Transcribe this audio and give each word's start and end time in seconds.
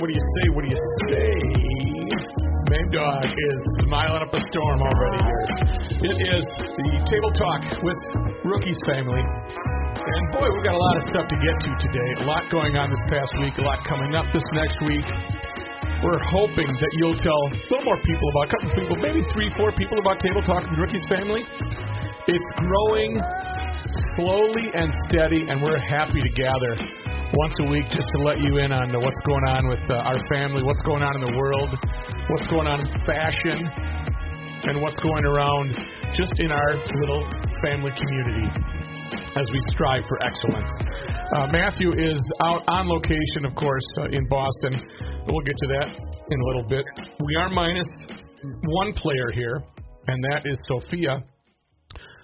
What 0.00 0.08
do 0.08 0.16
you 0.16 0.26
say? 0.40 0.44
What 0.56 0.64
do 0.64 0.70
you 0.72 0.80
say? 1.12 1.28
Mad 2.72 2.88
Dog 2.88 3.20
is 3.20 3.60
smiling 3.84 4.24
up 4.24 4.32
a 4.32 4.40
storm 4.48 4.80
already 4.80 5.20
here. 5.28 5.44
It 6.08 6.16
is 6.40 6.44
the 6.56 6.88
table 7.04 7.28
talk 7.36 7.60
with 7.84 8.00
Rookie's 8.40 8.80
family. 8.88 9.20
And 9.20 10.22
boy, 10.32 10.48
we've 10.56 10.64
got 10.64 10.72
a 10.72 10.80
lot 10.80 10.96
of 10.96 11.04
stuff 11.12 11.28
to 11.28 11.36
get 11.36 11.52
to 11.52 11.70
today. 11.84 12.24
A 12.24 12.24
lot 12.24 12.48
going 12.48 12.80
on 12.80 12.88
this 12.88 13.04
past 13.12 13.28
week, 13.44 13.52
a 13.60 13.60
lot 13.60 13.84
coming 13.84 14.16
up 14.16 14.24
this 14.32 14.40
next 14.56 14.80
week. 14.88 15.04
We're 16.00 16.24
hoping 16.32 16.72
that 16.72 16.92
you'll 16.96 17.20
tell 17.20 17.36
a 17.36 17.52
little 17.68 17.84
more 17.84 18.00
people 18.00 18.24
about, 18.32 18.48
a 18.48 18.50
couple 18.56 18.68
people, 18.80 18.96
maybe 19.04 19.20
three, 19.36 19.52
four 19.52 19.68
people 19.76 20.00
about 20.00 20.16
Table 20.24 20.40
Talk 20.40 20.64
with 20.64 20.80
Rookie's 20.80 21.04
family. 21.12 21.44
It's 22.24 22.48
growing 22.56 23.20
slowly 24.16 24.64
and 24.72 24.88
steady, 25.12 25.44
and 25.44 25.60
we're 25.60 25.76
happy 25.92 26.24
to 26.24 26.30
gather 26.32 26.99
once 27.32 27.54
a 27.62 27.70
week 27.70 27.86
just 27.90 28.08
to 28.16 28.18
let 28.24 28.40
you 28.40 28.58
in 28.58 28.72
on 28.72 28.90
what's 28.90 29.22
going 29.26 29.46
on 29.46 29.68
with 29.68 29.84
uh, 29.88 30.02
our 30.02 30.18
family, 30.34 30.62
what's 30.64 30.82
going 30.82 31.02
on 31.02 31.14
in 31.14 31.22
the 31.30 31.38
world, 31.38 31.70
what's 32.28 32.48
going 32.50 32.66
on 32.66 32.80
in 32.80 32.88
fashion, 33.06 33.58
and 34.66 34.82
what's 34.82 34.98
going 34.98 35.24
around 35.24 35.78
just 36.12 36.34
in 36.40 36.50
our 36.50 36.74
little 36.74 37.22
family 37.62 37.92
community 37.94 38.50
as 39.38 39.46
we 39.52 39.60
strive 39.70 40.02
for 40.08 40.18
excellence. 40.26 40.72
Uh, 41.36 41.46
Matthew 41.52 41.90
is 41.94 42.20
out 42.42 42.66
on 42.66 42.88
location, 42.88 43.46
of 43.46 43.54
course, 43.54 43.86
uh, 43.98 44.10
in 44.10 44.26
Boston. 44.26 44.82
We'll 45.26 45.46
get 45.46 45.56
to 45.56 45.68
that 45.78 45.88
in 45.94 46.40
a 46.40 46.46
little 46.46 46.66
bit. 46.66 46.84
We 47.24 47.36
are 47.36 47.48
minus 47.50 47.86
one 48.42 48.92
player 48.94 49.30
here, 49.32 49.62
and 50.08 50.24
that 50.32 50.42
is 50.46 50.58
Sophia, 50.66 51.22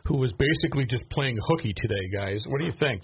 who 0.06 0.16
was 0.18 0.32
basically 0.32 0.84
just 0.84 1.08
playing 1.10 1.38
hooky 1.46 1.72
today, 1.76 2.10
guys. 2.12 2.42
What 2.48 2.58
do 2.58 2.64
you 2.64 2.74
think? 2.78 3.02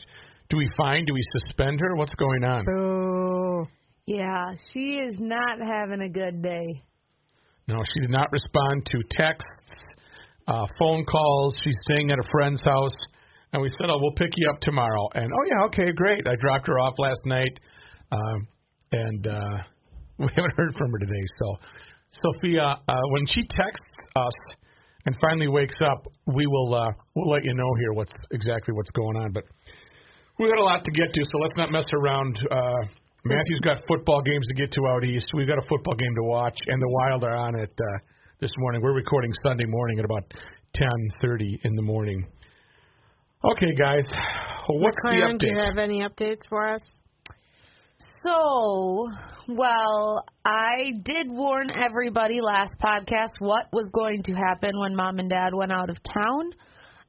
Do 0.52 0.58
we 0.58 0.68
find? 0.76 1.06
Do 1.06 1.14
we 1.14 1.22
suspend 1.38 1.80
her? 1.80 1.96
What's 1.96 2.14
going 2.14 2.44
on? 2.44 2.66
Boo. 2.66 3.66
Yeah, 4.04 4.52
she 4.70 4.96
is 4.96 5.14
not 5.18 5.58
having 5.66 6.02
a 6.02 6.10
good 6.10 6.42
day. 6.42 6.84
No, 7.66 7.82
she 7.82 8.00
did 8.00 8.10
not 8.10 8.30
respond 8.30 8.84
to 8.84 8.98
texts, 9.12 9.48
uh, 10.46 10.66
phone 10.78 11.06
calls. 11.06 11.58
She's 11.64 11.76
staying 11.86 12.10
at 12.10 12.18
a 12.18 12.28
friend's 12.30 12.62
house. 12.66 12.92
And 13.54 13.62
we 13.62 13.70
said, 13.80 13.88
oh, 13.88 13.96
we'll 13.98 14.12
pick 14.12 14.32
you 14.36 14.50
up 14.50 14.60
tomorrow. 14.60 15.08
And, 15.14 15.24
oh, 15.24 15.44
yeah, 15.48 15.64
okay, 15.68 15.90
great. 15.96 16.26
I 16.26 16.36
dropped 16.38 16.66
her 16.66 16.78
off 16.78 16.98
last 16.98 17.22
night. 17.24 17.58
Um, 18.10 18.46
and 18.92 19.26
uh, 19.26 19.56
we 20.18 20.28
haven't 20.36 20.54
heard 20.58 20.74
from 20.76 20.90
her 20.90 20.98
today. 20.98 21.24
So, 21.40 21.56
Sophia, 22.24 22.78
uh, 22.86 22.94
when 23.12 23.24
she 23.24 23.40
texts 23.40 23.96
us 24.16 24.34
and 25.06 25.16
finally 25.18 25.48
wakes 25.48 25.76
up, 25.90 26.06
we 26.26 26.46
will 26.46 26.74
uh, 26.74 26.90
we'll 27.14 27.32
let 27.32 27.42
you 27.42 27.54
know 27.54 27.74
here 27.80 27.94
what's 27.94 28.12
exactly 28.32 28.74
what's 28.74 28.90
going 28.90 29.16
on. 29.16 29.32
But 29.32 29.44
we 30.42 30.48
got 30.48 30.58
a 30.58 30.64
lot 30.64 30.84
to 30.84 30.90
get 30.90 31.12
to, 31.14 31.22
so 31.30 31.38
let's 31.38 31.54
not 31.56 31.70
mess 31.70 31.86
around. 31.94 32.36
Uh, 32.50 32.82
Matthew's 33.24 33.60
got 33.62 33.78
football 33.86 34.20
games 34.22 34.44
to 34.48 34.54
get 34.54 34.72
to 34.72 34.80
out 34.88 35.04
east. 35.04 35.28
We've 35.34 35.46
got 35.46 35.58
a 35.58 35.66
football 35.68 35.94
game 35.94 36.14
to 36.16 36.24
watch, 36.24 36.58
and 36.66 36.82
the 36.82 36.88
Wild 36.88 37.22
are 37.22 37.36
on 37.36 37.54
it 37.60 37.70
uh, 37.70 37.98
this 38.40 38.50
morning. 38.58 38.82
We're 38.82 38.94
recording 38.94 39.32
Sunday 39.44 39.66
morning 39.66 40.00
at 40.00 40.04
about 40.04 40.24
10:30 40.74 41.60
in 41.62 41.76
the 41.76 41.82
morning. 41.82 42.26
Okay, 43.44 43.72
guys, 43.78 44.04
what's 44.68 44.98
McLaren, 45.04 45.34
the 45.34 45.38
do 45.38 45.46
you 45.46 45.58
have 45.62 45.78
any 45.78 46.02
updates 46.02 46.42
for 46.48 46.74
us? 46.74 46.80
So, 48.24 49.08
well, 49.48 50.24
I 50.44 50.90
did 51.04 51.28
warn 51.28 51.70
everybody 51.70 52.40
last 52.40 52.72
podcast 52.82 53.32
what 53.38 53.66
was 53.72 53.86
going 53.92 54.24
to 54.24 54.32
happen 54.32 54.72
when 54.80 54.96
mom 54.96 55.20
and 55.20 55.30
dad 55.30 55.54
went 55.54 55.70
out 55.70 55.90
of 55.90 55.96
town. 56.02 56.50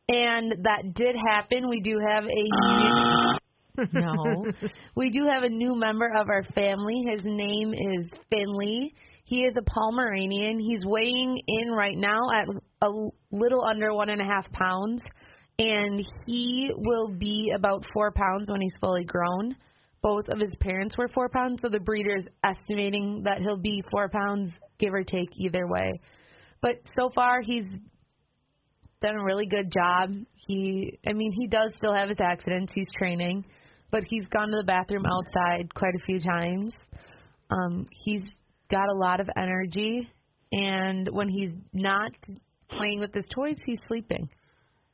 And 0.09 0.55
that 0.63 0.93
did 0.95 1.15
happen. 1.15 1.69
We 1.69 1.81
do 1.81 1.97
have 1.97 2.25
a 2.25 3.37
no. 3.93 4.45
We 4.95 5.09
do 5.09 5.25
have 5.31 5.43
a 5.43 5.49
new 5.49 5.75
member 5.75 6.11
of 6.15 6.27
our 6.29 6.43
family. 6.53 7.03
His 7.09 7.21
name 7.23 7.73
is 7.73 8.11
Finley. 8.29 8.93
He 9.25 9.43
is 9.45 9.55
a 9.57 9.63
Pomeranian. 9.63 10.59
He's 10.59 10.85
weighing 10.85 11.41
in 11.47 11.71
right 11.71 11.97
now 11.97 12.19
at 12.31 12.47
a 12.81 12.89
little 13.31 13.63
under 13.63 13.93
one 13.93 14.09
and 14.09 14.21
a 14.21 14.25
half 14.25 14.51
pounds, 14.51 15.01
and 15.57 16.05
he 16.27 16.69
will 16.75 17.09
be 17.17 17.51
about 17.55 17.85
four 17.93 18.11
pounds 18.11 18.51
when 18.51 18.61
he's 18.61 18.73
fully 18.81 19.05
grown. 19.05 19.55
Both 20.01 20.27
of 20.27 20.39
his 20.39 20.55
parents 20.59 20.97
were 20.97 21.07
four 21.07 21.29
pounds, 21.29 21.61
so 21.61 21.69
the 21.69 21.79
breeder's 21.79 22.25
estimating 22.43 23.23
that 23.23 23.39
he'll 23.39 23.57
be 23.57 23.81
four 23.89 24.09
pounds, 24.09 24.51
give 24.77 24.93
or 24.93 25.03
take, 25.03 25.29
either 25.37 25.65
way. 25.65 26.01
But 26.61 26.81
so 26.95 27.09
far, 27.15 27.41
he's 27.41 27.65
done 29.03 29.17
a 29.17 29.23
really 29.23 29.45
good 29.45 29.71
job. 29.71 30.11
He, 30.47 30.97
I 31.05 31.13
mean, 31.13 31.31
he 31.39 31.47
does 31.47 31.73
still 31.77 31.93
have 31.93 32.09
his 32.09 32.17
accidents. 32.23 32.71
He's 32.73 32.87
training, 32.97 33.45
but 33.91 34.01
he's 34.07 34.25
gone 34.27 34.49
to 34.49 34.57
the 34.57 34.63
bathroom 34.63 35.03
outside 35.05 35.73
quite 35.75 35.93
a 35.95 36.03
few 36.05 36.19
times. 36.19 36.73
Um, 37.51 37.85
he's 38.03 38.23
got 38.71 38.87
a 38.89 38.97
lot 38.97 39.19
of 39.19 39.29
energy, 39.37 40.09
and 40.51 41.07
when 41.11 41.29
he's 41.29 41.51
not 41.73 42.11
playing 42.69 42.99
with 42.99 43.13
his 43.13 43.25
toys, 43.35 43.57
he's 43.65 43.79
sleeping. 43.87 44.27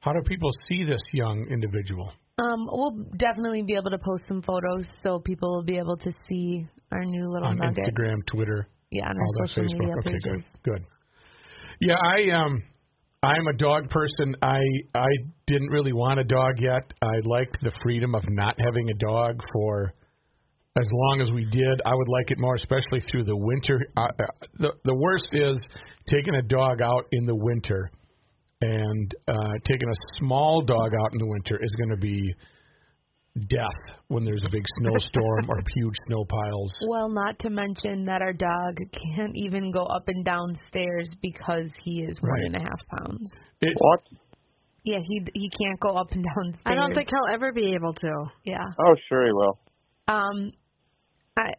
How 0.02 0.12
do 0.14 0.20
people 0.28 0.50
see 0.68 0.84
this 0.84 1.02
young 1.14 1.46
individual? 1.50 2.12
Um, 2.40 2.68
we'll 2.72 3.06
definitely 3.18 3.64
be 3.64 3.76
able 3.76 3.92
to 3.92 3.98
post 3.98 4.24
some 4.28 4.42
photos 4.42 4.86
so 5.04 5.20
people 5.20 5.54
will 5.54 5.64
be 5.64 5.78
able 5.78 5.98
to 5.98 6.12
see 6.28 6.66
our 6.92 7.04
new 7.04 7.30
little 7.32 7.50
on 7.50 7.58
nugget. 7.58 7.86
Instagram, 7.94 8.26
Twitter, 8.28 8.68
Yeah, 8.92 9.04
on 9.10 9.16
all 9.18 9.42
our 9.42 9.48
social 9.48 9.64
Facebook. 9.64 9.80
media 9.80 9.96
okay, 10.00 10.10
pages. 10.12 10.46
good, 10.64 10.72
good. 10.74 10.86
Yeah, 11.82 11.96
I 11.96 12.32
um, 12.32 12.64
I'm 13.22 13.48
a 13.48 13.54
dog 13.54 13.90
person. 13.90 14.36
I 14.42 14.62
I 14.96 15.10
didn't 15.46 15.70
really 15.72 15.92
want 15.92 16.20
a 16.20 16.24
dog 16.24 16.56
yet. 16.60 16.94
I 17.02 17.20
liked 17.26 17.58
the 17.62 17.72
freedom 17.84 18.16
of 18.16 18.24
not 18.30 18.56
having 18.60 18.90
a 18.90 18.94
dog 18.94 19.42
for 19.52 19.94
as 20.80 20.88
long 20.92 21.20
as 21.22 21.30
we 21.32 21.44
did. 21.52 21.82
I 21.86 21.94
would 21.94 22.08
like 22.08 22.32
it 22.32 22.40
more, 22.40 22.56
especially 22.56 23.02
through 23.12 23.26
the 23.26 23.36
winter. 23.36 23.80
Uh, 23.98 24.08
the 24.58 24.72
the 24.86 24.96
worst 24.96 25.30
is 25.34 25.60
taking 26.08 26.36
a 26.36 26.42
dog 26.42 26.82
out 26.82 27.08
in 27.12 27.26
the 27.26 27.36
winter, 27.36 27.92
and 28.62 29.14
uh, 29.28 29.54
taking 29.66 29.90
a 29.90 30.00
small 30.20 30.62
dog 30.62 30.94
out 31.02 31.12
in 31.12 31.18
the 31.18 31.28
winter 31.28 31.60
is 31.62 31.72
going 31.78 31.90
to 31.90 31.98
be 32.02 32.34
death 33.48 33.96
when 34.08 34.24
there's 34.24 34.44
a 34.46 34.50
big 34.52 34.64
snowstorm 34.80 35.50
or 35.50 35.62
huge 35.76 35.96
snow 36.08 36.26
piles. 36.26 36.74
Well, 36.90 37.10
not 37.10 37.38
to 37.40 37.50
mention 37.50 38.06
that 38.06 38.22
our 38.22 38.34
dog 38.34 38.78
can't 39.16 39.34
even 39.36 39.72
go 39.72 39.82
up 39.82 40.04
and 40.08 40.26
down 40.26 40.56
stairs 40.70 41.10
because 41.22 41.70
he 41.84 42.02
is 42.04 42.18
one 42.22 42.32
Right. 42.32 42.42
and 42.46 42.56
a 42.56 42.60
half 42.60 42.82
pounds. 43.00 43.32
It's, 43.62 43.76
What? 43.78 44.00
Yeah, 44.84 45.00
he 45.08 45.22
he 45.34 45.50
can't 45.50 45.80
go 45.80 45.96
up 45.96 46.12
and 46.12 46.24
down 46.24 46.54
stairs. 46.54 46.62
I 46.66 46.76
don't 46.76 46.94
think 46.96 47.10
he'll 47.10 47.34
ever 47.34 47.52
be 47.54 47.74
able 47.74 47.94
to. 47.94 48.26
Yeah. 48.46 48.64
Oh, 48.80 48.96
sure 49.10 49.26
he 49.26 49.32
will. 49.34 49.60
Um, 50.08 50.52
I 51.38 51.52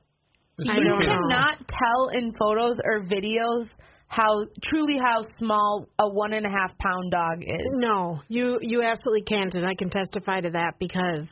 I 0.69 0.77
you 0.79 0.85
don't 0.85 1.01
know. 1.01 1.15
cannot 1.15 1.59
tell 1.69 2.09
in 2.13 2.33
photos 2.33 2.77
or 2.85 3.01
videos 3.05 3.69
how 4.09 4.45
truly 4.65 4.97
how 4.99 5.23
small 5.39 5.87
a 5.99 6.09
one 6.09 6.33
and 6.33 6.45
a 6.45 6.51
half 6.51 6.77
pound 6.79 7.11
dog 7.13 7.43
is. 7.43 7.67
No, 7.75 8.21
you 8.29 8.59
you 8.61 8.83
absolutely 8.83 9.23
can't, 9.23 9.55
and 9.55 9.65
I 9.67 9.75
can 9.75 9.91
testify 9.91 10.41
to 10.41 10.51
that 10.51 10.75
because 10.81 11.27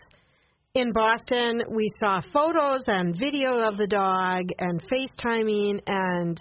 in 0.78 0.92
Boston 0.92 1.62
we 1.70 1.90
saw 2.00 2.20
photos 2.32 2.82
and 2.86 3.16
video 3.18 3.58
of 3.58 3.76
the 3.76 3.86
dog 3.86 4.44
and 4.58 4.80
FaceTiming, 4.82 5.80
and 5.86 6.38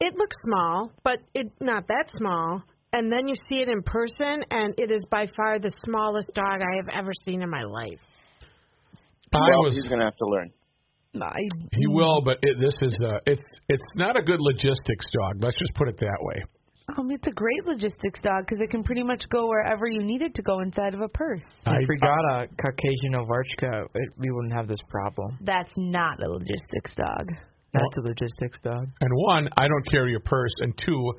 it 0.00 0.16
looks 0.16 0.36
small, 0.44 0.90
but 1.04 1.18
it 1.34 1.50
not 1.60 1.86
that 1.88 2.10
small. 2.14 2.62
And 2.92 3.10
then 3.10 3.26
you 3.26 3.34
see 3.48 3.62
it 3.62 3.68
in 3.68 3.82
person, 3.82 4.44
and 4.50 4.74
it 4.76 4.90
is 4.90 5.04
by 5.10 5.26
far 5.34 5.58
the 5.58 5.72
smallest 5.84 6.28
dog 6.34 6.60
I 6.60 6.76
have 6.76 6.88
ever 6.92 7.12
seen 7.24 7.40
in 7.40 7.48
my 7.48 7.62
life. 7.62 8.00
I 9.32 9.38
well, 9.38 9.62
was 9.62 9.74
he's 9.74 9.84
gonna 9.84 10.04
have 10.04 10.16
to 10.16 10.26
learn. 10.26 10.50
I, 11.20 11.40
He 11.72 11.86
will, 11.86 12.22
but 12.22 12.38
it, 12.42 12.56
this 12.60 12.74
is 12.82 12.96
uh, 13.02 13.18
it's 13.26 13.42
it's 13.68 13.84
not 13.94 14.16
a 14.16 14.22
good 14.22 14.40
logistics 14.40 15.06
dog. 15.12 15.42
Let's 15.42 15.58
just 15.58 15.74
put 15.74 15.88
it 15.88 15.98
that 15.98 16.18
way. 16.20 16.42
Um, 16.98 17.10
it's 17.10 17.26
a 17.26 17.30
great 17.32 17.64
logistics 17.66 18.20
dog 18.22 18.44
because 18.46 18.60
it 18.60 18.70
can 18.70 18.82
pretty 18.82 19.02
much 19.02 19.22
go 19.30 19.48
wherever 19.48 19.86
you 19.86 20.02
need 20.02 20.22
it 20.22 20.34
to 20.34 20.42
go 20.42 20.60
inside 20.60 20.94
of 20.94 21.00
a 21.00 21.08
purse. 21.08 21.42
I- 21.66 21.76
If 21.80 21.88
we 21.88 21.96
got 21.96 22.24
a 22.42 22.48
Caucasian 22.60 23.14
Ovcharka, 23.14 23.86
it, 23.94 24.08
we 24.18 24.30
wouldn't 24.30 24.52
have 24.52 24.68
this 24.68 24.80
problem. 24.88 25.38
That's 25.40 25.70
not 25.76 26.22
a 26.22 26.28
logistics 26.28 26.94
dog. 26.96 27.28
That's 27.72 27.96
a 27.98 28.00
logistics 28.02 28.58
dog. 28.62 28.88
And 29.00 29.10
one, 29.14 29.48
I 29.56 29.66
don't 29.68 29.90
carry 29.90 30.14
a 30.14 30.20
purse, 30.20 30.52
and 30.60 30.76
two, 30.76 31.12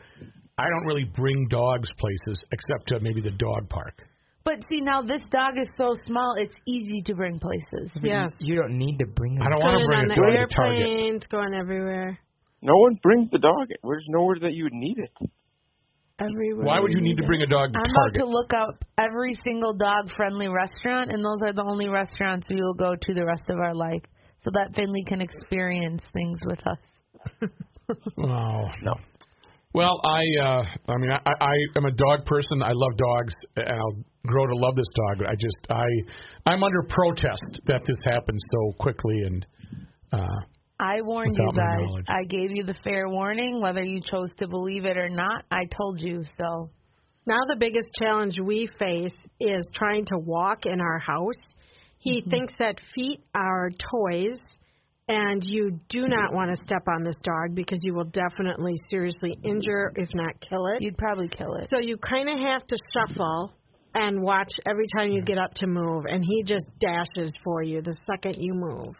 I 0.57 0.65
don't 0.69 0.85
really 0.85 1.05
bring 1.05 1.47
dogs 1.49 1.89
places 1.97 2.39
except 2.51 2.89
to 2.89 2.99
maybe 2.99 3.21
the 3.21 3.31
dog 3.31 3.67
park. 3.69 4.03
But 4.45 4.59
see, 4.69 4.81
now 4.81 5.01
this 5.01 5.23
dog 5.31 5.53
is 5.57 5.69
so 5.77 5.95
small, 6.05 6.35
it's 6.37 6.55
easy 6.67 7.01
to 7.05 7.15
bring 7.15 7.39
places. 7.39 7.89
Yes, 8.03 8.29
You 8.39 8.55
don't 8.61 8.77
need 8.77 8.97
to 8.99 9.05
bring 9.07 9.35
them. 9.35 9.47
I 9.47 9.49
don't 9.49 9.63
want 9.63 9.73
to 9.73 9.77
going 9.77 9.87
bring 9.87 9.99
on 9.99 10.05
a 10.05 10.07
the 10.09 10.15
dog 10.15 10.49
to 10.49 10.55
Target. 10.55 10.81
airplanes, 10.81 11.25
going 11.27 11.53
everywhere. 11.55 12.19
No 12.61 12.77
one 12.77 12.99
brings 13.01 13.31
the 13.31 13.39
dog. 13.39 13.69
There's 13.83 14.05
nowhere 14.09 14.37
that 14.41 14.53
you 14.53 14.65
would 14.65 14.73
need 14.73 14.97
it. 14.99 15.29
Everywhere. 16.31 16.65
Why 16.65 16.79
would 16.79 16.93
you 16.93 17.01
need 17.01 17.17
to 17.17 17.25
bring 17.25 17.41
a 17.41 17.47
dog 17.47 17.73
to 17.73 17.79
I'm 17.79 17.91
about 17.91 18.13
to 18.19 18.25
look 18.25 18.53
up 18.53 18.83
every 18.97 19.37
single 19.43 19.73
dog 19.73 20.09
friendly 20.15 20.47
restaurant, 20.47 21.11
and 21.11 21.19
those 21.23 21.41
are 21.45 21.53
the 21.53 21.63
only 21.63 21.89
restaurants 21.89 22.47
we 22.49 22.61
will 22.61 22.73
go 22.73 22.95
to 22.95 23.13
the 23.13 23.25
rest 23.25 23.43
of 23.49 23.57
our 23.57 23.75
life 23.75 24.01
so 24.43 24.51
that 24.53 24.75
Finley 24.75 25.03
can 25.07 25.21
experience 25.21 26.01
things 26.13 26.39
with 26.45 26.59
us. 26.67 27.49
Oh 28.17 28.63
no. 28.81 28.93
Well, 29.73 29.99
I 30.05 30.23
uh 30.41 30.63
I 30.87 30.97
mean 30.97 31.11
I 31.11 31.19
I 31.41 31.55
am 31.75 31.85
a 31.85 31.91
dog 31.91 32.25
person. 32.25 32.63
I 32.63 32.71
love 32.73 32.95
dogs 32.97 33.33
and 33.57 33.67
I'll 33.67 33.97
grow 34.25 34.47
to 34.47 34.55
love 34.55 34.75
this 34.75 34.87
dog. 34.95 35.27
I 35.27 35.35
just 35.35 35.57
I 35.69 35.85
I'm 36.45 36.63
under 36.63 36.81
protest 36.83 37.59
that 37.65 37.81
this 37.85 37.97
happened 38.05 38.39
so 38.51 38.73
quickly 38.79 39.17
and 39.25 39.45
Uh, 40.13 40.39
I 40.83 41.01
warned 41.01 41.31
you 41.37 41.45
Without 41.47 41.55
my 41.55 41.85
guys. 41.95 42.03
I 42.09 42.23
gave 42.25 42.51
you 42.51 42.63
the 42.63 42.75
fair 42.83 43.07
warning, 43.07 43.61
whether 43.61 43.81
you 43.81 44.01
chose 44.01 44.29
to 44.39 44.47
believe 44.49 44.83
it 44.85 44.97
or 44.97 45.07
not. 45.09 45.45
I 45.49 45.61
told 45.77 46.01
you 46.01 46.25
so. 46.37 46.69
Now 47.25 47.39
the 47.47 47.55
biggest 47.57 47.87
challenge 47.97 48.35
we 48.43 48.67
face 48.77 49.13
is 49.39 49.63
trying 49.75 50.05
to 50.07 50.17
walk 50.17 50.65
in 50.65 50.81
our 50.81 50.99
house. 50.99 51.41
He 51.99 52.19
Mm-hmm. 52.19 52.29
thinks 52.31 52.53
that 52.59 52.81
feet 52.93 53.21
are 53.33 53.69
toys 53.91 54.37
and 55.07 55.41
you 55.45 55.79
do 55.87 56.07
not 56.09 56.33
want 56.33 56.53
to 56.53 56.63
step 56.65 56.83
on 56.93 57.03
this 57.03 57.15
dog 57.23 57.55
because 57.55 57.79
you 57.81 57.93
will 57.93 58.05
definitely 58.05 58.73
seriously 58.89 59.37
injure 59.43 59.93
if 59.95 60.09
not 60.13 60.33
kill 60.41 60.67
it. 60.67 60.81
You'd 60.81 60.97
probably 60.97 61.29
kill 61.29 61.55
it. 61.55 61.69
So 61.69 61.79
you 61.79 61.97
kind 61.97 62.27
of 62.27 62.37
have 62.39 62.67
to 62.67 62.77
shuffle 62.93 63.53
and 63.93 64.21
watch 64.21 64.51
every 64.65 64.87
time 64.97 65.11
you 65.11 65.21
get 65.21 65.37
up 65.37 65.53
to 65.55 65.67
move 65.67 66.03
and 66.09 66.25
he 66.25 66.43
just 66.43 66.65
dashes 66.81 67.33
for 67.41 67.63
you 67.63 67.81
the 67.81 67.95
second 68.05 68.35
you 68.37 68.53
move. 68.53 68.95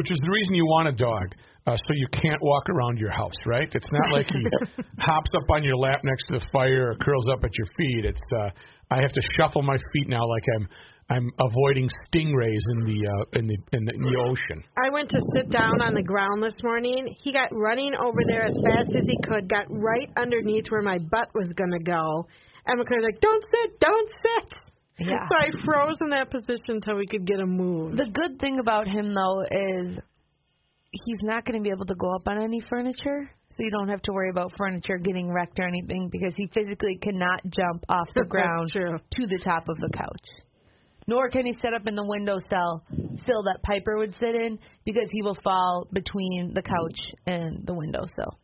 Which 0.00 0.10
is 0.10 0.18
the 0.24 0.30
reason 0.32 0.54
you 0.54 0.64
want 0.64 0.88
a 0.88 0.96
dog, 0.96 1.28
uh, 1.66 1.76
so 1.76 1.92
you 1.92 2.08
can't 2.08 2.40
walk 2.40 2.64
around 2.70 2.96
your 2.96 3.10
house, 3.10 3.36
right? 3.44 3.68
It's 3.70 3.92
not 3.92 4.16
like 4.16 4.26
he 4.32 4.40
hops 4.98 5.28
up 5.36 5.44
on 5.52 5.62
your 5.62 5.76
lap 5.76 6.00
next 6.04 6.24
to 6.28 6.38
the 6.38 6.46
fire 6.50 6.92
or 6.92 6.94
curls 7.04 7.28
up 7.30 7.44
at 7.44 7.50
your 7.58 7.66
feet. 7.76 8.06
It's 8.06 8.26
uh, 8.34 8.48
I 8.90 9.02
have 9.02 9.12
to 9.12 9.20
shuffle 9.36 9.60
my 9.60 9.76
feet 9.92 10.08
now 10.08 10.24
like 10.26 10.44
I'm 10.56 10.68
I'm 11.10 11.30
avoiding 11.38 11.90
stingrays 12.08 12.64
in 12.72 12.84
the 12.88 12.98
uh, 13.12 13.38
in 13.38 13.46
the 13.46 13.58
in 13.76 13.84
the, 13.84 13.92
in 13.92 14.00
the 14.00 14.16
ocean. 14.24 14.64
I 14.78 14.88
went 14.88 15.10
to 15.10 15.20
sit 15.34 15.50
down 15.50 15.82
on 15.82 15.92
the 15.92 16.02
ground 16.02 16.42
this 16.42 16.56
morning. 16.62 17.14
He 17.22 17.30
got 17.30 17.52
running 17.52 17.92
over 17.94 18.20
there 18.26 18.46
as 18.46 18.54
fast 18.64 18.96
as 18.96 19.04
he 19.04 19.18
could, 19.28 19.50
got 19.50 19.66
right 19.68 20.08
underneath 20.16 20.64
where 20.70 20.80
my 20.80 20.96
butt 20.96 21.28
was 21.34 21.52
going 21.56 21.72
to 21.72 21.84
go. 21.84 22.24
And 22.64 22.80
McCoy's 22.80 23.04
like, 23.04 23.20
don't 23.20 23.44
sit, 23.52 23.80
don't 23.80 24.08
sit. 24.08 24.69
Yeah. 25.00 25.26
So 25.28 25.36
I 25.36 25.64
froze 25.64 25.96
in 26.00 26.10
that 26.10 26.30
position 26.30 26.76
until 26.76 26.96
we 26.96 27.06
could 27.06 27.26
get 27.26 27.40
him 27.40 27.56
moved. 27.56 27.98
The 27.98 28.10
good 28.10 28.38
thing 28.38 28.58
about 28.60 28.86
him 28.86 29.14
though 29.14 29.42
is 29.42 29.98
he's 30.90 31.22
not 31.22 31.44
going 31.44 31.58
to 31.58 31.62
be 31.62 31.70
able 31.70 31.86
to 31.86 31.94
go 31.94 32.14
up 32.14 32.28
on 32.28 32.42
any 32.42 32.60
furniture, 32.68 33.30
so 33.48 33.56
you 33.58 33.70
don't 33.70 33.88
have 33.88 34.02
to 34.02 34.12
worry 34.12 34.30
about 34.30 34.52
furniture 34.56 34.98
getting 34.98 35.32
wrecked 35.32 35.58
or 35.58 35.66
anything 35.66 36.08
because 36.10 36.34
he 36.36 36.48
physically 36.52 36.98
cannot 37.02 37.40
jump 37.44 37.84
off 37.88 38.08
the 38.14 38.24
ground 38.28 38.70
to 38.72 39.26
the 39.26 39.40
top 39.42 39.68
of 39.68 39.78
the 39.78 39.90
couch. 39.96 40.26
Nor 41.06 41.30
can 41.30 41.46
he 41.46 41.54
sit 41.60 41.74
up 41.74 41.86
in 41.86 41.96
the 41.96 42.04
windowsill 42.06 42.84
sill 43.26 43.42
that 43.44 43.62
Piper 43.62 43.96
would 43.96 44.14
sit 44.20 44.34
in 44.34 44.58
because 44.84 45.08
he 45.10 45.22
will 45.22 45.36
fall 45.42 45.88
between 45.92 46.52
the 46.54 46.62
couch 46.62 47.00
and 47.26 47.66
the 47.66 47.74
windowsill. 47.74 48.38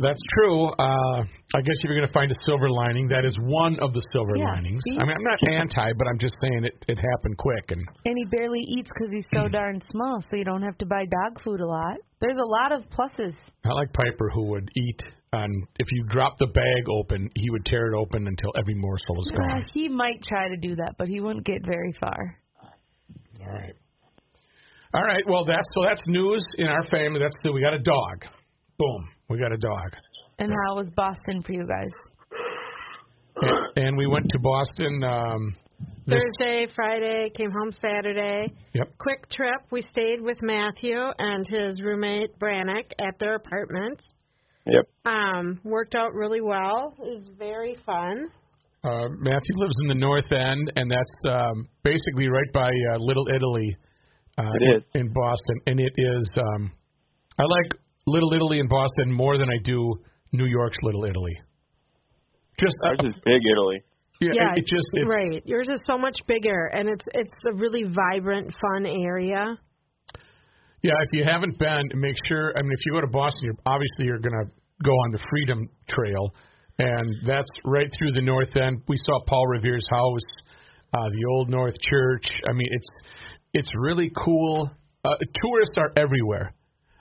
That's 0.00 0.22
true. 0.38 0.68
Uh, 0.78 1.20
I 1.54 1.60
guess 1.60 1.74
if 1.82 1.84
you're 1.84 1.96
going 1.96 2.06
to 2.06 2.12
find 2.12 2.30
a 2.30 2.34
silver 2.46 2.70
lining, 2.70 3.08
that 3.08 3.24
is 3.24 3.34
one 3.42 3.78
of 3.80 3.92
the 3.92 4.02
silver 4.12 4.36
Yeah, 4.36 4.44
linings. 4.54 4.80
see? 4.86 4.96
I 4.96 5.02
mean, 5.04 5.16
I'm 5.16 5.24
not 5.24 5.60
anti, 5.60 5.92
but 5.98 6.06
I'm 6.06 6.18
just 6.18 6.34
saying 6.40 6.64
it 6.64 6.84
it 6.86 6.98
happened 6.98 7.36
quick 7.36 7.64
and 7.70 7.82
And 8.06 8.14
he 8.16 8.24
barely 8.36 8.60
eats 8.60 8.88
because 8.94 9.12
he's 9.12 9.26
so 9.34 9.48
darn 9.58 9.82
small, 9.90 10.22
so 10.30 10.36
you 10.36 10.44
don't 10.44 10.62
have 10.62 10.78
to 10.78 10.86
buy 10.86 11.04
dog 11.04 11.42
food 11.42 11.60
a 11.60 11.66
lot. 11.66 11.96
There's 12.20 12.36
a 12.38 12.46
lot 12.48 12.70
of 12.72 12.84
pluses. 12.90 13.34
I 13.64 13.72
like 13.72 13.92
Piper 13.92 14.30
who 14.32 14.46
would 14.50 14.68
eat 14.76 15.00
on 15.32 15.50
if 15.78 15.86
you 15.92 16.04
drop 16.08 16.38
the 16.38 16.46
bag 16.46 16.88
open, 16.90 17.28
he 17.34 17.50
would 17.50 17.64
tear 17.66 17.92
it 17.92 17.96
open 17.98 18.26
until 18.28 18.52
every 18.56 18.74
morsel 18.74 19.16
was 19.16 19.28
Uh, 19.34 19.36
gone. 19.36 19.66
he 19.74 19.88
might 19.88 20.22
try 20.22 20.48
to 20.48 20.56
do 20.56 20.76
that, 20.76 20.94
but 20.96 21.08
he 21.08 21.20
wouldn't 21.20 21.44
get 21.44 21.60
very 21.66 21.92
far. 22.00 22.38
All 22.62 23.52
right. 23.52 23.74
All 24.94 25.02
right. 25.02 25.24
Well, 25.28 25.44
that's 25.44 25.66
so 25.74 25.82
that's 25.82 26.02
news 26.06 26.44
in 26.56 26.66
our 26.66 26.82
family. 26.84 27.20
That's 27.20 27.36
the, 27.42 27.52
we 27.52 27.60
got 27.60 27.74
a 27.74 27.78
dog. 27.78 28.24
Boom. 28.78 29.08
We 29.28 29.38
got 29.38 29.52
a 29.52 29.58
dog. 29.58 29.92
And 30.38 30.50
how 30.66 30.76
was 30.76 30.88
Boston 30.96 31.42
for 31.42 31.52
you 31.52 31.66
guys? 31.66 31.90
And, 33.36 33.86
and 33.88 33.96
we 33.96 34.06
went 34.06 34.26
to 34.30 34.38
Boston. 34.38 35.02
Um, 35.04 35.56
Thursday, 36.08 36.66
Friday, 36.74 37.30
came 37.36 37.50
home 37.50 37.70
Saturday. 37.82 38.52
yep. 38.72 38.88
Quick 38.98 39.28
trip. 39.30 39.60
We 39.70 39.82
stayed 39.92 40.20
with 40.20 40.38
Matthew 40.42 40.96
and 41.18 41.44
his 41.48 41.82
roommate 41.82 42.38
Brannick 42.38 42.92
at 42.98 43.18
their 43.20 43.34
apartment. 43.34 44.00
Yep. 44.66 44.84
Um, 45.04 45.60
worked 45.64 45.94
out 45.94 46.14
really 46.14 46.40
well. 46.40 46.94
It 46.98 47.18
was 47.18 47.30
very 47.38 47.76
fun. 47.84 48.28
Uh, 48.84 49.08
Matthew 49.18 49.54
lives 49.56 49.74
in 49.82 49.88
the 49.88 49.94
North 49.94 50.30
End, 50.32 50.72
and 50.76 50.90
that's 50.90 51.36
um, 51.36 51.68
basically 51.82 52.28
right 52.28 52.52
by 52.54 52.68
uh, 52.68 52.96
Little 52.98 53.28
Italy. 53.28 53.76
Uh, 54.38 54.44
It 54.60 54.76
is. 54.76 54.82
in 54.94 55.12
Boston, 55.12 55.56
and 55.66 55.80
it 55.80 55.92
is. 55.96 56.28
Um, 56.38 56.70
I 57.38 57.42
like 57.42 57.80
Little 58.08 58.32
Italy 58.34 58.58
in 58.58 58.68
Boston 58.68 59.12
more 59.12 59.38
than 59.38 59.48
I 59.48 59.58
do 59.62 59.94
New 60.32 60.46
York's 60.46 60.78
Little 60.82 61.04
Italy. 61.04 61.36
Just 62.58 62.74
uh, 62.84 62.88
Ours 62.88 62.98
is 63.04 63.14
big 63.24 63.40
Italy. 63.52 63.82
yeah, 64.20 64.32
yeah, 64.34 64.52
it, 64.56 64.58
it 64.58 64.66
just 64.66 64.86
it's, 64.92 65.08
right. 65.08 65.42
Yours 65.44 65.68
is 65.68 65.80
so 65.86 65.96
much 65.96 66.16
bigger, 66.26 66.66
and 66.72 66.88
it's 66.88 67.04
it's 67.14 67.32
a 67.50 67.54
really 67.54 67.84
vibrant, 67.84 68.52
fun 68.60 68.86
area. 68.86 69.58
Yeah, 70.82 70.94
if 71.02 71.10
you 71.12 71.24
haven't 71.24 71.58
been, 71.58 71.82
make 71.94 72.16
sure. 72.28 72.52
I 72.56 72.62
mean, 72.62 72.72
if 72.72 72.80
you 72.86 72.92
go 72.92 73.00
to 73.00 73.08
Boston, 73.08 73.40
you're 73.44 73.58
obviously 73.66 74.06
you're 74.06 74.20
going 74.20 74.38
to 74.44 74.50
go 74.84 74.92
on 74.92 75.10
the 75.10 75.20
Freedom 75.30 75.68
Trail, 75.88 76.34
and 76.78 77.08
that's 77.26 77.50
right 77.64 77.90
through 77.98 78.12
the 78.12 78.22
North 78.22 78.56
End. 78.56 78.82
We 78.88 78.96
saw 79.06 79.20
Paul 79.26 79.46
Revere's 79.48 79.86
house, 79.90 80.28
uh, 80.94 81.08
the 81.10 81.24
Old 81.32 81.48
North 81.48 81.74
Church. 81.90 82.24
I 82.48 82.52
mean, 82.52 82.68
it's 82.70 82.88
it's 83.54 83.70
really 83.76 84.10
cool. 84.24 84.70
Uh, 85.04 85.14
tourists 85.42 85.78
are 85.78 85.92
everywhere. 85.96 86.54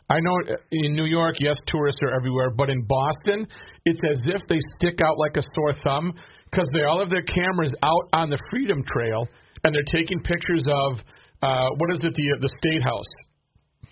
I 0.10 0.20
know 0.22 0.38
in 0.72 0.96
New 0.96 1.06
York, 1.06 1.36
yes, 1.40 1.56
tourists 1.68 2.00
are 2.02 2.16
everywhere, 2.16 2.50
but 2.50 2.70
in 2.70 2.82
Boston, 2.88 3.46
it's 3.86 4.00
as 4.10 4.20
if 4.26 4.42
they 4.48 4.58
stick 4.80 5.00
out 5.02 5.18
like 5.18 5.36
a 5.36 5.42
sore 5.54 5.74
thumb 5.84 6.14
because 6.50 6.70
they 6.74 6.84
all 6.84 7.00
have 7.00 7.10
their 7.10 7.24
cameras 7.24 7.76
out 7.84 8.08
on 8.14 8.30
the 8.30 8.40
Freedom 8.50 8.84
Trail 8.94 9.28
and 9.64 9.76
they're 9.76 9.92
taking 9.92 10.20
pictures 10.22 10.64
of 10.68 11.00
uh, 11.42 11.70
what 11.78 11.92
is 11.92 12.00
it, 12.02 12.14
the 12.16 12.38
the 12.40 12.50
State 12.58 12.82
House, 12.84 13.12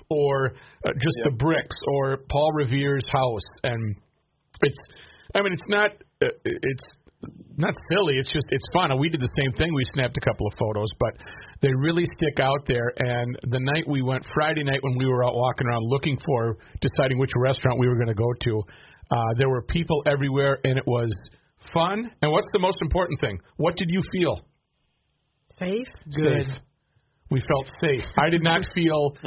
or 0.10 0.54
uh, 0.88 0.94
just 0.94 1.18
the 1.25 1.32
bricks, 1.38 1.75
or 1.88 2.18
Paul 2.30 2.51
Revere's 2.54 3.06
house, 3.12 3.44
and 3.63 3.96
it's, 4.62 4.78
I 5.36 5.42
mean, 5.42 5.54
it's 5.54 5.70
not, 5.70 5.92
uh, 6.24 6.30
it's 6.44 6.92
not 7.58 7.74
silly. 7.92 8.16
It's 8.18 8.32
just 8.32 8.48
it's 8.50 8.66
fun. 8.74 8.92
And 8.92 9.00
we 9.00 9.10
did 9.10 9.22
the 9.22 9.36
same 9.38 9.54
thing. 9.54 9.74
We 9.74 9.84
snapped 9.94 10.18
a 10.18 10.22
couple 10.22 10.48
of 10.48 10.54
photos, 10.58 10.89
but 11.00 11.13
they 11.65 11.74
really 11.74 12.05
stick 12.17 12.39
out 12.39 12.67
there. 12.67 12.93
And 12.98 13.36
the 13.41 13.60
night 13.60 13.88
we 13.88 14.03
went, 14.03 14.24
Friday 14.36 14.63
night 14.63 14.79
when 14.81 14.98
we 14.98 15.07
were 15.07 15.25
out 15.25 15.36
walking 15.36 15.65
around 15.65 15.81
looking 15.86 16.17
for, 16.24 16.57
deciding 16.79 17.17
which 17.17 17.31
restaurant 17.36 17.79
we 17.79 17.88
were 17.88 17.95
going 17.95 18.07
to 18.07 18.13
go 18.13 18.31
to, 18.41 18.63
uh, 19.10 19.15
there 19.39 19.50
were 19.50 19.63
people 19.63 20.03
everywhere, 20.05 20.60
and 20.63 20.77
it 20.77 20.86
was 20.86 21.12
fun. 21.74 22.12
And 22.22 22.31
what's 22.31 22.48
the 22.53 22.60
most 22.60 22.77
important 22.81 23.19
thing? 23.19 23.39
What 23.57 23.77
did 23.77 23.89
you 23.89 24.01
feel? 24.12 24.45
Safe. 25.57 25.88
Good. 26.15 26.45
Safe. 26.45 26.62
We 27.31 27.41
felt 27.41 27.67
safe. 27.81 28.05
I 28.19 28.29
did 28.29 28.43
not 28.43 28.62
feel 28.75 29.17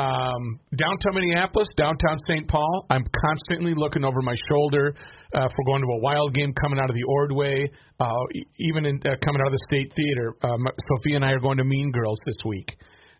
um, 0.00 0.60
downtown 0.76 1.14
Minneapolis, 1.14 1.68
downtown 1.76 2.18
St. 2.28 2.48
Paul. 2.48 2.86
I'm 2.90 3.04
constantly 3.26 3.74
looking 3.76 4.04
over 4.04 4.22
my 4.22 4.34
shoulder 4.48 4.94
uh, 5.34 5.48
for 5.48 5.64
going 5.66 5.82
to 5.82 5.88
a 5.88 6.00
wild 6.00 6.34
game 6.34 6.52
coming 6.60 6.78
out 6.78 6.88
of 6.88 6.96
the 6.96 7.04
Ordway, 7.04 7.70
uh, 8.00 8.24
even 8.58 8.86
in, 8.86 8.96
uh, 9.04 9.16
coming 9.24 9.40
out 9.40 9.48
of 9.48 9.52
the 9.52 9.64
State 9.68 9.92
Theater. 9.94 10.34
Um, 10.42 10.66
Sophia 10.88 11.16
and 11.16 11.24
I 11.24 11.32
are 11.32 11.40
going 11.40 11.58
to 11.58 11.64
Mean 11.64 11.92
Girls 11.92 12.18
this 12.24 12.36
week, 12.46 12.76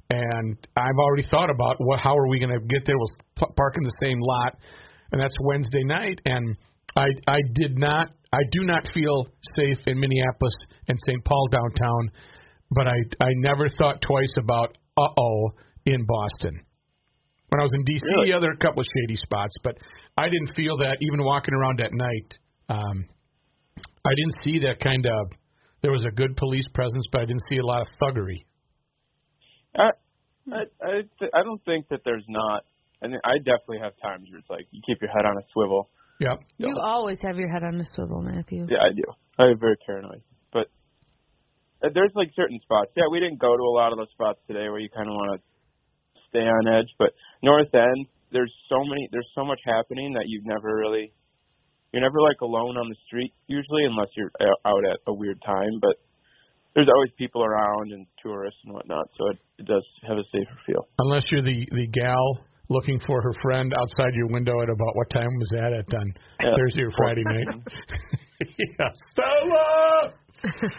and 0.08 0.56
I've 0.76 0.98
already 0.98 1.26
thought 1.30 1.50
about 1.50 1.76
what 1.78 2.00
how 2.00 2.16
are 2.16 2.28
we 2.28 2.38
going 2.38 2.52
to 2.52 2.66
get 2.66 2.86
there. 2.86 2.96
We'll 2.96 3.50
park 3.56 3.74
in 3.76 3.84
the 3.84 3.94
same 4.02 4.18
lot, 4.20 4.56
and 5.12 5.20
that's 5.20 5.34
Wednesday 5.42 5.84
night. 5.84 6.20
And 6.24 6.56
I 6.96 7.06
I 7.28 7.40
did 7.54 7.78
not 7.78 8.08
I 8.32 8.40
do 8.52 8.64
not 8.64 8.88
feel 8.94 9.26
safe 9.56 9.78
in 9.86 10.00
Minneapolis 10.00 10.54
and 10.88 10.98
St. 11.06 11.24
Paul 11.24 11.48
downtown 11.52 12.10
but 12.72 12.86
I 12.86 12.94
I 13.20 13.28
never 13.36 13.68
thought 13.68 14.00
twice 14.00 14.32
about 14.38 14.78
uh 14.96 15.08
oh 15.18 15.50
in 15.86 16.06
Boston. 16.06 16.62
When 17.50 17.60
I 17.60 17.64
was 17.64 17.72
in 17.74 17.84
DC, 17.84 18.02
Really? 18.02 18.30
yeah, 18.30 18.38
there 18.38 18.50
are 18.50 18.54
a 18.54 18.64
couple 18.64 18.80
of 18.80 18.86
shady 18.94 19.16
spots, 19.16 19.54
but 19.62 19.76
I 20.16 20.28
didn't 20.28 20.54
feel 20.54 20.76
that 20.78 20.98
even 21.00 21.24
walking 21.24 21.54
around 21.54 21.80
at 21.80 21.90
night. 21.92 22.38
Um, 22.68 23.06
I 24.04 24.10
didn't 24.10 24.36
see 24.42 24.58
that 24.66 24.80
kind 24.80 25.04
of. 25.04 25.32
There 25.82 25.90
was 25.90 26.04
a 26.04 26.14
good 26.14 26.36
police 26.36 26.66
presence, 26.74 27.04
but 27.10 27.22
I 27.22 27.24
didn't 27.24 27.42
see 27.48 27.58
a 27.58 27.64
lot 27.66 27.82
of 27.82 27.88
thuggery. 28.00 28.44
I 29.76 29.90
I 30.52 30.62
I, 30.82 30.92
th- 31.18 31.32
I 31.34 31.42
don't 31.42 31.62
think 31.64 31.88
that 31.88 32.00
there's 32.04 32.24
not. 32.28 32.64
And 33.02 33.14
I 33.24 33.38
definitely 33.38 33.78
have 33.82 33.94
times 34.02 34.28
where 34.30 34.38
it's 34.38 34.50
like 34.50 34.66
you 34.70 34.82
keep 34.86 35.00
your 35.00 35.10
head 35.10 35.24
on 35.24 35.36
a 35.38 35.44
swivel. 35.52 35.88
Yep. 36.20 36.38
You 36.58 36.76
always 36.78 37.18
have 37.22 37.36
your 37.36 37.48
head 37.48 37.64
on 37.64 37.80
a 37.80 37.84
swivel, 37.94 38.20
Matthew. 38.20 38.66
Yeah, 38.68 38.84
I 38.84 38.92
do. 38.92 39.04
I'm 39.38 39.58
very 39.58 39.76
paranoid. 39.86 40.20
But 40.52 40.68
uh, 41.82 41.88
there's 41.94 42.12
like 42.14 42.28
certain 42.36 42.60
spots. 42.62 42.90
Yeah, 42.94 43.04
we 43.10 43.18
didn't 43.20 43.40
go 43.40 43.56
to 43.56 43.62
a 43.62 43.72
lot 43.74 43.92
of 43.92 43.98
those 43.98 44.10
spots 44.12 44.38
today 44.46 44.68
where 44.68 44.78
you 44.78 44.90
kind 44.94 45.08
of 45.08 45.14
want 45.14 45.40
to 45.40 45.49
stay 46.30 46.46
on 46.46 46.66
edge. 46.66 46.88
But 46.98 47.10
North 47.42 47.72
End, 47.74 48.06
there's 48.32 48.52
so 48.68 48.82
many, 48.84 49.08
there's 49.12 49.28
so 49.34 49.44
much 49.44 49.60
happening 49.66 50.14
that 50.14 50.24
you've 50.26 50.46
never 50.46 50.74
really, 50.74 51.12
you're 51.92 52.02
never 52.02 52.20
like 52.22 52.40
alone 52.40 52.78
on 52.78 52.88
the 52.88 52.96
street 53.06 53.34
usually, 53.46 53.84
unless 53.84 54.08
you're 54.16 54.30
uh, 54.40 54.68
out 54.68 54.84
at 54.86 54.98
a 55.06 55.12
weird 55.12 55.42
time. 55.44 55.78
But 55.80 55.96
there's 56.74 56.88
always 56.88 57.10
people 57.18 57.42
around 57.44 57.92
and 57.92 58.06
tourists 58.22 58.60
and 58.64 58.74
whatnot, 58.74 59.06
so 59.18 59.28
it, 59.30 59.38
it 59.58 59.66
does 59.66 59.84
have 60.06 60.16
a 60.16 60.24
safer 60.32 60.58
feel. 60.66 60.86
Unless 60.98 61.24
you're 61.30 61.42
the 61.42 61.66
the 61.72 61.86
gal 61.88 62.38
looking 62.70 63.00
for 63.06 63.20
her 63.20 63.34
friend 63.42 63.74
outside 63.76 64.14
your 64.14 64.28
window 64.28 64.62
at 64.62 64.70
about 64.70 64.94
what 64.94 65.10
time 65.10 65.26
was 65.38 65.48
that 65.52 65.72
at 65.72 65.92
on 65.92 66.12
Yeah. 66.40 66.56
Thursday 66.56 66.82
or 66.82 66.92
Friday 66.96 67.24
night? 67.24 67.46
yeah, 68.78 68.88
Stella. 69.12 70.14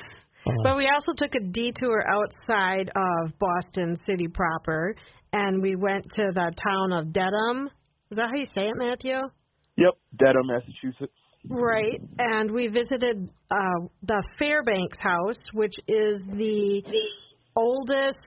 But 0.63 0.75
we 0.75 0.89
also 0.91 1.13
took 1.15 1.36
a 1.36 1.39
detour 1.39 2.03
outside 2.10 2.89
of 2.96 3.31
Boston 3.39 3.96
City 4.08 4.27
proper, 4.27 4.96
and 5.34 5.62
we 5.62 5.76
went 5.76 6.04
to 6.16 6.32
the 6.34 6.52
town 6.64 6.94
of 6.94 7.14
Dedham. 7.14 7.70
Is 8.10 8.18
that 8.18 8.30
how 8.30 8.38
you 8.38 8.46
say 8.46 8.68
it, 8.68 8.76
Matthew? 8.76 9.18
Yep, 9.78 9.94
Dedham, 10.18 10.48
Massachusetts. 10.48 11.14
Right, 11.50 12.00
and 12.20 12.52
we 12.52 12.68
visited 12.68 13.28
uh, 13.50 13.88
the 14.04 14.24
Fairbanks 14.38 14.98
House, 15.00 15.40
which 15.54 15.74
is 15.88 16.20
the 16.28 16.84
oldest 17.56 18.18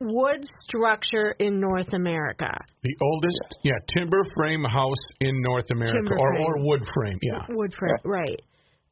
wood 0.00 0.44
structure 0.66 1.34
in 1.38 1.60
North 1.60 1.92
America. 1.92 2.50
The 2.82 2.96
oldest, 3.02 3.40
yeah, 3.62 3.72
timber 3.96 4.22
frame 4.34 4.64
house 4.64 4.96
in 5.20 5.40
North 5.42 5.70
America, 5.70 5.96
Timber 5.96 6.18
or 6.18 6.32
frame. 6.32 6.44
or 6.46 6.64
wood 6.64 6.82
frame, 6.94 7.18
yeah. 7.22 7.46
Wood 7.50 7.74
frame, 7.78 7.96
right. 8.04 8.40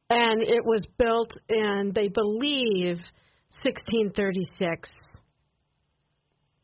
And 0.09 0.41
it 0.41 0.63
was 0.63 0.83
built 0.97 1.31
in, 1.49 1.91
they 1.95 2.07
believe, 2.07 2.97
1636. 3.63 4.89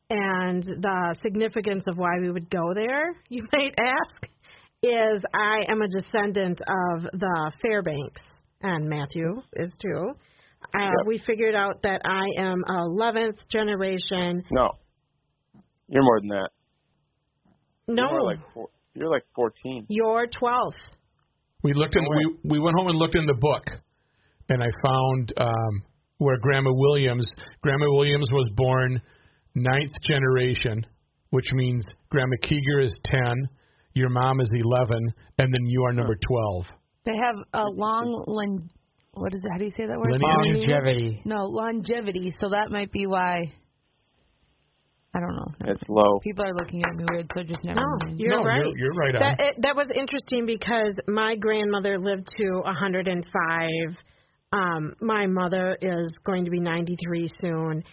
And 0.09 0.63
the 0.63 1.15
significance 1.21 1.83
of 1.87 1.97
why 1.97 2.19
we 2.19 2.31
would 2.31 2.49
go 2.49 2.73
there, 2.73 3.13
you 3.29 3.47
might 3.51 3.73
ask, 3.77 4.25
is 4.81 5.23
I 5.33 5.65
am 5.69 5.81
a 5.81 5.87
descendant 5.87 6.59
of 6.61 7.03
the 7.13 7.51
Fairbanks, 7.61 8.21
and 8.61 8.87
Matthew 8.89 9.33
is 9.53 9.71
too. 9.81 10.11
Uh, 10.73 10.79
Yep. 10.79 11.07
We 11.07 11.21
figured 11.25 11.55
out 11.55 11.81
that 11.83 12.01
I 12.05 12.41
am 12.41 12.63
11th 12.67 13.37
generation. 13.51 14.43
No, 14.51 14.69
you're 15.87 16.03
more 16.03 16.19
than 16.21 16.29
that. 16.29 16.49
No, 17.87 18.09
You're 18.11 18.23
like 18.23 18.39
four, 18.53 18.67
you're 18.93 19.09
like 19.09 19.23
14. 19.35 19.85
you're 19.89 20.27
12th. 20.27 20.73
We 21.63 21.73
looked 21.73 21.95
in 21.95 22.03
we 22.03 22.51
we 22.51 22.59
went 22.59 22.77
home 22.77 22.87
and 22.87 22.97
looked 22.97 23.15
in 23.15 23.25
the 23.25 23.33
book, 23.39 23.63
and 24.49 24.61
I 24.63 24.67
found 24.83 25.33
um, 25.37 25.83
where 26.17 26.37
Grandma 26.41 26.71
Williams 26.73 27.25
Grandma 27.63 27.85
Williams 27.89 28.27
was 28.31 28.49
born 28.55 29.01
ninth 29.59 29.93
generation, 30.07 30.85
which 31.31 31.47
means 31.53 31.85
Grandma 32.09 32.35
Keeger 32.41 32.79
is 32.81 32.95
ten, 33.05 33.35
your 33.93 34.09
mom 34.09 34.39
is 34.41 34.49
eleven, 34.53 35.13
and 35.37 35.53
then 35.53 35.65
you 35.65 35.83
are 35.83 35.93
number 35.93 36.15
twelve. 36.27 36.65
They 37.05 37.15
have 37.15 37.35
a 37.53 37.65
long 37.69 38.23
lon- 38.27 38.69
what 39.13 39.33
is 39.33 39.41
it? 39.43 39.49
How 39.51 39.57
do 39.57 39.65
you 39.65 39.71
say 39.71 39.85
that 39.87 39.97
word? 39.97 40.11
Lineage? 40.11 40.67
Longevity. 40.67 41.21
No, 41.25 41.45
longevity. 41.45 42.31
So 42.39 42.49
that 42.49 42.69
might 42.69 42.91
be 42.91 43.05
why. 43.07 43.53
I 45.13 45.19
don't 45.19 45.35
know. 45.35 45.71
It's 45.73 45.81
low. 45.89 46.19
People 46.23 46.45
are 46.45 46.53
looking 46.53 46.83
at 46.85 46.95
me 46.95 47.03
weird, 47.09 47.31
so 47.35 47.41
just 47.41 47.63
never 47.63 47.79
No, 47.79 47.97
mind. 48.05 48.19
you're 48.19 48.37
no, 48.37 48.43
right. 48.43 48.63
You're, 48.63 48.77
you're 48.77 48.93
right 48.93 49.15
on. 49.15 49.21
That 49.21 49.39
it, 49.39 49.55
that 49.63 49.75
was 49.75 49.87
interesting 49.93 50.45
because 50.45 50.93
my 51.07 51.35
grandmother 51.35 51.97
lived 51.97 52.27
to 52.37 52.61
105. 52.63 53.69
Um, 54.53 54.93
my 55.01 55.25
mother 55.25 55.77
is 55.81 56.11
going 56.25 56.45
to 56.45 56.51
be 56.51 56.59
93 56.59 57.27
soon. 57.41 57.83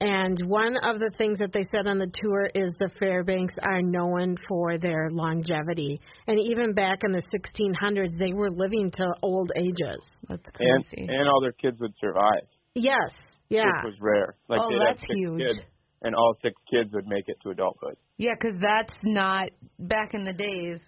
And 0.00 0.38
one 0.46 0.76
of 0.84 1.00
the 1.00 1.10
things 1.16 1.38
that 1.38 1.52
they 1.52 1.64
said 1.72 1.86
on 1.86 1.98
the 1.98 2.10
tour 2.20 2.50
is 2.54 2.70
the 2.78 2.90
Fairbanks 2.98 3.54
are 3.62 3.80
known 3.80 4.36
for 4.46 4.76
their 4.76 5.08
longevity. 5.10 6.00
And 6.26 6.38
even 6.38 6.74
back 6.74 6.98
in 7.04 7.12
the 7.12 7.22
1600s, 7.32 8.10
they 8.18 8.34
were 8.34 8.50
living 8.50 8.90
to 8.90 9.06
old 9.22 9.50
ages. 9.56 10.02
That's 10.28 10.42
And 10.58 10.84
crazy. 10.86 11.06
and 11.08 11.28
all 11.28 11.40
their 11.40 11.52
kids 11.52 11.78
would 11.80 11.94
survive, 11.98 12.42
Yes, 12.74 13.10
yeah. 13.48 13.64
which 13.82 13.92
was 13.92 14.00
rare. 14.00 14.36
Like 14.48 14.60
Oh, 14.62 14.68
they'd 14.68 14.80
that's 14.86 15.00
six 15.00 15.14
huge. 15.14 15.40
kids, 15.40 15.60
and 16.02 16.14
all 16.14 16.36
six 16.42 16.54
kids 16.70 16.92
would 16.92 17.06
make 17.06 17.24
it 17.28 17.36
to 17.44 17.50
adulthood. 17.50 17.96
yeah, 18.18 18.34
because 18.38 18.60
that's 18.60 18.92
not 19.02 19.48
back 19.78 20.12
in 20.12 20.24
the 20.24 20.32
days. 20.34 20.78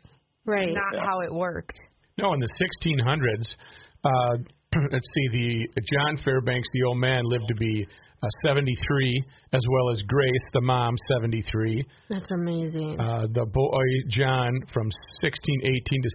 Right. 0.45 0.73
Not 0.75 0.95
Yeah. 0.95 1.05
how 1.05 1.21
it 1.21 1.33
worked. 1.33 1.79
No, 2.19 2.33
in 2.35 2.41
the 2.41 2.49
1600s, 2.59 3.57
uh, 4.05 4.37
let's 4.93 5.07
see, 5.15 5.67
the 5.75 5.83
John 5.93 6.17
Fairbanks, 6.25 6.69
the 6.73 6.83
old 6.85 6.99
man, 6.99 7.23
lived 7.25 7.49
to 7.49 7.55
be 7.55 7.87
uh, 8.23 8.27
73, 8.45 9.25
as 9.53 9.63
well 9.71 9.91
as 9.91 10.03
Grace, 10.03 10.47
the 10.53 10.61
mom, 10.61 10.95
73. 11.21 11.85
That's 12.11 12.31
amazing. 12.33 12.99
Uh, 12.99 13.27
the 13.33 13.47
boy 13.47 13.87
John 14.09 14.53
from 14.73 14.87
1618 15.23 16.03
to 16.03 16.11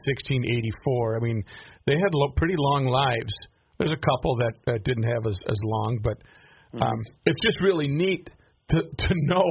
1684. 0.46 1.18
I 1.18 1.20
mean, 1.20 1.44
they 1.88 1.94
had 1.94 2.14
lo- 2.14 2.34
pretty 2.36 2.56
long 2.58 2.88
lives. 2.88 3.34
There's 3.80 3.92
a 3.92 4.04
couple 4.04 4.36
that, 4.38 4.54
that 4.66 4.84
didn't 4.84 5.04
have 5.04 5.26
as, 5.26 5.38
as 5.50 5.60
long, 5.64 6.00
but 6.04 6.18
um, 6.82 7.06
it's 7.26 7.38
just 7.44 7.62
really 7.62 7.88
neat 7.88 8.30
to 8.70 8.82
to 8.82 9.10
know. 9.24 9.46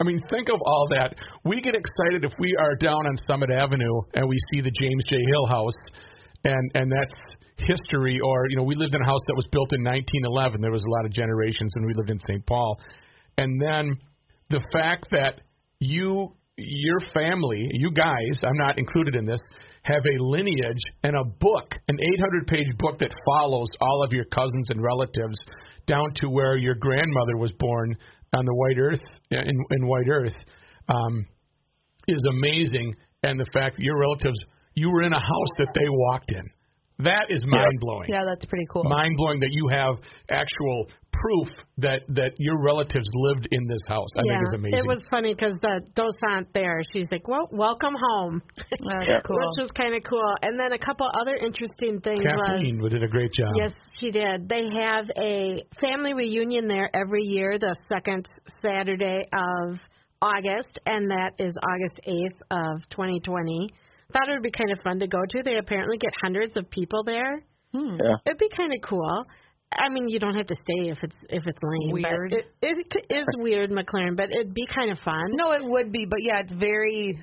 I 0.00 0.04
mean, 0.04 0.20
think 0.28 0.48
of 0.48 0.60
all 0.64 0.86
that. 0.90 1.14
We 1.44 1.60
get 1.60 1.74
excited 1.74 2.24
if 2.24 2.32
we 2.38 2.54
are 2.58 2.74
down 2.76 3.06
on 3.06 3.16
Summit 3.26 3.50
Avenue 3.50 4.00
and 4.14 4.28
we 4.28 4.36
see 4.52 4.60
the 4.60 4.72
James 4.80 5.04
J. 5.08 5.16
Hill 5.16 5.46
House, 5.46 5.80
and 6.44 6.70
and 6.74 6.90
that's 6.90 7.14
history. 7.58 8.18
Or 8.22 8.48
you 8.48 8.56
know, 8.56 8.62
we 8.62 8.74
lived 8.74 8.94
in 8.94 9.02
a 9.02 9.06
house 9.06 9.22
that 9.26 9.34
was 9.34 9.46
built 9.52 9.72
in 9.72 9.82
1911. 9.84 10.60
There 10.60 10.72
was 10.72 10.84
a 10.84 10.90
lot 10.90 11.04
of 11.04 11.12
generations, 11.12 11.72
and 11.74 11.86
we 11.86 11.94
lived 11.94 12.10
in 12.10 12.18
St. 12.28 12.44
Paul. 12.46 12.80
And 13.38 13.60
then 13.60 13.96
the 14.50 14.64
fact 14.72 15.08
that 15.10 15.40
you 15.78 16.32
your 16.58 17.00
family, 17.12 17.68
you 17.72 17.90
guys, 17.90 18.40
I'm 18.42 18.56
not 18.56 18.78
included 18.78 19.14
in 19.14 19.26
this, 19.26 19.40
have 19.82 20.02
a 20.06 20.22
lineage 20.22 20.80
and 21.02 21.14
a 21.14 21.24
book, 21.24 21.74
an 21.88 21.98
800 22.16 22.46
page 22.46 22.78
book 22.78 22.98
that 23.00 23.12
follows 23.26 23.68
all 23.80 24.02
of 24.02 24.12
your 24.12 24.24
cousins 24.24 24.70
and 24.70 24.82
relatives 24.82 25.36
down 25.86 26.12
to 26.16 26.28
where 26.28 26.56
your 26.56 26.74
grandmother 26.74 27.36
was 27.36 27.52
born 27.58 27.94
on 28.34 28.44
the 28.44 28.54
white 28.54 28.78
earth 28.78 29.02
in, 29.30 29.64
in 29.70 29.86
white 29.86 30.08
earth 30.10 30.34
um, 30.88 31.26
is 32.08 32.22
amazing 32.30 32.94
and 33.22 33.38
the 33.38 33.46
fact 33.52 33.76
that 33.76 33.82
your 33.82 33.98
relatives 33.98 34.38
you 34.74 34.90
were 34.90 35.02
in 35.02 35.12
a 35.12 35.20
house 35.20 35.52
that 35.58 35.68
they 35.74 35.88
walked 35.88 36.32
in 36.32 36.42
that 36.98 37.26
is 37.28 37.44
mind 37.46 37.78
blowing 37.80 38.08
Yeah, 38.08 38.24
that's 38.26 38.44
pretty 38.46 38.66
cool. 38.72 38.84
mind 38.84 39.16
blowing 39.16 39.40
that 39.40 39.50
you 39.52 39.68
have 39.68 39.96
actual 40.30 40.86
proof 41.12 41.48
that 41.78 42.00
that 42.08 42.32
your 42.38 42.62
relatives 42.62 43.08
lived 43.14 43.48
in 43.50 43.66
this 43.68 43.80
house 43.88 44.08
i 44.18 44.22
yeah, 44.24 44.32
think 44.32 44.48
is 44.48 44.54
amazing 44.54 44.78
it 44.78 44.86
was 44.86 45.00
funny 45.10 45.32
because 45.34 45.56
the 45.62 45.80
docent 45.94 46.46
there, 46.52 46.80
she's 46.92 47.06
like, 47.10 47.26
"Well, 47.26 47.48
welcome 47.52 47.94
home," 48.10 48.42
That's 48.56 49.08
Yeah. 49.08 49.20
cool. 49.26 49.36
which 49.36 49.64
was 49.64 49.70
kind 49.76 49.94
of 49.94 50.02
cool. 50.04 50.34
And 50.42 50.58
then 50.60 50.72
a 50.72 50.78
couple 50.78 51.08
other 51.14 51.34
interesting 51.36 52.00
things 52.00 52.22
was 52.24 52.50
Kathleen 52.50 52.76
did 52.88 53.02
a 53.02 53.08
great 53.08 53.32
job. 53.32 53.52
Yes, 53.56 53.72
she 53.98 54.10
did. 54.10 54.48
They 54.48 54.64
have 54.78 55.06
a 55.16 55.62
family 55.80 56.12
reunion 56.14 56.68
there 56.68 56.90
every 56.94 57.22
year, 57.22 57.58
the 57.58 57.74
second 57.88 58.26
Saturday 58.62 59.22
of 59.32 59.78
August, 60.22 60.78
and 60.86 61.10
that 61.10 61.32
is 61.38 61.54
August 61.62 62.00
8th 62.06 62.40
of 62.50 62.80
2020. 62.90 63.70
Thought 64.12 64.28
it 64.28 64.32
would 64.32 64.42
be 64.42 64.50
kind 64.52 64.70
of 64.72 64.78
fun 64.84 64.98
to 65.00 65.06
go 65.08 65.18
to. 65.30 65.42
They 65.42 65.56
apparently 65.56 65.98
get 65.98 66.12
hundreds 66.22 66.56
of 66.56 66.70
people 66.70 67.02
there. 67.04 67.42
Hmm. 67.74 67.96
Yeah. 68.00 68.16
It'd 68.26 68.38
be 68.38 68.48
kind 68.56 68.72
of 68.72 68.80
cool. 68.88 69.24
I 69.72 69.88
mean, 69.90 70.08
you 70.08 70.20
don't 70.20 70.36
have 70.36 70.46
to 70.46 70.54
stay 70.54 70.90
if 70.90 70.98
it's 71.02 71.16
if 71.28 71.42
it's 71.46 71.58
lame. 71.62 71.90
but 72.02 72.10
Weird. 72.10 72.32
It, 72.32 72.46
it 72.62 73.06
is 73.10 73.26
weird, 73.38 73.70
McLaren, 73.70 74.16
but 74.16 74.30
it'd 74.30 74.54
be 74.54 74.66
kind 74.66 74.92
of 74.92 74.98
fun. 75.04 75.26
No, 75.32 75.52
it 75.52 75.62
would 75.64 75.90
be, 75.90 76.06
but 76.08 76.22
yeah, 76.22 76.40
it's 76.40 76.52
very 76.54 77.18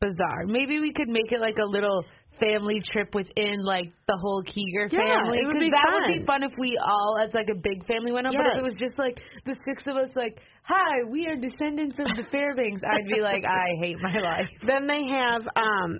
bizarre. 0.00 0.44
Maybe 0.44 0.78
we 0.78 0.92
could 0.92 1.08
make 1.08 1.32
it 1.32 1.40
like 1.40 1.56
a 1.56 1.64
little 1.64 2.04
family 2.38 2.82
trip 2.92 3.14
within 3.14 3.64
like 3.64 3.90
the 4.06 4.18
whole 4.20 4.42
Keeger 4.44 4.88
Yeah, 4.92 5.24
family. 5.24 5.38
it 5.38 5.46
would 5.46 5.54
'cause 5.56 5.60
be 5.60 5.70
that 5.70 5.88
would 5.90 6.08
be 6.12 6.26
fun. 6.26 6.40
fun 6.40 6.42
if 6.42 6.52
we 6.58 6.76
all, 6.76 7.16
as 7.18 7.32
like 7.32 7.48
a 7.48 7.54
big 7.56 7.86
family, 7.86 8.12
went 8.12 8.26
up. 8.26 8.34
But 8.36 8.44
if 8.52 8.58
it 8.60 8.62
was 8.62 8.76
just 8.78 8.98
like 8.98 9.18
the 9.46 9.56
six 9.64 9.86
of 9.86 9.96
us, 9.96 10.10
like, 10.14 10.38
hi, 10.64 11.02
we 11.08 11.26
are 11.28 11.36
descendants 11.36 11.98
of 11.98 12.04
the 12.14 12.24
Fairbanks, 12.30 12.82
I'd 12.84 13.08
be 13.08 13.22
like, 13.22 13.42
I 13.48 13.64
hate 13.80 13.96
my 14.02 14.20
life. 14.20 14.50
Then 14.66 14.86
they 14.86 15.00
have 15.08 15.48
um, 15.56 15.98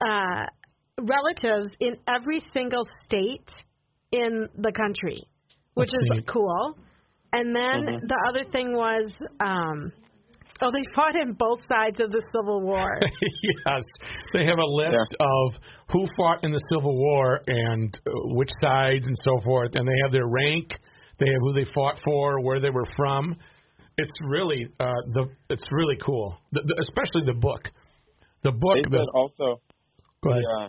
uh, 0.00 0.46
relatives 1.00 1.68
in 1.80 1.96
every 2.08 2.40
single 2.52 2.84
state 3.04 3.48
in 4.12 4.48
the 4.58 4.72
country, 4.72 5.18
which 5.74 5.90
That's 5.92 6.04
is 6.04 6.16
neat. 6.18 6.26
cool. 6.28 6.76
And 7.32 7.54
then 7.54 7.86
Mhm. 7.86 8.00
the 8.08 8.18
other 8.28 8.42
thing 8.50 8.72
was, 8.74 9.12
um, 9.40 9.92
oh, 10.62 10.70
they 10.72 10.82
fought 10.94 11.14
in 11.16 11.34
both 11.34 11.60
sides 11.68 12.00
of 12.00 12.10
the 12.10 12.22
Civil 12.34 12.60
War. 12.62 12.98
yes, 13.66 13.82
they 14.32 14.44
have 14.46 14.58
a 14.58 14.64
list 14.64 15.14
of 15.20 15.54
who 15.90 16.06
fought 16.16 16.42
in 16.44 16.50
the 16.52 16.60
Civil 16.72 16.96
War 16.96 17.40
and 17.46 17.98
uh, 18.06 18.10
which 18.34 18.50
sides 18.60 19.06
and 19.06 19.16
so 19.24 19.40
forth, 19.44 19.70
and 19.74 19.86
they 19.86 19.98
have 20.02 20.12
their 20.12 20.26
rank. 20.26 20.72
They 21.18 21.26
have 21.26 21.40
who 21.42 21.52
they 21.52 21.66
fought 21.74 22.00
for, 22.02 22.40
where 22.42 22.60
they 22.60 22.70
were 22.70 22.86
from. 22.96 23.36
It's 23.98 24.10
really 24.24 24.66
uh, 24.80 24.92
the 25.12 25.26
it's 25.50 25.64
really 25.70 25.96
cool, 26.04 26.36
the, 26.52 26.62
the, 26.62 26.74
especially 26.80 27.26
the 27.26 27.38
book. 27.38 27.68
The 28.42 28.52
book. 28.52 28.76
They 28.76 28.82
said 28.82 28.92
The, 28.92 29.12
also 29.14 29.60
go 30.22 30.30
ahead. 30.30 30.42
the, 30.42 30.64
uh, 30.64 30.68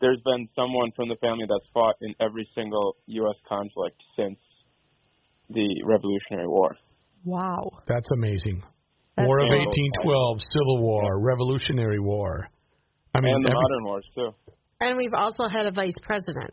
there's 0.00 0.20
been 0.24 0.48
someone 0.54 0.90
from 0.94 1.08
the 1.08 1.16
family 1.16 1.44
that's 1.48 1.66
fought 1.72 1.96
in 2.02 2.14
every 2.20 2.48
single 2.54 2.96
U.S. 3.06 3.36
conflict 3.48 3.96
since 4.16 4.38
the 5.50 5.66
Revolutionary 5.84 6.48
War. 6.48 6.76
Wow. 7.24 7.70
That's 7.88 8.08
amazing. 8.12 8.62
That's 9.16 9.26
War 9.26 9.40
of 9.40 9.48
cool. 9.48 9.58
1812, 10.04 10.40
Civil 10.52 10.82
War, 10.82 11.18
Revolutionary 11.20 12.00
War. 12.00 12.48
I 13.14 13.20
mean, 13.20 13.34
and 13.34 13.44
the 13.44 13.48
every- 13.50 13.62
modern 13.62 13.84
wars 13.84 14.04
too. 14.14 14.30
and 14.80 14.96
we've 14.98 15.14
also 15.14 15.48
had 15.48 15.64
a 15.66 15.70
vice 15.70 15.96
president. 16.02 16.52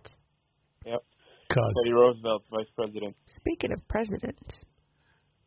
Yep. 0.86 1.02
'cause- 1.50 1.74
Teddy 1.84 1.94
Roosevelt, 1.94 2.44
vice 2.50 2.70
president. 2.76 3.16
Speaking 3.36 3.72
of 3.74 3.86
presidents. 3.90 4.62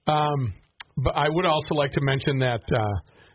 Um, 0.06 0.52
but 0.98 1.16
I 1.16 1.28
would 1.30 1.46
also 1.46 1.74
like 1.74 1.92
to 1.92 2.00
mention 2.02 2.38
that 2.40 2.60
uh, 2.70 2.94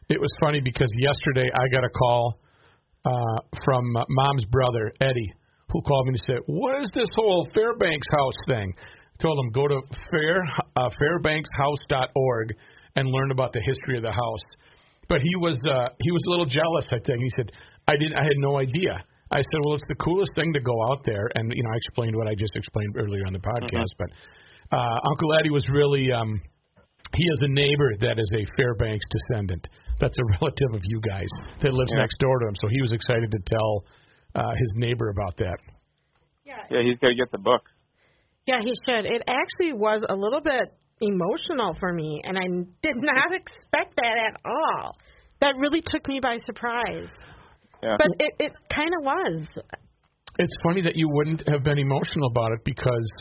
it 0.10 0.20
was 0.22 0.30
funny 0.40 0.62
because 0.62 0.92
yesterday 0.98 1.50
I 1.54 1.68
got 1.74 1.84
a 1.84 1.90
call 1.90 2.40
uh, 3.06 3.40
from 3.66 3.96
uh, 3.96 4.04
mom's 4.10 4.46
brother 4.46 4.92
Eddie, 5.02 5.34
who 5.72 5.82
called 5.82 6.08
me 6.08 6.14
and 6.14 6.22
said, 6.26 6.40
"What 6.48 6.82
is 6.82 6.90
this 6.94 7.10
whole 7.16 7.48
Fairbanks 7.54 8.08
House 8.12 8.40
thing?" 8.48 8.74
I 8.78 9.22
told 9.22 9.40
him 9.40 9.52
go 9.52 9.68
to 9.68 9.82
fair 10.12 10.44
uh, 10.76 10.90
fairbankshouse.org 11.02 12.56
and 12.96 13.08
learn 13.10 13.32
about 13.32 13.54
the 13.54 13.62
history 13.62 13.98
of 13.98 14.04
the 14.04 14.12
house. 14.12 14.46
But 15.08 15.22
he 15.22 15.36
was 15.38 15.58
uh, 15.68 15.90
he 16.00 16.12
was 16.12 16.24
a 16.28 16.32
little 16.32 16.46
jealous. 16.46 16.88
I 16.92 17.00
think 17.06 17.20
he 17.20 17.32
said, 17.38 17.52
"I 17.88 17.94
didn't. 17.98 18.16
I 18.18 18.24
had 18.24 18.38
no 18.38 18.58
idea." 18.58 19.04
I 19.32 19.38
said, 19.38 19.60
"Well, 19.66 19.76
it's 19.76 19.88
the 19.88 19.96
coolest 19.96 20.32
thing 20.36 20.54
to 20.54 20.60
go 20.60 20.76
out 20.92 21.02
there." 21.06 21.30
And 21.36 21.52
you 21.56 21.64
know, 21.64 21.70
I 21.72 21.78
explained 21.78 22.16
what 22.16 22.28
I 22.28 22.36
just 22.36 22.56
explained 22.56 22.96
earlier 22.98 23.26
on 23.26 23.34
the 23.34 23.40
podcast. 23.40 23.92
But 23.98 24.10
uh, 24.78 24.98
Uncle 25.10 25.34
Eddie 25.40 25.50
was 25.50 25.66
really 25.70 26.12
um, 26.12 26.42
he 27.16 27.28
has 27.28 27.40
a 27.42 27.52
neighbor 27.52 27.92
that 28.00 28.20
is 28.20 28.32
a 28.34 28.46
Fairbanks 28.56 29.06
descendant. 29.10 29.68
That's 30.02 30.18
a 30.20 30.26
relative 30.42 30.74
of 30.74 30.82
you 30.84 31.00
guys 31.08 31.30
that 31.62 31.72
lives 31.72 31.92
Yeah. 31.96 32.02
next 32.02 32.18
door 32.20 32.40
to 32.40 32.48
him. 32.48 32.56
So 32.60 32.68
he 32.70 32.82
was 32.82 32.92
excited 32.92 33.32
to 33.32 33.40
tell 33.46 33.86
uh, 34.36 34.50
his 34.52 34.72
neighbor 34.76 35.10
about 35.10 35.38
that. 35.38 35.58
Yeah, 36.44 36.82
he's 36.84 36.98
got 37.00 37.10
to 37.10 37.16
get 37.16 37.32
the 37.32 37.38
book. 37.38 37.62
Yeah, 38.48 38.60
he 38.62 38.74
should. 38.86 39.06
It 39.06 39.22
actually 39.28 39.74
was 39.74 40.04
a 40.10 40.16
little 40.16 40.42
bit 40.42 40.74
emotional 41.00 41.76
for 41.80 41.94
me, 41.94 42.22
and 42.24 42.38
I 42.38 42.44
did 42.82 42.96
not 42.98 43.32
expect 43.32 43.96
that 43.96 44.16
at 44.18 44.40
all. 44.46 44.98
That 45.42 45.56
really 45.58 45.82
took 45.86 46.08
me 46.08 46.20
by 46.22 46.38
surprise. 46.46 47.08
Yeah. 47.82 47.96
But 47.98 48.08
it, 48.20 48.34
it 48.40 48.52
kind 48.74 48.90
of 49.00 49.04
was. 49.06 49.48
It's 50.38 50.54
funny 50.64 50.82
that 50.84 50.96
you 50.96 51.10
wouldn't 51.10 51.48
have 51.48 51.64
been 51.64 51.78
emotional 51.78 52.28
about 52.30 52.52
it 52.54 52.60
because 52.64 53.12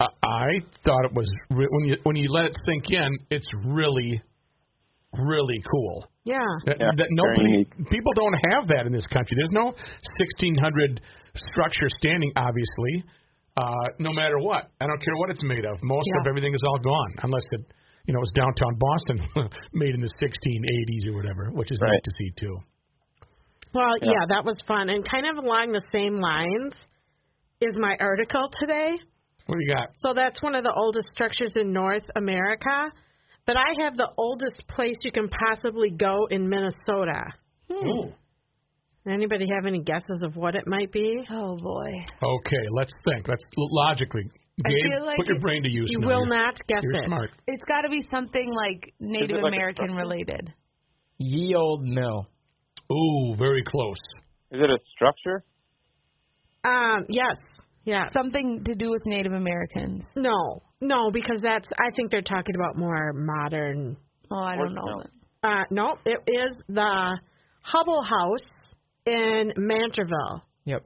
I, 0.00 0.06
I 0.22 0.48
thought 0.84 1.04
it 1.04 1.12
was 1.14 1.28
re- 1.50 1.68
when 1.70 1.88
you 1.88 1.96
when 2.04 2.16
you 2.16 2.28
let 2.30 2.44
it 2.46 2.56
sink 2.66 2.84
in, 2.90 3.18
it's 3.30 3.46
really 3.64 4.22
really 5.16 5.62
cool. 5.70 6.06
Yeah. 6.24 6.38
That, 6.66 6.76
Yeah, 6.80 6.90
that 6.96 7.08
nobody 7.10 7.64
people 7.90 8.12
don't 8.14 8.36
have 8.52 8.68
that 8.68 8.86
in 8.86 8.92
this 8.92 9.06
country. 9.08 9.36
There's 9.36 9.52
no 9.52 9.72
1600 10.20 11.00
structure 11.36 11.88
standing 11.98 12.32
obviously. 12.36 13.04
Uh, 13.56 13.72
no 13.98 14.12
matter 14.12 14.38
what, 14.38 14.70
I 14.80 14.86
don't 14.86 15.02
care 15.02 15.16
what 15.16 15.30
it's 15.30 15.42
made 15.42 15.64
of. 15.64 15.82
Most 15.82 16.08
of 16.20 16.28
everything 16.28 16.54
is 16.54 16.62
all 16.68 16.78
gone, 16.78 17.12
unless 17.24 17.42
it, 17.50 17.60
you 18.06 18.14
know, 18.14 18.20
it 18.20 18.26
was 18.30 18.32
downtown 18.36 18.78
Boston, 18.78 19.50
made 19.72 19.94
in 19.94 20.00
the 20.00 20.12
1680s 20.22 21.10
or 21.12 21.16
whatever, 21.16 21.50
which 21.52 21.72
is 21.72 21.78
Right. 21.82 21.90
neat 21.92 22.04
to 22.04 22.10
see 22.18 22.30
too. 22.38 22.56
Well, 23.74 23.94
Yeah. 24.00 24.12
yeah, 24.12 24.26
that 24.28 24.44
was 24.44 24.56
fun. 24.66 24.88
And 24.90 25.04
kind 25.08 25.26
of 25.26 25.42
along 25.44 25.72
the 25.72 25.82
same 25.90 26.20
lines 26.20 26.74
is 27.60 27.74
my 27.76 27.96
article 27.98 28.48
today. 28.60 28.92
What 29.46 29.56
do 29.58 29.64
you 29.64 29.74
got? 29.74 29.88
So 29.98 30.14
that's 30.14 30.40
one 30.42 30.54
of 30.54 30.62
the 30.62 30.72
oldest 30.72 31.08
structures 31.12 31.56
in 31.56 31.72
North 31.72 32.04
America. 32.14 32.92
But 33.48 33.56
I 33.56 33.82
have 33.84 33.96
the 33.96 34.10
oldest 34.18 34.62
place 34.68 34.96
you 35.02 35.10
can 35.10 35.26
possibly 35.48 35.88
go 35.88 36.26
in 36.30 36.50
Minnesota. 36.50 37.24
Ooh. 37.72 38.12
Anybody 39.08 39.46
have 39.56 39.64
any 39.64 39.82
guesses 39.82 40.22
of 40.22 40.36
what 40.36 40.54
it 40.54 40.66
might 40.66 40.92
be? 40.92 41.16
Oh 41.30 41.56
boy. 41.56 41.92
Okay, 42.22 42.64
let's 42.72 42.92
think. 43.06 43.26
Let's 43.26 43.42
logically. 43.56 44.24
I 44.66 44.68
Gabe, 44.68 44.90
feel 44.92 45.06
like 45.06 45.16
put 45.16 45.28
your 45.28 45.40
brain 45.40 45.62
to 45.62 45.68
use. 45.70 45.88
You 45.90 46.00
now. 46.00 46.08
will 46.08 46.26
You're- 46.26 46.36
not 46.36 46.54
guess 46.68 46.82
You're 46.82 46.92
it. 46.92 47.04
smart. 47.06 47.30
It's 47.46 47.62
got 47.64 47.82
to 47.82 47.88
be 47.88 48.02
something 48.10 48.52
like 48.52 48.92
Native 49.00 49.38
like 49.42 49.52
American 49.54 49.96
related. 49.96 50.52
Ye 51.16 51.54
old 51.54 51.84
mill. 51.84 52.26
Ooh, 52.92 53.34
very 53.38 53.62
close. 53.66 53.96
Is 54.50 54.60
it 54.60 54.68
a 54.68 54.78
structure? 54.94 55.42
Um, 56.64 57.06
yes. 57.08 57.36
Yeah. 57.88 58.04
Something 58.12 58.62
to 58.64 58.74
do 58.74 58.90
with 58.90 59.00
Native 59.06 59.32
Americans. 59.32 60.04
No. 60.14 60.62
No, 60.82 61.10
because 61.10 61.40
that's 61.42 61.66
I 61.78 61.88
think 61.96 62.10
they're 62.10 62.20
talking 62.20 62.54
about 62.54 62.76
more 62.76 63.14
modern 63.14 63.96
Oh, 64.30 64.36
I 64.36 64.56
don't 64.56 64.74
know. 64.74 64.82
Horse 64.82 65.06
uh 65.42 65.62
no, 65.70 65.96
it 66.04 66.20
is 66.26 66.52
the 66.68 67.18
Hubbell 67.64 68.04
House 68.04 68.46
in 69.06 69.54
Mantorville. 69.56 70.42
Yep. 70.66 70.84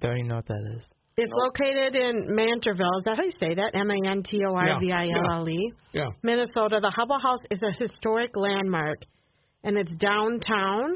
Don't 0.00 0.18
even 0.18 0.28
know 0.28 0.36
what 0.36 0.46
that 0.48 0.74
is. 0.76 0.84
It's 1.16 1.32
located 1.32 1.94
in 1.94 2.26
Mantorville. 2.34 2.98
Is 2.98 3.04
that 3.04 3.16
how 3.18 3.22
you 3.22 3.32
say 3.38 3.54
that? 3.54 3.70
M 3.74 3.88
A 3.88 4.08
N 4.10 4.24
T 4.28 4.42
O 4.44 4.52
R 4.52 4.80
V 4.80 4.90
I 4.90 5.04
L 5.04 5.40
L 5.42 5.48
E. 5.48 5.72
Yeah. 5.92 6.06
Minnesota. 6.24 6.80
The 6.80 6.92
Hubbell 6.98 7.22
House 7.22 7.38
is 7.52 7.60
a 7.62 7.70
historic 7.78 8.30
landmark, 8.34 8.98
and 9.62 9.76
it's 9.76 9.92
downtown. 10.00 10.90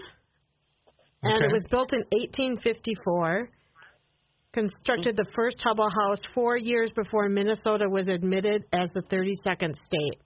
Okay. 1.24 1.35
And 1.35 1.44
it 1.44 1.52
was 1.52 1.62
built 1.70 1.92
in 1.92 2.00
1854. 2.11 3.50
Constructed 4.56 5.18
the 5.18 5.26
first 5.34 5.58
Hubbell 5.58 5.90
House 6.00 6.20
four 6.34 6.56
years 6.56 6.90
before 6.96 7.28
Minnesota 7.28 7.86
was 7.90 8.08
admitted 8.08 8.64
as 8.72 8.88
the 8.94 9.02
32nd 9.02 9.74
state. 9.84 10.18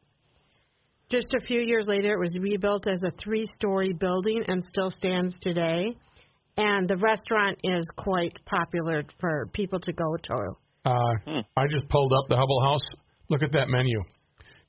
Just 1.10 1.26
a 1.36 1.44
few 1.44 1.60
years 1.60 1.86
later, 1.88 2.12
it 2.14 2.18
was 2.20 2.38
rebuilt 2.40 2.86
as 2.86 3.02
a 3.02 3.10
three 3.20 3.44
story 3.56 3.92
building 3.92 4.44
and 4.46 4.62
still 4.70 4.88
stands 4.92 5.34
today. 5.42 5.96
And 6.56 6.88
the 6.88 6.96
restaurant 6.96 7.58
is 7.64 7.84
quite 7.96 8.32
popular 8.46 9.02
for 9.18 9.48
people 9.52 9.80
to 9.80 9.92
go 9.92 10.16
to. 10.22 10.34
Uh, 10.84 11.14
Hmm. 11.26 11.40
I 11.56 11.66
just 11.66 11.88
pulled 11.88 12.12
up 12.12 12.28
the 12.28 12.36
Hubbell 12.36 12.62
House. 12.62 12.86
Look 13.30 13.42
at 13.42 13.50
that 13.50 13.68
menu. 13.68 14.00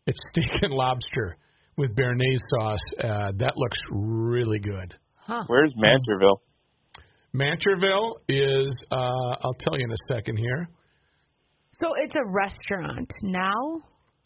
It's 0.08 0.20
steak 0.32 0.64
and 0.64 0.74
lobster 0.74 1.38
with 1.78 1.96
béarnaise 1.96 2.40
sauce. 2.58 2.80
Uh, 2.98 3.32
that 3.38 3.54
looks 3.58 3.78
really 3.92 4.58
good. 4.58 4.96
Where's 5.46 5.72
Mantorville? 5.78 6.40
Mancherville 7.36 8.16
is, 8.28 8.76
uh, 8.92 8.96
I'll 8.96 9.56
tell 9.60 9.78
you 9.78 9.86
in 9.86 9.92
a 9.92 10.14
second 10.14 10.38
here. 10.38 10.68
So 11.80 11.88
it's 11.98 12.16
a 12.16 12.26
restaurant 12.26 13.10
now. 13.24 13.82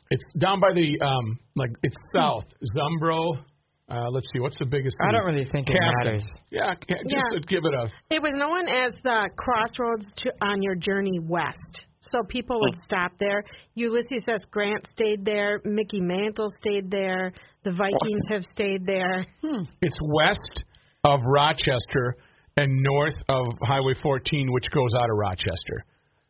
It's 0.10 0.24
down 0.38 0.60
by 0.60 0.74
the, 0.74 1.00
um, 1.06 1.40
like, 1.56 1.72
it's 1.84 1.96
south. 2.14 2.46
Zumbro. 2.76 3.38
Uh, 3.88 4.10
let's 4.10 4.28
see, 4.34 4.40
what's 4.40 4.58
the 4.58 4.66
biggest 4.66 4.96
I 5.08 5.12
don't 5.12 5.26
really 5.26 5.46
think 5.52 5.70
it 5.70 5.74
Kasson. 5.74 6.06
matters. 6.06 6.28
Yeah, 6.50 6.74
yeah, 6.90 6.96
just 7.08 7.26
Yeah. 7.34 7.40
give 7.48 7.66
it 7.66 7.74
a. 7.76 7.88
It 8.10 8.20
was 8.22 8.34
known 8.36 8.68
as 8.68 8.94
the 9.04 9.30
crossroads 9.38 10.08
to, 10.24 10.32
on 10.42 10.64
your 10.64 10.74
journey 10.76 11.20
west. 11.22 11.86
So 12.12 12.24
people 12.28 12.60
would 12.62 12.76
stop 12.84 13.12
there. 13.20 13.44
Ulysses 13.76 14.24
S. 14.28 14.42
Grant 14.52 14.88
stayed 14.96 15.24
there. 15.26 15.60
Mickey 15.66 16.02
Mantle 16.02 16.50
stayed 16.62 16.90
there. 16.90 17.32
The 17.64 17.72
Vikings 17.72 18.28
have 18.30 18.44
stayed 18.52 18.86
there. 18.86 19.26
It's 19.82 19.98
west 20.02 20.64
of 21.04 21.20
Rochester 21.24 22.16
and 22.58 22.82
north 22.84 23.16
of 23.30 23.46
Highway 23.62 23.94
14, 24.02 24.52
which 24.52 24.70
goes 24.72 24.92
out 25.02 25.10
of 25.10 25.18
Rochester. 25.18 25.86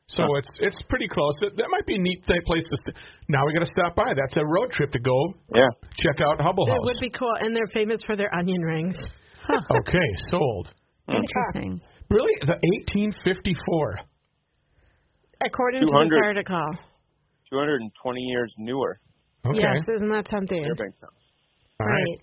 So 0.08 0.36
it's 0.36 0.50
it's 0.60 0.80
pretty 0.88 1.08
close. 1.08 1.34
That, 1.42 1.58
that 1.58 1.66
might 1.72 1.86
be 1.88 1.96
a 1.96 2.00
neat 2.00 2.24
place 2.46 2.62
to. 2.70 2.78
St- 2.86 2.96
now 3.28 3.44
we 3.46 3.54
got 3.54 3.66
to 3.66 3.72
stop 3.74 3.96
by. 3.96 4.14
That's 4.14 4.38
a 4.38 4.46
road 4.46 4.72
trip 4.72 4.92
to 4.92 5.00
go 5.00 5.34
Yeah. 5.56 5.66
check 5.98 6.22
out 6.22 6.38
Hubbell 6.38 6.68
It 6.68 6.72
House. 6.72 6.82
would 6.84 7.02
be 7.02 7.10
cool, 7.10 7.34
and 7.40 7.56
they're 7.56 7.66
famous 7.74 7.98
for 8.06 8.16
their 8.16 8.34
onion 8.34 8.62
rings. 8.62 8.96
Okay, 9.50 10.10
sold. 10.30 10.70
Hmm. 11.08 11.18
Interesting. 11.22 11.82
Really, 12.10 12.34
the 12.42 12.58
1854. 12.94 14.00
According 15.46 15.82
to 15.82 15.86
this 15.86 15.92
200. 15.92 16.24
article. 16.26 16.72
220 17.52 18.22
years 18.22 18.52
newer. 18.58 19.00
Okay. 19.46 19.60
Yes, 19.62 19.78
isn't 19.96 20.10
that 20.10 20.26
something? 20.32 20.64
Fairbanks 20.64 20.98
House. 21.02 21.12
All 21.80 21.86
right. 21.88 21.94
Right. 21.94 22.22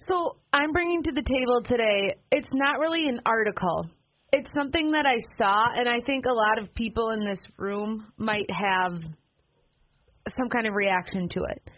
So 0.00 0.36
I'm 0.52 0.72
bringing 0.72 1.02
to 1.04 1.12
the 1.12 1.22
table 1.22 1.62
today. 1.66 2.14
It's 2.30 2.48
not 2.52 2.78
really 2.78 3.08
an 3.08 3.20
article. 3.26 3.88
It's 4.32 4.48
something 4.54 4.92
that 4.92 5.06
I 5.06 5.20
saw, 5.38 5.68
and 5.74 5.88
I 5.88 6.00
think 6.04 6.26
a 6.26 6.32
lot 6.32 6.58
of 6.60 6.74
people 6.74 7.10
in 7.10 7.24
this 7.24 7.38
room 7.56 8.06
might 8.18 8.50
have 8.50 9.00
some 10.36 10.48
kind 10.48 10.66
of 10.66 10.74
reaction 10.74 11.28
to 11.28 11.40
it. 11.50 11.70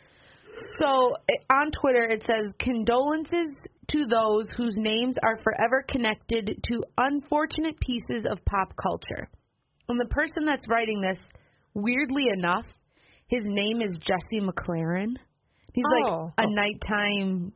So 0.78 1.12
on 1.52 1.70
Twitter, 1.80 2.08
it 2.08 2.22
says 2.26 2.52
condolences 2.58 3.50
to 3.88 4.06
those 4.06 4.46
whose 4.56 4.76
names 4.78 5.16
are 5.22 5.38
forever 5.42 5.84
connected 5.88 6.58
to 6.70 6.82
unfortunate 6.96 7.78
pieces 7.78 8.26
of 8.28 8.42
pop 8.46 8.74
culture. 8.76 9.28
And 9.88 10.00
the 10.00 10.06
person 10.06 10.44
that's 10.46 10.66
writing 10.68 11.00
this, 11.02 11.18
weirdly 11.74 12.24
enough, 12.32 12.64
his 13.28 13.42
name 13.44 13.82
is 13.82 13.98
Jesse 13.98 14.44
McLaren. 14.44 15.14
He's 15.74 15.84
Oh. 16.06 16.30
like 16.38 16.46
a 16.46 16.50
nighttime 16.50 17.52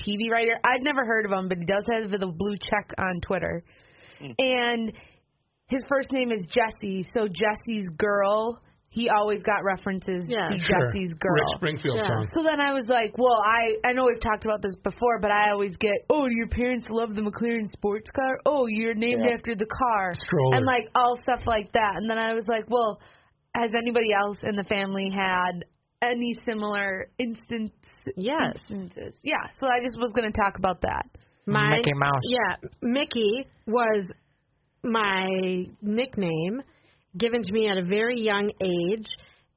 TV 0.00 0.30
writer. 0.30 0.52
I've 0.64 0.82
never 0.82 1.04
heard 1.04 1.24
of 1.26 1.32
him, 1.32 1.48
but 1.48 1.58
he 1.58 1.64
does 1.64 1.84
have 1.92 2.10
the 2.10 2.26
blue 2.26 2.56
check 2.70 2.90
on 2.98 3.20
Twitter. 3.20 3.64
Hmm. 4.20 4.32
And 4.38 4.92
his 5.68 5.82
first 5.88 6.12
name 6.12 6.30
is 6.30 6.46
Jesse, 6.48 7.06
so 7.12 7.26
Jesse's 7.28 7.88
girl. 7.98 8.60
He 8.88 9.10
always 9.10 9.42
got 9.42 9.62
references 9.64 10.24
Yeah. 10.26 10.44
to 10.48 10.56
Sure. 10.58 10.88
Jesse's 10.88 11.12
girl. 11.14 11.34
Rick 11.34 11.48
Springfield 11.56 11.96
Yeah. 11.96 12.06
song. 12.06 12.28
So 12.34 12.42
then 12.42 12.60
I 12.60 12.72
was 12.72 12.84
like, 12.88 13.12
well, 13.18 13.42
I 13.44 13.76
I 13.84 13.92
know 13.92 14.06
we've 14.06 14.20
talked 14.20 14.44
about 14.46 14.62
this 14.62 14.76
before, 14.76 15.18
but 15.20 15.30
I 15.32 15.50
always 15.50 15.76
get, 15.76 15.92
oh, 16.08 16.26
your 16.26 16.46
parents 16.48 16.86
love 16.88 17.14
the 17.14 17.20
McLaren 17.20 17.66
sports 17.72 18.08
car. 18.10 18.38
Oh, 18.46 18.66
you're 18.66 18.94
named 18.94 19.22
Yeah. 19.24 19.32
after 19.34 19.54
the 19.54 19.66
car, 19.66 20.14
Stroller. 20.14 20.56
and 20.56 20.64
like 20.64 20.88
all 20.94 21.16
stuff 21.22 21.46
like 21.46 21.72
that. 21.72 21.96
And 22.00 22.08
then 22.08 22.16
I 22.16 22.32
was 22.34 22.46
like, 22.48 22.64
well, 22.70 23.00
has 23.54 23.74
anybody 23.74 24.14
else 24.14 24.38
in 24.44 24.54
the 24.54 24.64
family 24.64 25.10
had 25.10 25.64
any 26.00 26.32
similar 26.44 27.08
instance? 27.18 27.72
Yes. 28.16 28.56
Instances? 28.68 29.18
Yeah. 29.22 29.44
So 29.60 29.66
I 29.66 29.80
just 29.84 29.98
was 29.98 30.10
going 30.14 30.30
to 30.30 30.38
talk 30.38 30.58
about 30.58 30.80
that. 30.82 31.06
My, 31.46 31.76
Mickey 31.76 31.92
Mouse. 31.94 32.22
Yeah, 32.24 32.68
Mickey 32.82 33.46
was 33.66 34.04
my 34.82 35.28
nickname 35.80 36.62
given 37.16 37.42
to 37.42 37.52
me 37.52 37.68
at 37.68 37.78
a 37.78 37.84
very 37.84 38.20
young 38.20 38.50
age, 38.60 39.06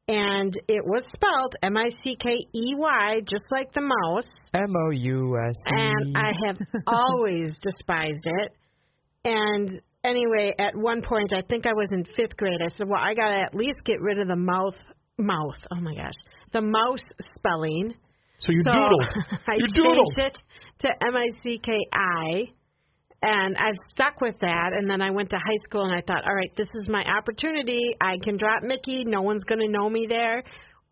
and 0.08 0.54
it 0.68 0.84
was 0.86 1.04
spelled 1.16 1.56
M 1.62 1.78
I 1.78 1.90
C 2.04 2.16
K 2.20 2.30
E 2.30 2.76
Y, 2.76 3.22
just 3.30 3.46
like 3.52 3.74
the 3.74 3.82
mouse. 3.82 4.28
M 4.54 4.74
O 4.76 4.90
U 4.92 5.38
S 5.38 5.56
E. 5.56 5.72
And 5.72 6.18
I 6.18 6.32
have 6.48 6.58
always 6.88 7.52
despised 7.62 8.26
it. 8.26 8.52
And 9.26 9.82
anyway, 10.04 10.54
at 10.60 10.76
one 10.76 11.02
point, 11.02 11.34
I 11.34 11.42
think 11.42 11.66
I 11.66 11.74
was 11.74 11.90
in 11.92 12.06
fifth 12.16 12.38
grade. 12.38 12.60
I 12.64 12.70
said, 12.76 12.88
"Well, 12.88 13.02
I 13.02 13.14
gotta 13.14 13.42
at 13.42 13.56
least 13.56 13.84
get 13.84 14.00
rid 14.00 14.20
of 14.20 14.28
the 14.28 14.36
mouth, 14.36 14.78
mouth. 15.18 15.58
Oh 15.72 15.82
my 15.82 15.96
gosh, 15.96 16.14
the 16.54 16.62
mouse 16.62 17.04
spelling." 17.38 17.94
So 18.40 18.52
you 18.52 18.62
so 18.64 18.72
doodled. 18.72 19.40
I 19.48 19.56
You 19.56 19.68
changed 19.68 20.18
it 20.18 20.38
to 20.80 20.88
M 20.88 21.16
I 21.16 21.28
C 21.44 21.60
K 21.64 21.72
I, 21.94 22.44
and 23.22 23.58
I've 23.58 23.76
stuck 23.92 24.22
with 24.22 24.36
that. 24.42 24.72
And 24.74 24.90
then 24.90 25.02
I 25.02 25.12
went 25.12 25.30
to 25.32 25.38
high 25.38 25.60
school, 25.66 25.84
and 25.84 25.94
I 25.94 26.02
thought, 26.02 26.24
all 26.26 26.36
right, 26.36 26.52
this 26.56 26.68
is 26.74 26.90
my 26.90 27.04
opportunity. 27.04 27.92
I 28.02 28.16
can 28.24 28.38
drop 28.38 28.64
Mickey. 28.64 29.04
No 29.06 29.22
one's 29.22 29.44
gonna 29.44 29.68
know 29.68 29.90
me 29.90 30.06
there. 30.08 30.44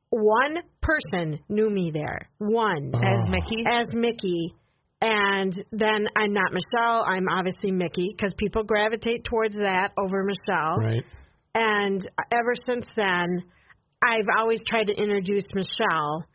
One 0.09 0.59
person 0.81 1.39
knew 1.49 1.69
me 1.69 1.91
there. 1.93 2.29
One 2.37 2.91
oh. 2.93 2.97
As 2.97 3.29
Mickey. 3.29 3.63
as 3.69 3.93
Mickey. 3.93 4.55
And 4.99 5.53
then 5.71 6.07
I'm 6.15 6.33
not 6.33 6.51
Michelle. 6.51 7.03
I'm 7.03 7.27
obviously 7.29 7.71
Mickey 7.71 8.15
because 8.17 8.33
people 8.37 8.63
gravitate 8.63 9.25
towards 9.25 9.53
that 9.55 9.91
over 9.97 10.23
Michelle. 10.23 10.77
Right. 10.77 11.03
And 11.53 12.09
ever 12.31 12.55
since 12.65 12.85
then, 12.95 13.43
I've 14.03 14.25
always 14.39 14.59
tried 14.67 14.85
to 14.85 14.93
introduce 14.93 15.45
Michelle. 15.53 16.25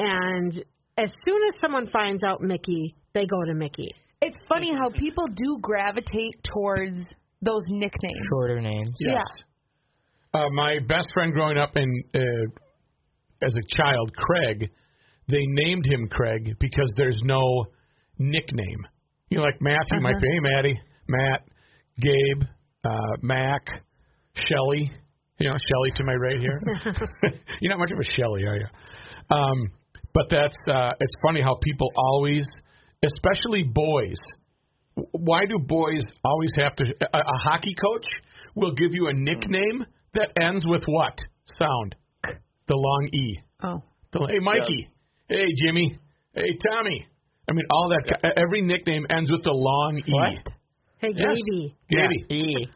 And 0.00 0.64
as 0.96 1.10
soon 1.24 1.40
as 1.48 1.60
someone 1.60 1.88
finds 1.92 2.24
out 2.24 2.40
Mickey, 2.40 2.96
they 3.12 3.26
go 3.26 3.44
to 3.44 3.54
Mickey. 3.54 3.88
It's 4.22 4.38
funny 4.48 4.72
how 4.72 4.88
people 4.90 5.26
do 5.26 5.58
gravitate 5.60 6.42
towards 6.54 6.98
those 7.42 7.62
nicknames. 7.68 8.26
Shorter 8.32 8.60
names. 8.60 8.96
Yes. 8.98 9.26
Uh, 10.32 10.48
my 10.54 10.78
best 10.88 11.08
friend 11.12 11.32
growing 11.32 11.58
up 11.58 11.76
in 11.76 12.02
uh, 12.14 13.44
as 13.44 13.54
a 13.54 13.76
child, 13.76 14.10
Craig, 14.16 14.70
they 15.28 15.44
named 15.46 15.84
him 15.86 16.08
Craig 16.08 16.56
because 16.58 16.90
there's 16.96 17.20
no 17.24 17.66
nickname. 18.18 18.86
You 19.28 19.38
know, 19.38 19.44
like 19.44 19.60
Matthew 19.60 20.00
might 20.00 20.20
be, 20.20 20.28
hey, 20.28 20.40
Matty, 20.40 20.80
Matt, 21.08 21.42
Gabe, 22.00 22.48
uh, 22.84 23.16
Mac, 23.22 23.66
Shelly. 24.48 24.90
You 25.38 25.48
know, 25.48 25.56
Shelly 25.56 25.90
to 25.96 26.04
my 26.04 26.14
right 26.14 26.38
here. 26.38 26.60
You're 27.60 27.70
not 27.70 27.78
much 27.78 27.92
of 27.92 27.98
a 27.98 28.04
Shelly, 28.04 28.44
are 28.44 28.56
you? 28.56 28.66
Um, 29.34 29.70
but 30.14 30.26
that's 30.30 30.56
uh, 30.68 30.90
it's 31.00 31.14
funny 31.26 31.40
how 31.40 31.56
people 31.62 31.88
always, 31.96 32.46
especially 33.04 33.62
boys. 33.64 34.18
Why 35.12 35.44
do 35.46 35.58
boys 35.58 36.04
always 36.24 36.50
have 36.58 36.74
to? 36.76 36.84
A, 37.12 37.18
a 37.18 37.38
hockey 37.48 37.74
coach 37.80 38.06
will 38.54 38.72
give 38.74 38.92
you 38.92 39.08
a 39.08 39.12
nickname 39.12 39.86
that 40.14 40.28
ends 40.40 40.64
with 40.66 40.82
what 40.86 41.16
sound? 41.58 41.94
The 42.66 42.74
long 42.76 43.08
e. 43.12 43.38
Oh. 43.62 43.82
The, 44.12 44.26
hey, 44.30 44.38
Mikey. 44.40 44.88
Hey, 45.28 45.46
Jimmy. 45.64 45.98
Hey, 46.34 46.50
Tommy. 46.70 47.06
I 47.48 47.52
mean, 47.52 47.64
all 47.70 47.88
that. 47.90 48.02
ki- 48.06 48.28
Every 48.36 48.60
nickname 48.62 49.06
ends 49.10 49.30
with 49.30 49.42
the 49.44 49.52
long 49.52 49.98
e. 49.98 50.12
What? 50.12 50.52
Hey, 50.98 51.12
Yes. 51.16 51.38
Gaby. 51.50 51.76
Gaby. 51.88 52.24
Yeah, 52.28 52.36
E. 52.36 52.68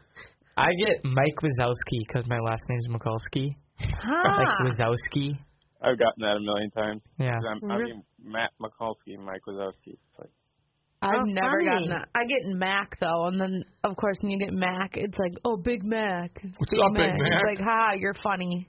I 0.57 0.67
get 0.79 1.03
Mike 1.03 1.35
Wazowski 1.43 1.99
because 2.07 2.25
my 2.27 2.39
last 2.39 2.63
name's 2.69 2.87
Mikulski. 2.87 3.55
Huh. 3.79 4.37
Like 4.37 4.73
Wazowski. 4.73 5.37
I've 5.85 5.99
gotten 5.99 6.21
that 6.21 6.37
a 6.37 6.39
million 6.41 6.71
times. 6.71 7.01
Yeah. 7.19 7.37
I'm, 7.51 7.71
I 7.71 7.77
mean, 7.77 8.03
Matt 8.23 8.51
Mikulski 8.61 9.13
and 9.15 9.23
Mike 9.25 9.41
Wazowski. 9.47 9.93
It's 9.93 10.17
like, 10.19 10.29
I've 11.01 11.11
Oh, 11.21 11.23
never 11.25 11.57
funny. 11.61 11.65
gotten 11.69 11.89
that. 11.89 12.09
I 12.15 12.25
get 12.25 12.41
Mac 12.57 12.97
though, 12.99 13.27
and 13.27 13.39
then 13.39 13.63
of 13.83 13.95
course 13.95 14.17
when 14.21 14.31
you 14.31 14.39
get 14.39 14.53
Mac, 14.53 14.95
it's 14.97 15.17
like, 15.19 15.33
oh, 15.45 15.57
Big 15.57 15.83
Mac. 15.85 16.31
What's 16.57 16.73
up, 16.73 16.93
Big 16.93 17.11
Mac? 17.13 17.19
It's 17.19 17.59
like, 17.59 17.67
ha, 17.67 17.93
you're 17.97 18.15
funny. 18.23 18.67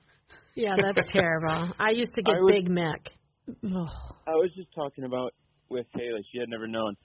Yeah, 0.54 0.76
that's 0.94 1.10
terrible. 1.12 1.72
I 1.78 1.90
used 1.90 2.12
to 2.16 2.22
get 2.22 2.34
was- 2.40 2.52
Big 2.54 2.70
Mac. 2.70 3.00
Ugh. 3.48 3.88
I 4.26 4.32
was 4.32 4.50
just 4.56 4.68
talking 4.74 5.04
about 5.04 5.32
with 5.68 5.86
Haley. 5.94 6.26
She 6.32 6.38
had 6.40 6.48
never 6.48 6.66
known. 6.66 6.96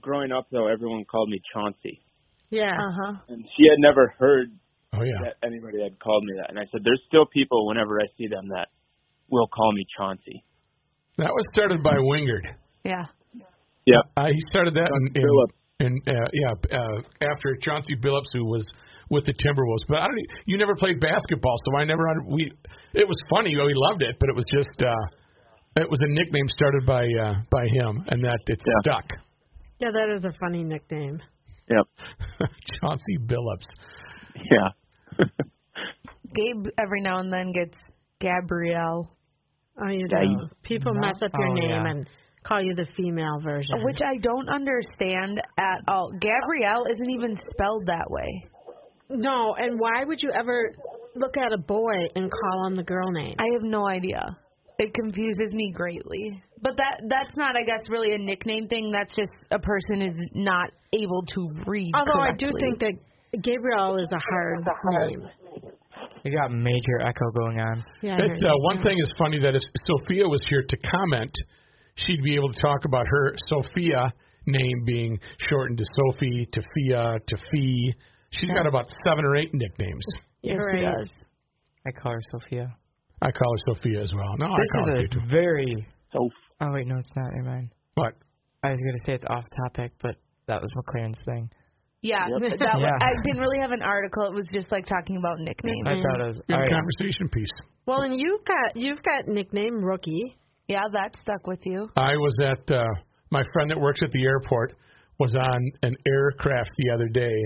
Growing 0.00 0.30
up, 0.30 0.46
though, 0.52 0.66
everyone 0.68 1.04
called 1.10 1.30
me 1.30 1.40
Chauncey, 1.54 2.02
Yeah. 2.50 2.70
Uh 2.76 2.92
huh. 2.92 3.12
and 3.28 3.42
she 3.56 3.64
had 3.68 3.78
never 3.78 4.14
heard 4.18 4.52
Oh 4.92 5.02
yeah. 5.02 5.12
that 5.24 5.36
anybody 5.46 5.82
had 5.82 5.98
called 5.98 6.22
me 6.24 6.34
that. 6.38 6.50
And 6.50 6.58
I 6.58 6.64
said, 6.70 6.82
"There's 6.84 7.00
still 7.08 7.24
people 7.26 7.66
whenever 7.66 7.98
I 8.00 8.04
see 8.18 8.26
them 8.28 8.48
that 8.48 8.68
will 9.30 9.48
call 9.48 9.72
me 9.72 9.84
Chauncey." 9.96 10.44
That 11.18 11.30
was 11.30 11.44
started 11.52 11.82
by 11.82 11.94
Wingard. 11.96 12.44
Yeah. 12.84 13.06
Yeah. 13.86 14.02
Uh, 14.16 14.26
he 14.26 14.40
started 14.50 14.74
that 14.74 14.90
in, 14.90 15.22
in, 15.22 15.86
in 15.86 16.14
uh, 16.14 16.28
yeah 16.32 16.78
uh, 16.78 17.00
after 17.32 17.56
Chauncey 17.62 17.96
Billups, 17.96 18.30
who 18.32 18.44
was 18.44 18.66
with 19.10 19.24
the 19.24 19.32
Timberwolves. 19.32 19.84
But 19.88 20.02
I 20.02 20.06
don't. 20.08 20.18
You 20.46 20.58
never 20.58 20.74
played 20.74 21.00
basketball, 21.00 21.56
so 21.64 21.76
I 21.78 21.84
never. 21.84 22.08
under- 22.08 22.24
We. 22.28 22.52
It 22.94 23.06
was 23.06 23.16
funny. 23.30 23.54
We 23.56 23.72
loved 23.74 24.02
it, 24.02 24.16
but 24.20 24.28
it 24.28 24.34
was 24.36 24.44
just. 24.52 24.82
uh 24.82 24.92
It 25.82 25.88
was 25.90 26.00
a 26.02 26.08
nickname 26.08 26.48
started 26.56 26.84
by 26.86 27.04
uh 27.04 27.34
by 27.50 27.64
him, 27.68 28.04
and 28.08 28.22
that 28.24 28.38
it 28.46 28.58
Yeah. 28.60 28.80
stuck. 28.82 29.06
Yeah, 29.78 29.90
that 29.92 30.08
is 30.16 30.24
a 30.24 30.32
funny 30.40 30.64
nickname. 30.64 31.20
Yep. 31.68 31.86
Chauncey 32.80 33.18
Billups. 33.26 33.68
Yeah. 34.36 34.68
Gabe 36.34 36.66
every 36.78 37.00
now 37.02 37.18
and 37.18 37.32
then 37.32 37.52
gets 37.52 37.76
Gabrielle, 38.20 39.15
Oh, 39.78 39.88
you 39.88 40.06
Yeah, 40.10 40.20
do. 40.20 40.26
you- 40.30 40.48
People 40.62 40.94
No. 40.94 41.00
mess 41.00 41.20
up 41.22 41.30
your 41.36 41.48
Oh, 41.48 41.52
name 41.54 41.70
yeah. 41.70 41.86
and 41.90 42.08
call 42.44 42.62
you 42.62 42.74
the 42.74 42.86
female 42.96 43.38
version. 43.40 43.82
which 43.84 44.00
I 44.02 44.16
don't 44.18 44.48
understand 44.48 45.40
at 45.58 45.80
all. 45.88 46.12
Gabrielle 46.20 46.84
isn't 46.86 47.10
even 47.10 47.36
spelled 47.36 47.86
that 47.86 48.06
way. 48.10 48.46
no, 49.08 49.54
and 49.54 49.78
why 49.78 50.02
would 50.04 50.20
you 50.22 50.30
ever 50.32 50.72
look 51.14 51.36
at 51.36 51.52
a 51.52 51.58
boy 51.58 51.94
and 52.16 52.30
call 52.30 52.66
him 52.66 52.74
the 52.76 52.82
girl 52.82 53.10
name? 53.12 53.34
I 53.38 53.46
have 53.52 53.62
no 53.62 53.88
idea. 53.88 54.36
It 54.78 54.92
confuses 54.94 55.54
me 55.54 55.72
greatly. 55.72 56.42
But 56.60 56.76
that 56.76 57.02
that's 57.08 57.36
not, 57.36 57.56
I 57.56 57.62
guess, 57.62 57.88
really 57.88 58.14
a 58.14 58.18
nickname 58.18 58.66
thing. 58.68 58.90
That's 58.90 59.14
just 59.14 59.30
a 59.50 59.58
person 59.58 60.02
is 60.02 60.16
not 60.34 60.70
able 60.92 61.22
to 61.34 61.50
read. 61.66 61.92
Although 61.94 62.20
I 62.20 62.32
do 62.32 62.50
think 62.60 62.80
that 62.80 62.94
Gabriel 63.42 63.96
is 63.98 64.08
a 64.12 64.18
hard 64.18 64.66
name. 65.08 65.28
You 66.26 66.36
got 66.36 66.50
major 66.50 67.00
echo 67.00 67.30
going 67.38 67.60
on. 67.60 67.84
Yeah, 68.02 68.14
I 68.14 68.16
heard 68.18 68.30
It's, 68.32 68.44
uh, 68.44 68.50
one 68.62 68.82
thing 68.82 68.98
is 68.98 69.10
funny 69.18 69.38
that 69.40 69.54
if 69.54 69.62
Sophia 69.86 70.26
was 70.28 70.40
here 70.50 70.64
to 70.68 70.76
comment, 70.78 71.30
she'd 71.94 72.22
be 72.24 72.34
able 72.34 72.52
to 72.52 72.60
talk 72.60 72.84
about 72.84 73.06
her 73.06 73.34
Sophia 73.48 74.12
name 74.46 74.84
being 74.84 75.18
shortened 75.48 75.78
to 75.78 75.84
Sophie, 75.94 76.46
to 76.52 76.62
Fia, 76.74 77.18
to 77.26 77.36
Fee. 77.52 77.94
She's 78.30 78.50
got 78.50 78.66
about 78.66 78.90
seven 79.04 79.24
or 79.24 79.36
eight 79.36 79.50
nicknames. 79.54 80.04
yes, 80.42 80.56
You're 80.60 80.70
she 80.78 80.84
right. 80.84 80.94
does. 80.98 81.10
I 81.86 81.90
call 81.92 82.12
her 82.12 82.20
Sophia. 82.32 82.74
I 83.22 83.30
call 83.30 83.50
her 83.52 83.74
Sophia 83.74 84.02
as 84.02 84.12
well. 84.12 84.36
No, 84.38 84.48
This 84.56 84.68
I 84.72 84.78
call 84.78 84.86
her 84.88 85.00
is 85.02 85.08
Fia 85.08 85.20
too. 85.20 85.26
a 85.26 85.28
very. 85.28 85.86
So 86.12 86.28
Oh 86.60 86.72
wait, 86.72 86.86
no, 86.86 86.96
it's 86.98 87.10
not. 87.14 87.30
Never 87.34 87.48
mind. 87.48 87.68
What? 87.94 88.14
I 88.64 88.70
was 88.70 88.78
gonna 88.78 88.98
say 89.06 89.14
it's 89.14 89.24
off 89.30 89.44
topic, 89.64 89.92
but 90.02 90.16
that 90.48 90.60
was 90.60 90.70
McLaren's 90.76 91.18
thing. 91.24 91.48
Yeah, 92.02 92.28
Yep. 92.28 92.58
that 92.60 92.76
was, 92.76 92.90
I 93.02 93.12
didn't 93.24 93.40
really 93.40 93.58
have 93.58 93.72
an 93.72 93.82
article. 93.82 94.24
It 94.24 94.34
was 94.34 94.46
just 94.52 94.70
like 94.70 94.86
talking 94.86 95.16
about 95.16 95.38
nicknames. 95.40 95.86
I 95.86 95.94
thought 95.94 96.20
it 96.20 96.28
was. 96.28 96.40
Good 96.46 96.54
all 96.54 96.60
right. 96.60 96.70
conversation 96.70 97.28
piece. 97.32 97.48
Well, 97.86 98.02
and 98.02 98.18
you've 98.18 98.44
got 98.44 98.76
you've 98.76 99.02
got 99.02 99.26
nickname 99.26 99.82
rookie. 99.82 100.36
Yeah, 100.68 100.82
that 100.92 101.16
stuck 101.22 101.46
with 101.46 101.60
you. 101.64 101.88
I 101.96 102.16
was 102.16 102.34
at 102.42 102.70
uh, 102.74 102.84
my 103.30 103.42
friend 103.52 103.70
that 103.70 103.80
works 103.80 104.00
at 104.02 104.10
the 104.12 104.24
airport 104.24 104.74
was 105.18 105.34
on 105.34 105.60
an 105.82 105.96
aircraft 106.06 106.70
the 106.76 106.90
other 106.92 107.08
day 107.08 107.36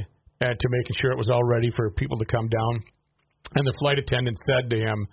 uh, 0.43 0.47
to 0.49 0.69
making 0.69 0.97
sure 1.01 1.13
it 1.13 1.19
was 1.19 1.29
all 1.29 1.45
ready 1.45 1.71
for 1.77 1.91
people 1.93 2.19
to 2.19 2.25
come 2.25 2.49
down, 2.49 2.83
and 3.55 3.67
the 3.67 3.75
flight 3.79 3.99
attendant 3.99 4.37
said 4.47 4.69
to 4.71 4.77
him, 4.77 5.07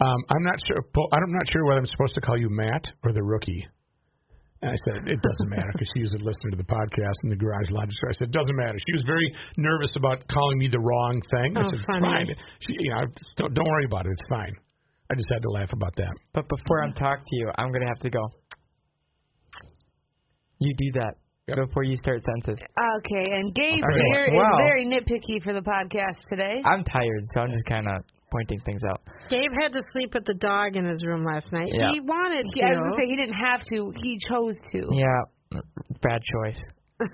um, 0.00 0.20
"I'm 0.30 0.44
not 0.44 0.58
sure. 0.66 0.76
I'm 1.12 1.32
not 1.32 1.48
sure 1.50 1.64
whether 1.64 1.80
I'm 1.80 1.86
supposed 1.86 2.14
to 2.14 2.20
call 2.20 2.36
you 2.36 2.48
Matt 2.50 2.84
or 3.04 3.12
the 3.12 3.22
rookie." 3.22 3.66
And 4.60 4.72
I 4.72 4.76
said, 4.90 5.06
it 5.06 5.20
doesn't 5.22 5.50
matter 5.50 5.70
because 5.72 5.86
she 5.94 6.02
was 6.02 6.14
a 6.14 6.18
listener 6.24 6.50
to 6.50 6.56
the 6.56 6.66
podcast 6.66 7.14
in 7.24 7.30
the 7.30 7.36
garage 7.36 7.70
logic. 7.70 7.94
So 8.02 8.08
I 8.08 8.12
said, 8.18 8.28
it 8.28 8.32
doesn't 8.34 8.56
matter. 8.56 8.74
She 8.74 8.92
was 8.92 9.04
very 9.06 9.30
nervous 9.56 9.90
about 9.94 10.26
calling 10.26 10.58
me 10.58 10.66
the 10.66 10.80
wrong 10.80 11.22
thing. 11.30 11.56
I 11.56 11.60
Oh, 11.60 11.70
said, 11.70 11.78
it's 11.78 11.86
funny. 11.86 12.02
fine. 12.02 12.26
She, 12.66 12.72
you 12.80 12.90
know, 12.90 13.06
don't, 13.36 13.54
don't 13.54 13.68
worry 13.70 13.84
about 13.86 14.06
it. 14.06 14.12
It's 14.18 14.28
fine. 14.28 14.52
I 15.10 15.14
just 15.14 15.30
had 15.32 15.42
to 15.42 15.50
laugh 15.50 15.72
about 15.72 15.94
that. 15.96 16.12
But 16.34 16.48
before 16.48 16.82
I'm 16.82 16.92
talking 16.92 17.24
to 17.24 17.36
you, 17.36 17.50
I'm 17.56 17.70
gonna 17.72 17.86
have 17.86 18.00
to 18.00 18.10
go. 18.10 18.20
You 20.58 20.74
do 20.74 21.00
that 21.00 21.14
Yep. 21.14 21.27
Before 21.56 21.82
you 21.84 21.96
start 21.96 22.22
sentences. 22.24 22.58
Okay, 22.98 23.30
and 23.32 23.54
Gabe 23.54 23.82
Okay. 23.82 24.02
here 24.12 24.24
is 24.26 24.32
Wow. 24.34 24.56
very 24.58 24.84
nitpicky 24.86 25.42
for 25.42 25.52
the 25.52 25.60
podcast 25.62 26.18
today. 26.30 26.60
I'm 26.64 26.84
tired, 26.84 27.24
so 27.34 27.40
I'm 27.40 27.50
just 27.52 27.64
kind 27.66 27.86
of 27.88 28.04
pointing 28.30 28.58
things 28.60 28.82
out. 28.90 29.00
Gabe 29.30 29.50
had 29.60 29.72
to 29.72 29.80
sleep 29.92 30.12
with 30.14 30.24
the 30.26 30.34
dog 30.34 30.76
in 30.76 30.84
his 30.86 31.04
room 31.06 31.24
last 31.24 31.50
night. 31.52 31.68
Yeah. 31.72 31.92
He 31.92 32.00
wanted 32.00 32.44
to. 32.52 32.62
I 32.64 32.68
was 32.68 32.78
gonna 32.78 32.96
say 32.96 33.06
he 33.08 33.16
didn't 33.16 33.34
have 33.40 33.62
to. 33.72 33.92
He 33.96 34.18
chose 34.28 34.54
to. 34.72 34.88
Yeah, 34.92 35.60
bad 36.02 36.20
choice. 36.22 36.60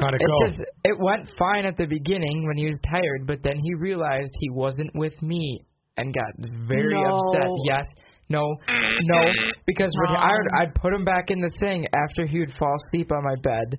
How'd 0.00 0.14
it 0.14 0.20
It 0.22 0.46
just 0.46 0.62
it 0.84 0.98
went 0.98 1.30
fine 1.38 1.64
at 1.64 1.76
the 1.76 1.86
beginning 1.86 2.46
when 2.46 2.56
he 2.56 2.66
was 2.66 2.74
tired, 2.84 3.26
but 3.26 3.42
then 3.42 3.58
he 3.62 3.74
realized 3.74 4.30
he 4.40 4.50
wasn't 4.50 4.90
with 4.94 5.14
me 5.22 5.60
and 5.96 6.12
got 6.12 6.48
very 6.66 6.92
No. 7.00 7.16
upset. 7.16 7.48
Yes, 7.64 7.86
no, 8.28 8.56
mm. 8.68 8.98
no, 9.02 9.20
because 9.66 9.90
when 10.00 10.16
I 10.16 10.32
would, 10.32 10.48
oh. 10.52 10.60
I'd 10.60 10.74
put 10.74 10.92
him 10.92 11.04
back 11.04 11.30
in 11.30 11.40
the 11.40 11.50
thing 11.60 11.86
after 11.92 12.26
he 12.26 12.40
would 12.40 12.52
fall 12.58 12.74
asleep 12.86 13.12
on 13.12 13.22
my 13.22 13.34
bed, 13.42 13.78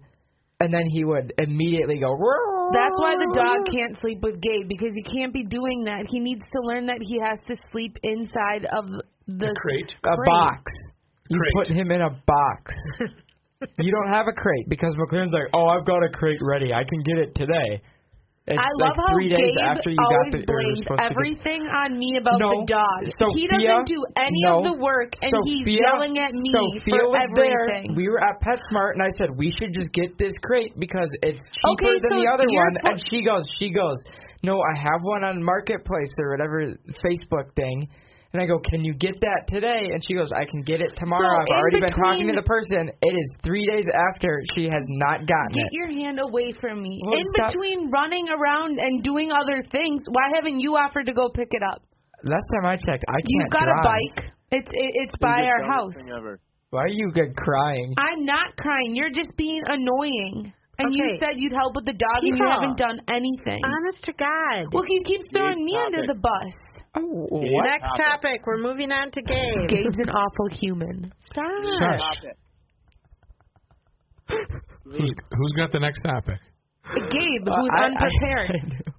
and 0.60 0.73
then 0.73 0.86
he 0.91 1.03
would 1.03 1.34
immediately 1.38 1.99
go. 1.99 2.15
That's 2.73 2.97
why 2.99 3.15
the 3.15 3.31
dog 3.36 3.58
can't 3.71 3.99
sleep 4.01 4.21
with 4.21 4.41
Gabe 4.41 4.67
because 4.67 4.91
he 4.95 5.03
can't 5.03 5.34
be 5.34 5.43
doing 5.43 5.84
that. 5.86 6.05
He 6.10 6.19
needs 6.19 6.41
to 6.51 6.60
learn 6.62 6.88
that 6.88 6.99
he 7.01 7.19
has 7.19 7.39
to 7.47 7.55
sleep 7.71 7.97
inside 8.03 8.65
of 8.77 8.86
the 9.27 9.53
crate. 9.58 9.95
a 10.03 10.15
crate. 10.15 10.25
box. 10.25 10.71
You 11.29 11.39
Crate. 11.39 11.53
put 11.55 11.75
him 11.75 11.91
in 11.91 12.01
a 12.01 12.10
box. 12.10 12.73
you 13.79 13.91
don't 13.91 14.13
have 14.13 14.27
a 14.27 14.34
crate 14.34 14.69
because 14.69 14.95
McLaren's 14.95 15.34
like, 15.34 15.49
oh, 15.53 15.67
I've 15.67 15.86
got 15.86 16.03
a 16.03 16.10
crate 16.10 16.39
ready. 16.41 16.73
I 16.73 16.84
can 16.84 17.01
get 17.01 17.17
it 17.17 17.36
today. 17.36 17.81
It's 18.45 18.62
I 18.62 18.69
like 18.77 18.93
love 18.93 19.10
how 19.10 19.13
three 19.17 19.34
days 19.34 19.58
Gabe 19.58 19.73
after 19.73 19.89
you 19.89 19.97
always 19.97 20.38
got 20.38 20.38
the 20.38 20.45
blames 20.45 20.77
supposed 20.86 21.01
to 21.01 21.10
get- 21.10 21.12
everything 21.17 21.62
on 21.65 21.97
me 21.97 22.17
about 22.21 22.38
No, 22.38 22.53
the 22.53 22.69
dog. 22.69 22.99
he 23.01 23.12
Sophia- 23.17 23.49
doesn't 23.49 23.89
do 23.89 24.05
any 24.21 24.41
no, 24.45 24.62
of 24.62 24.63
the 24.69 24.77
work, 24.77 25.17
and 25.25 25.34
he's 25.49 25.65
yelling 25.65 26.19
at 26.21 26.29
me 26.29 26.53
Sophia 26.53 26.93
for 26.93 27.17
everything. 27.17 27.89
There. 27.89 27.97
We 27.97 28.05
were 28.05 28.21
at 28.21 28.38
PetSmart, 28.45 28.93
and 28.93 29.01
I 29.01 29.10
said 29.17 29.34
we 29.34 29.49
should 29.49 29.73
just 29.73 29.89
get 29.97 30.13
this 30.21 30.34
crate 30.45 30.77
because 30.77 31.10
it's 31.25 31.41
cheaper 31.41 31.73
Okay, 31.89 31.97
than 32.05 32.10
so 32.13 32.21
the 32.21 32.27
other 32.29 32.45
one. 32.45 32.73
put- 32.86 32.91
and 32.91 33.01
she 33.10 33.23
goes, 33.25 33.41
she 33.58 33.73
goes, 33.73 33.97
no, 34.43 34.62
I 34.62 34.77
have 34.77 35.01
one 35.01 35.23
on 35.25 35.41
Marketplace 35.41 36.13
or 36.21 36.29
whatever 36.38 36.69
Facebook 37.01 37.49
thing. 37.58 37.89
And 38.36 38.43
I 38.43 38.52
go, 38.52 38.60
can 38.60 38.84
you 38.84 38.91
get 38.93 39.15
that 39.24 39.48
today? 39.48 39.95
And 39.95 40.04
she 40.04 40.12
goes, 40.13 40.28
I 40.36 40.43
can 40.43 40.60
get 40.67 40.82
it 40.84 40.91
tomorrow. 41.00 41.24
So 41.24 41.39
I've 41.39 41.48
in 41.48 41.56
already 41.56 41.80
been 41.80 41.95
talking 42.04 42.28
to 42.28 42.36
the 42.36 42.43
person. 42.43 42.91
It 43.02 43.15
is 43.15 43.28
three 43.48 43.63
days 43.63 43.88
after 44.12 44.43
she 44.60 44.65
has 44.67 44.84
not 45.00 45.24
gotten 45.24 45.56
Get 45.56 45.63
it. 45.63 45.71
Get 45.71 45.80
your 45.80 45.88
hand 46.04 46.19
away 46.19 46.52
from 46.60 46.84
me. 46.84 47.00
Well, 47.08 47.15
In 47.15 47.24
stop- 47.32 47.54
between 47.56 47.89
running 47.95 48.28
around 48.28 48.76
and 48.78 49.02
doing 49.08 49.32
other 49.32 49.63
things, 49.71 50.04
why 50.12 50.36
haven't 50.36 50.60
you 50.60 50.76
offered 50.76 51.06
to 51.06 51.13
go 51.13 51.30
pick 51.30 51.48
it 51.52 51.63
up? 51.63 51.82
Last 52.28 52.43
time 52.60 52.65
I 52.67 52.76
checked, 52.76 53.06
I 53.08 53.24
can't 53.24 53.24
You've 53.32 53.52
got 53.56 53.71
drive. 53.71 53.80
a 53.80 53.88
bike. 53.88 54.26
It's 54.52 54.67
it, 54.67 54.91
it's 55.08 55.15
by 55.21 55.48
our 55.48 55.63
house. 55.63 55.95
Ever. 56.19 56.41
Why 56.71 56.82
are 56.84 56.88
you 56.91 57.12
good 57.15 57.38
crying? 57.38 57.95
I'm 57.98 58.26
not 58.26 58.58
crying. 58.58 58.95
You're 59.00 59.12
just 59.15 59.32
being 59.38 59.62
annoying. 59.65 60.52
And 60.77 60.93
you 60.93 61.05
said 61.21 61.35
you'd 61.38 61.53
help 61.53 61.75
with 61.75 61.85
the 61.85 61.93
dog, 61.93 62.23
and 62.23 62.38
you 62.38 62.45
haven't 62.45 62.77
done 62.77 62.99
anything. 63.09 63.61
Honest 63.63 64.03
to 64.05 64.13
God. 64.13 64.67
Well, 64.73 64.83
he 64.88 65.03
keeps 65.03 65.25
throwing 65.31 65.63
me 65.63 65.73
topic. 65.73 65.93
under 65.95 66.07
the 66.13 66.19
bus. 66.19 66.53
Oh, 66.97 67.27
what? 67.29 67.63
Next 67.63 67.83
topic. 67.97 68.41
topic. 68.41 68.41
We're 68.47 68.57
moving 68.61 68.91
on 68.91 69.11
to 69.11 69.21
Gabe. 69.21 69.67
Gabe's 69.69 69.97
an 69.97 70.09
awful 70.09 70.47
human. 70.51 71.13
Stop. 71.31 71.45
Shush. 71.79 71.99
Topic. 71.99 72.38
Who's, 74.83 75.11
who's 75.31 75.53
got 75.57 75.71
the 75.71 75.79
next 75.79 76.01
topic? 76.01 76.39
Gabe, 76.93 77.47
Uh, 77.47 77.55
who's 77.61 77.69
I- 77.73 77.81
I- 77.81 77.85
unprepared. 77.85 78.51
I 78.61 78.67
know. 78.67 78.91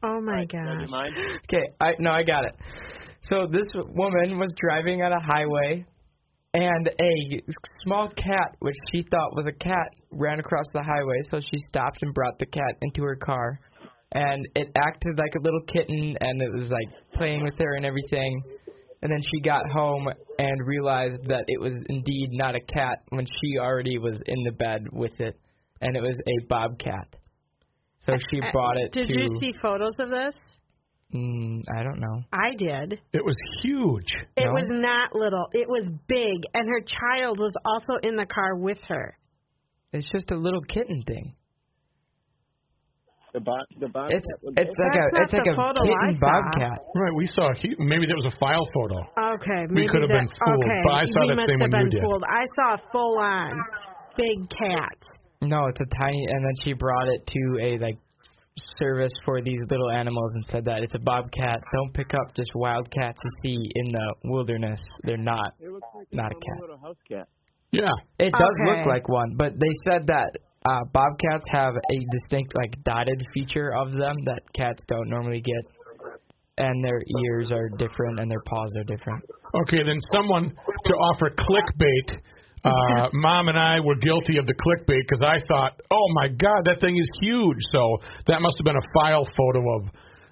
Oh 0.00 0.20
my 0.20 0.44
Does 0.44 0.48
that 0.52 0.88
gosh. 0.90 1.10
Okay, 1.48 1.66
I 1.80 1.92
no, 1.98 2.10
I 2.12 2.22
got 2.22 2.44
it. 2.44 2.54
So 3.22 3.46
this 3.50 3.66
woman 3.74 4.38
was 4.38 4.54
driving 4.60 5.02
on 5.02 5.12
a 5.12 5.20
highway, 5.20 5.84
and 6.58 6.88
a 6.88 7.40
small 7.84 8.08
cat, 8.08 8.56
which 8.58 8.74
she 8.92 9.04
thought 9.10 9.36
was 9.36 9.46
a 9.46 9.52
cat, 9.52 9.94
ran 10.10 10.40
across 10.40 10.66
the 10.72 10.82
highway. 10.82 11.20
So 11.30 11.40
she 11.40 11.58
stopped 11.68 11.98
and 12.02 12.12
brought 12.12 12.38
the 12.38 12.46
cat 12.46 12.74
into 12.82 13.02
her 13.02 13.16
car, 13.16 13.60
and 14.12 14.46
it 14.56 14.68
acted 14.76 15.18
like 15.18 15.34
a 15.38 15.42
little 15.42 15.62
kitten, 15.72 16.16
and 16.20 16.42
it 16.42 16.52
was 16.52 16.68
like 16.68 16.88
playing 17.14 17.44
with 17.44 17.56
her 17.58 17.76
and 17.76 17.86
everything. 17.86 18.42
And 19.00 19.12
then 19.12 19.20
she 19.30 19.40
got 19.40 19.70
home 19.70 20.08
and 20.38 20.66
realized 20.66 21.22
that 21.28 21.44
it 21.46 21.60
was 21.60 21.72
indeed 21.88 22.30
not 22.32 22.56
a 22.56 22.60
cat 22.60 22.98
when 23.10 23.26
she 23.26 23.58
already 23.58 23.98
was 23.98 24.20
in 24.26 24.42
the 24.42 24.50
bed 24.50 24.86
with 24.92 25.20
it, 25.20 25.38
and 25.80 25.96
it 25.96 26.02
was 26.02 26.18
a 26.18 26.46
bobcat. 26.48 27.06
So 28.04 28.14
uh, 28.14 28.18
she 28.30 28.40
uh, 28.40 28.50
brought 28.50 28.76
it 28.78 28.92
Did 28.92 29.08
to. 29.08 29.20
you 29.20 29.28
see 29.40 29.52
photos 29.62 29.94
of 30.00 30.10
this? 30.10 30.34
Mm, 31.14 31.62
I 31.74 31.82
don't 31.82 32.00
know. 32.00 32.22
I 32.32 32.50
did. 32.58 33.00
It 33.14 33.24
was 33.24 33.36
huge. 33.62 34.12
It 34.36 34.44
No? 34.44 34.52
was 34.52 34.66
not 34.68 35.14
little. 35.14 35.48
It 35.52 35.68
was 35.68 35.88
big, 36.06 36.44
and 36.52 36.68
her 36.68 36.82
child 36.82 37.38
was 37.38 37.52
also 37.64 37.94
in 38.02 38.16
the 38.16 38.26
car 38.26 38.56
with 38.56 38.78
her. 38.88 39.16
It's 39.92 40.06
just 40.12 40.30
a 40.30 40.36
little 40.36 40.60
kitten 40.68 41.02
thing. 41.06 41.34
The 43.32 43.40
bot. 43.40 43.64
The 43.80 43.88
bot. 43.88 44.12
It's 44.12 44.26
it's 44.56 44.76
like 44.78 44.96
a 44.96 45.22
it's 45.22 45.32
like 45.32 45.46
a 45.46 45.56
photo 45.56 45.80
kitten 45.84 46.18
bobcat. 46.20 46.78
Right, 46.94 47.14
we 47.16 47.26
saw. 47.26 47.52
He, 47.60 47.74
maybe 47.78 48.06
that 48.06 48.16
was 48.16 48.28
a 48.28 48.36
file 48.38 48.64
photo. 48.74 49.00
Okay, 49.36 49.64
maybe 49.70 49.88
could 49.88 50.02
have 50.02 50.08
been 50.12 50.28
fooled, 50.28 50.64
okay, 50.64 50.80
but 50.84 50.92
I 50.92 51.04
saw 51.04 51.20
we 51.22 51.28
that 51.28 51.36
must 51.36 51.48
same 51.48 51.60
have 51.60 51.72
one 51.72 51.80
you 51.80 51.88
been 51.88 52.00
did. 52.00 52.02
Fooled. 52.04 52.24
I 52.24 52.44
saw 52.56 52.74
a 52.74 52.80
full 52.92 53.18
on 53.18 53.52
big 54.16 54.48
cat. 54.50 54.96
No, 55.40 55.66
it's 55.68 55.80
a 55.80 55.88
tiny. 55.96 56.26
And 56.28 56.44
then 56.44 56.54
she 56.64 56.72
brought 56.72 57.08
it 57.08 57.20
to 57.26 57.42
a 57.60 57.78
like 57.78 57.98
service 58.78 59.12
for 59.24 59.40
these 59.42 59.60
little 59.70 59.90
animals 59.90 60.32
and 60.34 60.44
said 60.46 60.64
that 60.66 60.82
it's 60.82 60.94
a 60.94 60.98
bobcat. 60.98 61.60
Don't 61.72 61.92
pick 61.94 62.14
up 62.14 62.34
just 62.34 62.50
wild 62.54 62.90
cats 62.90 63.18
you 63.24 63.30
see 63.42 63.70
in 63.74 63.92
the 63.92 64.14
wilderness. 64.24 64.80
They're 65.04 65.16
not. 65.16 65.54
It 65.60 65.70
looks 65.70 65.88
like 65.94 66.06
Not 66.12 66.32
a 66.32 66.34
normal 66.34 66.40
cat. 66.40 66.60
little 66.60 66.78
house 66.78 66.96
cat. 67.08 67.28
Yeah. 67.72 67.90
It 68.18 68.32
does 68.32 68.56
Okay. 68.62 68.78
look 68.78 68.86
like 68.86 69.08
one, 69.08 69.34
but 69.36 69.52
they 69.58 69.72
said 69.86 70.06
that 70.06 70.30
uh 70.68 70.80
bobcats 70.92 71.46
have 71.52 71.74
a 71.76 71.96
distinct 72.10 72.52
like 72.56 72.72
dotted 72.84 73.22
feature 73.32 73.72
of 73.74 73.92
them 73.92 74.16
that 74.24 74.40
cats 74.54 74.82
don't 74.88 75.08
normally 75.08 75.40
get. 75.40 75.64
And 76.58 76.82
their 76.84 77.00
ears 77.24 77.52
are 77.52 77.68
different 77.78 78.18
and 78.18 78.28
their 78.30 78.42
paws 78.46 78.72
are 78.78 78.84
different. 78.84 79.22
Okay, 79.62 79.82
then 79.84 80.00
someone 80.12 80.50
to 80.50 80.92
offer 80.94 81.30
clickbait. 81.30 82.18
Uh, 82.68 83.08
Mom 83.14 83.48
and 83.48 83.58
I 83.58 83.80
were 83.80 83.96
guilty 83.96 84.38
of 84.38 84.46
the 84.46 84.54
clickbait 84.54 85.02
because 85.08 85.22
I 85.24 85.38
thought, 85.46 85.80
oh 85.90 86.06
my 86.14 86.28
God, 86.28 86.64
that 86.66 86.80
thing 86.80 86.96
is 86.96 87.08
huge. 87.20 87.58
So 87.72 87.98
that 88.26 88.40
must 88.42 88.56
have 88.58 88.64
been 88.64 88.76
a 88.76 88.88
file 88.94 89.24
photo 89.36 89.60
of 89.76 89.82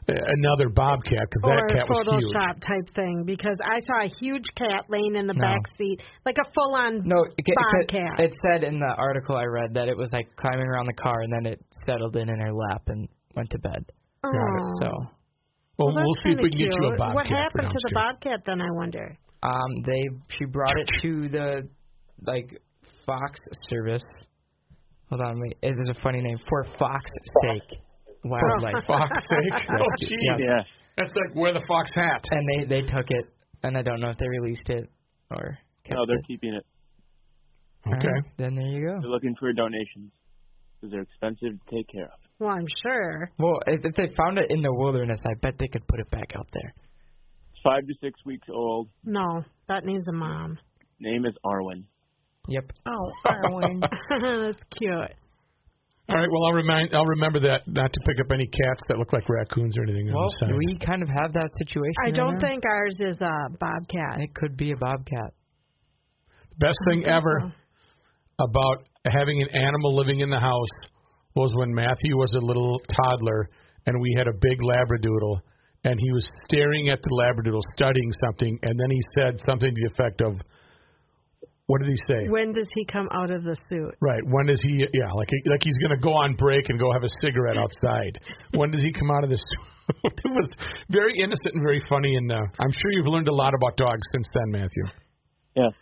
uh, 0.09 0.12
another 0.14 0.68
bobcat 0.68 1.27
because 1.27 1.42
that 1.51 1.62
cat 1.75 1.85
a 1.85 1.90
was 1.90 1.99
huge. 2.07 2.31
Photoshop 2.31 2.55
type 2.62 2.94
thing 2.94 3.25
because 3.27 3.59
I 3.64 3.81
saw 3.81 4.05
a 4.07 4.11
huge 4.20 4.44
cat 4.57 4.85
laying 4.88 5.16
in 5.16 5.27
the 5.27 5.35
No. 5.35 5.40
back 5.40 5.61
seat, 5.77 6.01
like 6.25 6.37
a 6.38 6.46
full 6.55 6.75
on 6.77 7.03
No, 7.05 7.25
it, 7.25 7.35
it, 7.38 7.55
bobcat. 7.57 8.20
it 8.20 8.33
said 8.42 8.62
in 8.62 8.79
the 8.79 8.94
article 8.96 9.37
I 9.37 9.44
read 9.44 9.75
that 9.75 9.88
it 9.88 9.96
was 9.96 10.09
like 10.12 10.29
climbing 10.37 10.66
around 10.66 10.87
the 10.87 10.94
car 11.03 11.22
and 11.22 11.33
then 11.33 11.46
it 11.53 11.61
settled 11.85 12.14
in 12.16 12.29
in 12.29 12.38
her 12.40 12.53
lap 12.53 12.83
and 12.87 13.09
went 13.35 13.51
to 13.51 13.59
bed. 13.59 13.85
oh. 14.25 14.31
So, 14.81 14.88
Well, 15.79 15.92
Well, 15.94 16.05
we'll 16.05 16.14
see 16.22 16.31
if 16.33 16.40
we 16.40 16.51
kinda 16.51 16.57
can 16.57 16.59
get 16.59 16.75
you 16.81 16.87
a 16.88 16.96
bobcat. 16.96 17.14
What 17.14 17.27
for 17.27 17.35
happened 17.37 17.70
to 17.70 17.79
the 17.88 17.90
bobcat 17.94 18.40
then? 18.46 18.61
I 18.61 18.70
wonder. 18.72 19.16
um, 19.42 19.70
they 19.85 20.03
she 20.38 20.44
brought 20.46 20.77
it 20.79 20.88
to 21.03 21.29
the 21.29 21.68
like 22.24 22.61
Fox 23.05 23.40
service. 23.70 24.02
Hold 25.11 25.20
on, 25.22 25.40
wait. 25.40 25.57
It 25.62 25.74
is 25.81 25.88
a 25.96 26.00
funny 26.02 26.20
name 26.20 26.38
for 26.48 26.64
Fox 26.79 27.11
sake 27.44 27.79
wildlife. 28.24 28.85
Fox 28.87 29.09
sake. 29.29 29.62
Oh, 29.70 29.74
Rescue. 29.79 30.16
jeez. 30.16 30.22
Yes. 30.22 30.38
Yeah. 30.42 30.62
That's 30.96 31.12
like 31.14 31.37
wear 31.37 31.52
the 31.52 31.61
fox 31.68 31.90
hat. 31.94 32.24
And 32.31 32.42
they 32.48 32.64
they 32.66 32.81
took 32.87 33.05
it, 33.11 33.26
and 33.62 33.76
I 33.76 33.83
don't 33.83 34.00
know 34.00 34.09
if 34.11 34.16
they 34.18 34.26
released 34.29 34.68
it 34.70 34.88
or 35.31 35.59
kept 35.85 35.94
No, 35.96 36.07
they're 36.07 36.16
it. 36.16 36.24
keeping 36.26 36.55
it. 36.55 36.64
Okay. 37.87 37.94
Alright, 38.09 38.24
then 38.38 38.55
there 38.57 38.66
you 38.66 38.87
go. 38.88 38.98
They're 39.02 39.11
looking 39.11 39.35
for 39.38 39.52
donations 39.52 40.11
because 40.81 40.90
they're 40.92 41.02
expensive 41.02 41.61
to 41.68 41.76
take 41.76 41.87
care 41.92 42.07
of. 42.07 42.18
Well, 42.40 42.50
I'm 42.50 42.66
sure. 42.83 43.31
Well, 43.38 43.61
if, 43.66 43.85
if 43.85 43.94
they 43.94 44.09
found 44.16 44.38
it 44.38 44.46
in 44.50 44.61
the 44.62 44.72
wilderness, 44.72 45.20
I 45.24 45.35
bet 45.40 45.55
they 45.59 45.68
could 45.68 45.87
put 45.87 46.00
it 46.00 46.11
back 46.11 46.33
out 46.37 46.48
there. 46.52 46.74
It's 47.52 47.61
five 47.62 47.87
to 47.87 47.94
six 48.00 48.18
weeks 48.26 48.48
old. 48.52 48.88
No, 49.05 49.44
that 49.68 49.85
needs 49.85 50.09
a 50.09 50.12
mom. 50.12 50.59
Name 51.00 51.24
is 51.26 51.35
Arwen. 51.44 51.85
Yep. 52.48 52.64
Oh, 52.87 53.11
Arwen. 53.26 53.80
That's 54.11 54.62
cute. 54.78 54.92
All 56.09 56.16
right. 56.16 56.28
Well, 56.30 56.44
I'll 56.46 56.52
remind. 56.52 56.94
I'll 56.94 57.06
remember 57.06 57.40
that 57.40 57.66
not 57.66 57.92
to 57.92 58.00
pick 58.06 58.20
up 58.24 58.30
any 58.32 58.46
cats 58.46 58.80
that 58.88 58.98
look 58.98 59.12
like 59.12 59.28
raccoons 59.28 59.76
or 59.76 59.82
anything. 59.82 60.06
Well, 60.12 60.28
on 60.42 60.50
the 60.50 60.56
we 60.56 60.78
kind 60.78 61.02
of 61.02 61.09
have 61.09 61.32
that 61.32 61.50
situation. 61.59 61.94
I 61.98 62.06
right 62.06 62.14
don't 62.14 62.35
now. 62.38 62.46
think 62.46 62.64
ours 62.64 62.94
is 63.00 63.16
a 63.20 63.50
bobcat. 63.59 64.20
it 64.20 64.35
could 64.35 64.56
be 64.56 64.70
a 64.70 64.76
bobcat. 64.76 65.35
The 66.50 66.66
best 66.66 66.78
thing 66.88 67.02
I 67.02 67.18
think 67.20 67.24
ever 67.24 67.54
about 68.38 68.87
having 69.11 69.42
an 69.42 69.48
animal 69.56 69.96
living 69.96 70.20
in 70.20 70.30
the 70.30 70.38
house 70.38 70.76
was 71.35 71.50
when 71.56 71.74
Matthew 71.74 72.16
was 72.16 72.32
a 72.35 72.44
little 72.44 72.80
toddler 72.94 73.50
and 73.87 74.00
we 74.00 74.14
had 74.16 74.28
a 74.28 74.32
big 74.32 74.59
labradoodle 74.62 75.40
and 75.85 75.98
he 76.00 76.12
was 76.12 76.32
staring 76.48 76.88
at 76.88 77.00
the 77.02 77.11
labradoodle 77.11 77.61
studying 77.72 78.11
something 78.24 78.59
and 78.62 78.78
then 78.78 78.90
he 78.90 79.00
said 79.14 79.38
something 79.46 79.74
to 79.74 79.80
the 79.80 79.92
effect 79.92 80.20
of 80.20 80.35
what 81.66 81.83
did 81.83 81.90
he 81.90 81.98
say? 82.07 82.29
When 82.29 82.52
does 82.52 82.68
he 82.74 82.85
come 82.85 83.09
out 83.11 83.31
of 83.31 83.42
the 83.42 83.57
suit? 83.68 83.94
Right. 84.00 84.22
When 84.24 84.46
does 84.46 84.61
he? 84.62 84.87
Yeah, 84.92 85.11
like 85.16 85.29
he, 85.31 85.50
like 85.50 85.61
he's 85.62 85.76
gonna 85.83 86.00
go 86.00 86.14
on 86.14 86.37
break 86.37 86.68
and 86.68 86.79
go 86.79 86.92
have 86.92 87.02
a 87.02 87.11
cigarette 87.20 87.59
outside. 87.59 88.20
when 88.55 88.70
does 88.70 88.83
he 88.83 88.92
come 88.92 89.11
out 89.11 89.24
of 89.24 89.31
this? 89.31 89.42
it 90.05 90.31
was 90.31 90.55
very 90.90 91.18
innocent 91.18 91.55
and 91.55 91.62
very 91.62 91.83
funny, 91.88 92.14
and 92.14 92.31
uh, 92.31 92.37
I'm 92.61 92.70
sure 92.70 92.92
you've 92.92 93.07
learned 93.07 93.29
a 93.29 93.35
lot 93.35 93.52
about 93.55 93.76
dogs 93.76 94.02
since 94.12 94.29
then, 94.33 94.50
Matthew. 94.50 94.85
Yes. 95.57 95.72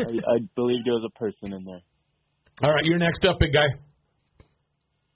I, 0.00 0.04
I 0.04 0.38
believed 0.56 0.86
there 0.86 0.94
was 0.94 1.04
a 1.06 1.18
person 1.18 1.52
in 1.52 1.64
there. 1.64 1.82
All 2.62 2.74
right, 2.74 2.84
you're 2.84 2.98
next 2.98 3.24
up, 3.26 3.38
big 3.38 3.52
guy. 3.52 3.68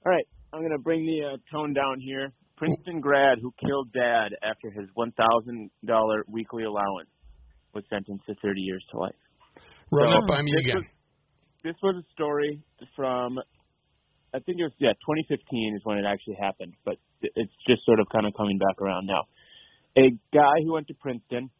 All 0.04 0.12
right, 0.12 0.26
I'm 0.52 0.60
gonna 0.60 0.78
bring 0.78 1.06
the 1.06 1.34
uh, 1.34 1.36
tone 1.50 1.72
down 1.72 2.00
here. 2.00 2.32
Princeton 2.58 3.00
grad 3.00 3.38
who 3.40 3.52
killed 3.64 3.92
dad 3.92 4.32
after 4.42 4.70
his 4.70 4.88
one 4.94 5.12
thousand 5.12 5.70
dollar 5.86 6.24
weekly 6.28 6.64
allowance 6.64 7.08
was 7.74 7.84
sentenced 7.90 8.24
to 8.26 8.34
30 8.42 8.60
years 8.62 8.82
to 8.90 8.98
life. 8.98 9.14
Run 9.90 10.10
So, 10.10 10.18
up 10.22 10.28
by 10.28 10.42
me 10.42 10.52
this 10.52 10.64
again. 10.64 10.76
Was, 10.76 10.84
this 11.62 11.76
was 11.82 12.02
a 12.02 12.06
story 12.12 12.62
from, 12.94 13.38
I 14.34 14.38
think 14.40 14.58
it 14.58 14.64
was 14.64 14.72
yeah, 14.78 14.92
2015 15.06 15.76
is 15.76 15.82
when 15.84 15.98
it 15.98 16.04
actually 16.06 16.36
happened, 16.40 16.74
but 16.84 16.96
it's 17.22 17.52
just 17.66 17.84
sort 17.84 18.00
of 18.00 18.06
kind 18.10 18.26
of 18.26 18.34
coming 18.34 18.58
back 18.58 18.80
around 18.80 19.06
now. 19.06 19.24
A 19.96 20.10
guy 20.34 20.56
who 20.64 20.72
went 20.74 20.88
to 20.88 20.94
Princeton, 20.94 21.50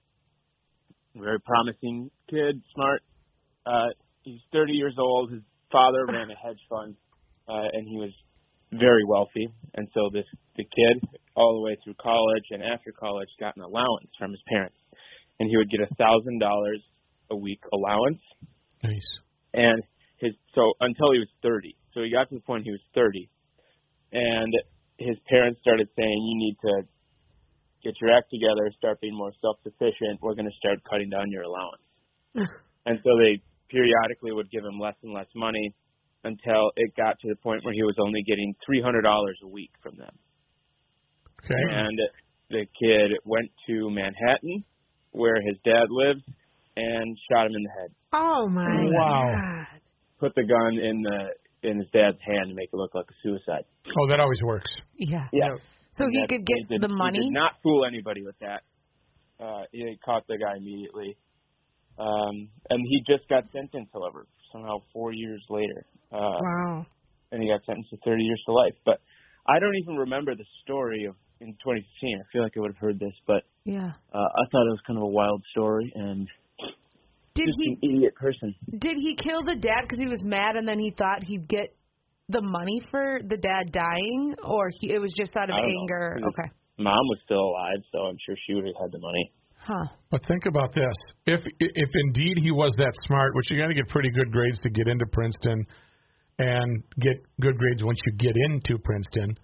very 1.15 1.41
promising 1.41 2.11
kid, 2.29 2.61
smart. 2.75 3.03
Uh, 3.65 3.89
he's 4.23 4.41
30 4.53 4.73
years 4.75 4.95
old. 4.99 5.33
His 5.33 5.43
father 5.73 6.05
ran 6.07 6.31
a 6.31 6.37
hedge 6.37 6.61
fund, 6.69 6.97
uh, 7.49 7.73
and 7.73 7.89
he 7.89 7.97
was 7.97 8.12
very 8.73 9.05
wealthy. 9.07 9.49
And 9.75 9.89
so 9.95 10.11
this 10.12 10.27
the 10.57 10.65
kid, 10.65 11.09
all 11.35 11.55
the 11.55 11.62
way 11.62 11.77
through 11.83 11.95
college 12.01 12.45
and 12.51 12.62
after 12.62 12.93
college, 12.93 13.29
got 13.41 13.57
an 13.57 13.62
allowance 13.62 14.11
from 14.19 14.33
his 14.33 14.41
parents, 14.49 14.77
and 15.41 15.49
he 15.49 15.57
would 15.57 15.71
get 15.71 15.81
a 15.81 15.95
thousand 15.95 16.39
dollars 16.41 16.83
a 17.31 17.37
week 17.37 17.61
allowance 17.73 18.21
Nice. 18.83 19.07
and 19.55 19.83
his 20.19 20.33
so 20.55 20.73
until 20.81 21.12
he 21.12 21.19
was 21.19 21.29
30. 21.43 21.77
So 21.95 22.03
he 22.03 22.11
got 22.11 22.29
to 22.29 22.35
the 22.37 22.41
point 22.41 22.65
he 22.65 22.71
was 22.71 22.81
30. 22.95 23.29
and 24.12 24.53
his 24.99 25.17
parents 25.29 25.61
started 25.61 25.89
saying, 25.97 26.19
"You 26.25 26.37
need 26.39 26.57
to 26.62 26.89
get 27.85 27.95
your 28.01 28.12
act 28.17 28.31
together, 28.31 28.71
start 28.79 29.01
being 29.01 29.15
more 29.15 29.33
self-sufficient. 29.43 30.21
We're 30.23 30.35
going 30.35 30.49
to 30.51 30.57
start 30.57 30.79
cutting 30.89 31.11
down 31.11 31.31
your 31.31 31.43
allowance." 31.43 31.83
and 32.87 32.99
so 33.05 33.11
they 33.19 33.43
periodically 33.69 34.33
would 34.33 34.51
give 34.51 34.65
him 34.65 34.79
less 34.81 34.95
and 35.03 35.12
less 35.12 35.27
money 35.35 35.75
until 36.25 36.71
it 36.77 36.97
got 36.97 37.19
to 37.21 37.29
the 37.29 37.37
point 37.37 37.62
where 37.65 37.75
he 37.75 37.83
was 37.83 37.97
only 38.01 38.23
getting 38.27 38.55
three 38.65 38.81
hundred 38.81 39.03
dollars 39.03 39.39
a 39.43 39.49
week 39.49 39.71
from 39.83 39.97
them. 39.97 40.15
Okay. 41.45 41.62
And 41.71 41.99
the 42.51 42.65
kid 42.81 43.19
went 43.25 43.51
to 43.69 43.91
Manhattan, 43.91 44.65
where 45.12 45.37
his 45.43 45.57
dad 45.65 45.87
lives, 45.91 46.23
and 46.77 47.17
shot 47.31 47.47
him 47.47 47.53
in 47.57 47.62
the 47.62 47.71
head. 47.81 47.91
Oh 48.12 48.49
my 48.49 48.67
Wow. 48.69 49.33
God. 49.35 49.81
Put 50.21 50.35
the 50.35 50.45
gun 50.45 50.79
in 50.79 51.03
the 51.03 51.69
in 51.69 51.79
his 51.79 51.89
dad's 51.93 52.19
hand 52.23 52.49
to 52.49 52.55
make 52.55 52.69
it 52.73 52.77
look 52.77 52.95
like 52.95 53.07
a 53.11 53.15
suicide. 53.23 53.65
Oh, 53.99 54.07
that 54.09 54.21
always 54.21 54.41
works. 54.45 54.71
Yeah. 54.97 55.25
Yeah. 55.33 55.57
So 55.93 56.05
And 56.05 56.12
he 56.15 56.21
that- 56.21 56.29
could 56.29 56.45
get 56.47 56.69
did, 56.69 56.81
the 56.83 56.89
He 56.89 56.95
money. 56.95 57.19
did 57.21 57.33
not 57.33 57.55
fool 57.62 57.85
anybody 57.85 58.23
with 58.23 58.39
that. 58.41 58.62
Uh, 59.41 59.65
he 59.73 59.97
caught 60.05 60.27
the 60.29 60.39
guy 60.39 60.57
immediately, 60.57 61.17
um, 61.99 62.49
and 62.71 62.81
he 62.87 63.03
just 63.07 63.29
got 63.29 63.45
sentenced. 63.53 63.91
However, 63.93 64.27
somehow 64.53 64.79
four 64.93 65.12
years 65.12 65.43
later, 65.51 65.87
uh, 66.12 66.39
Wow. 66.41 66.87
and 67.33 67.43
he 67.43 67.49
got 67.49 67.65
sentenced 67.65 67.91
to 67.91 67.97
30 68.05 68.23
years 68.25 68.43
to 68.47 68.53
life. 68.53 68.75
But 68.85 69.01
I 69.49 69.59
don't 69.59 69.75
even 69.77 69.97
remember 69.97 70.35
the 70.35 70.45
story 70.62 71.05
of 71.05 71.17
in 71.41 71.53
2015. 71.62 72.19
I 72.21 72.25
feel 72.33 72.43
like 72.43 72.57
I 72.57 72.61
would 72.61 72.71
have 72.73 72.79
heard 72.81 72.99
this, 72.99 73.12
but 73.27 73.45
Yeah. 73.65 73.93
uh, 74.12 74.19
I 74.19 74.45
thought 74.51 74.67
it 74.67 74.71
was 74.71 74.81
kind 74.87 74.99
of 74.99 75.03
a 75.03 75.09
wild 75.12 75.43
story 75.51 75.93
and 75.95 76.29
Did 77.37 77.46
just 77.46 77.61
he 77.62 77.70
an 77.72 77.79
idiot 77.83 78.14
person. 78.16 78.55
did 78.79 78.96
he 78.99 79.14
kill 79.16 79.44
the 79.44 79.55
dad 79.57 79.83
because 79.83 79.99
he 79.99 80.07
was 80.09 80.22
mad 80.25 80.57
and 80.57 80.66
then 80.66 80.79
he 80.79 80.90
thought 80.96 81.22
he'd 81.22 81.46
get 81.49 81.75
the 82.29 82.40
money 82.42 82.81
for 82.90 83.20
the 83.22 83.37
dad 83.37 83.70
dying, 83.70 84.35
or 84.42 84.70
he, 84.81 84.90
it 84.92 84.99
was 84.99 85.12
just 85.16 85.37
out 85.37 85.49
of 85.49 85.55
I 85.55 85.61
know. 85.61 85.81
anger? 85.81 86.14
Because 86.16 86.33
Okay. 86.40 86.49
Mom 86.79 87.07
was 87.09 87.18
still 87.25 87.40
alive, 87.40 87.79
so 87.92 87.99
I'm 88.11 88.16
sure 88.27 88.35
she 88.46 88.55
would 88.55 88.66
have 88.66 88.75
had 88.81 88.90
the 88.92 88.99
money. 88.99 89.33
Huh. 89.59 89.87
But 90.11 90.27
think 90.27 90.46
about 90.46 90.72
this: 90.75 90.94
if 91.27 91.40
if 91.61 91.90
indeed 92.07 92.38
he 92.42 92.51
was 92.51 92.72
that 92.79 92.92
smart, 93.07 93.35
which 93.35 93.46
you 93.51 93.59
got 93.61 93.68
to 93.68 93.75
get 93.75 93.88
pretty 93.88 94.11
good 94.11 94.31
grades 94.33 94.61
to 94.62 94.70
get 94.70 94.87
into 94.88 95.07
Princeton, 95.07 95.66
and 96.38 96.83
get 97.01 97.16
good 97.40 97.57
grades 97.59 97.83
once 97.83 97.99
you 98.07 98.12
get 98.18 98.35
into 98.51 98.79
Princeton. 98.83 99.37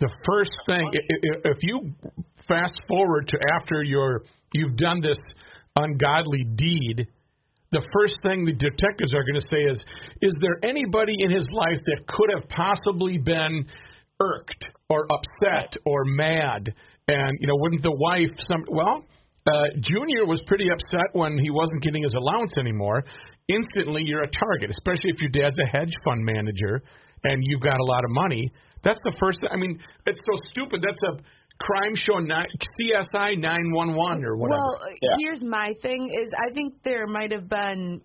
The 0.00 0.10
first 0.26 0.52
thing, 0.66 0.86
i- 0.94 0.98
i- 0.98 1.40
if 1.50 1.58
you 1.62 1.92
fast 2.46 2.80
forward 2.86 3.26
to 3.28 3.38
after 3.60 3.82
you're 3.82 4.22
you've 4.54 4.76
done 4.76 5.00
this 5.00 5.18
ungodly 5.78 6.44
deed, 6.56 7.06
the 7.70 7.86
first 7.92 8.16
thing 8.22 8.44
the 8.44 8.52
detectives 8.52 9.12
are 9.12 9.24
going 9.24 9.40
to 9.40 9.48
say 9.50 9.62
is, 9.62 9.78
is 10.22 10.34
there 10.40 10.58
anybody 10.62 11.14
in 11.18 11.30
his 11.30 11.46
life 11.52 11.80
that 11.84 12.04
could 12.08 12.30
have 12.32 12.48
possibly 12.48 13.18
been 13.18 13.66
irked 14.20 14.66
or 14.88 15.06
upset 15.12 15.76
or 15.84 16.04
mad? 16.04 16.72
And 17.08 17.38
you 17.40 17.46
know, 17.46 17.56
wouldn't 17.56 17.82
the 17.82 17.92
wife 17.92 18.32
some 18.48 18.64
well, 18.68 19.04
uh, 19.46 19.68
Junior 19.80 20.26
was 20.26 20.40
pretty 20.46 20.66
upset 20.72 21.08
when 21.12 21.38
he 21.38 21.50
wasn't 21.50 21.82
getting 21.82 22.02
his 22.02 22.14
allowance 22.14 22.54
anymore. 22.58 23.04
Instantly, 23.48 24.02
you're 24.04 24.24
a 24.24 24.30
target, 24.30 24.70
especially 24.70 25.10
if 25.10 25.20
your 25.20 25.30
dad's 25.30 25.58
a 25.58 25.64
hedge 25.64 25.92
fund 26.04 26.20
manager 26.24 26.82
and 27.24 27.42
you've 27.42 27.62
got 27.62 27.80
a 27.80 27.84
lot 27.84 28.04
of 28.04 28.10
money. 28.10 28.52
That's 28.84 29.00
the 29.04 29.16
first. 29.18 29.40
I 29.50 29.56
mean, 29.56 29.80
it's 30.06 30.20
so 30.20 30.38
stupid. 30.50 30.82
That's 30.82 31.02
a 31.02 31.22
crime 31.60 31.94
show, 31.94 32.18
ni- 32.18 32.46
CSI 32.80 33.38
911 33.38 34.24
or 34.24 34.36
whatever. 34.36 34.58
Well, 34.58 34.78
Yeah. 35.02 35.10
Uh, 35.10 35.16
here's 35.20 35.42
my 35.42 35.74
thing: 35.82 36.10
is 36.14 36.32
I 36.38 36.52
think 36.52 36.74
there 36.84 37.06
might 37.06 37.32
have 37.32 37.48
been, 37.48 38.00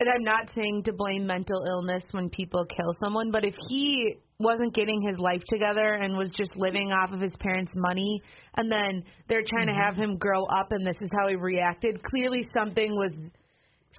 and 0.00 0.08
I'm 0.08 0.24
not 0.24 0.52
saying 0.54 0.84
to 0.84 0.92
blame 0.92 1.26
mental 1.26 1.64
illness 1.66 2.04
when 2.12 2.30
people 2.30 2.64
kill 2.66 2.94
someone, 3.02 3.30
but 3.30 3.44
if 3.44 3.54
he 3.68 4.16
wasn't 4.38 4.74
getting 4.74 5.02
his 5.02 5.18
life 5.18 5.42
together 5.48 5.94
and 5.94 6.16
was 6.16 6.30
just 6.36 6.50
living 6.56 6.92
off 6.92 7.12
of 7.12 7.20
his 7.20 7.32
parents' 7.40 7.72
money, 7.74 8.22
and 8.56 8.70
then 8.70 9.04
they're 9.28 9.44
trying 9.46 9.66
to 9.66 9.72
mm-hmm. 9.72 9.82
have 9.82 9.96
him 9.96 10.16
grow 10.16 10.44
up, 10.46 10.72
and 10.72 10.86
this 10.86 10.96
is 11.00 11.10
how 11.12 11.28
he 11.28 11.36
reacted, 11.36 12.02
clearly 12.02 12.46
something 12.56 12.90
was. 12.96 13.12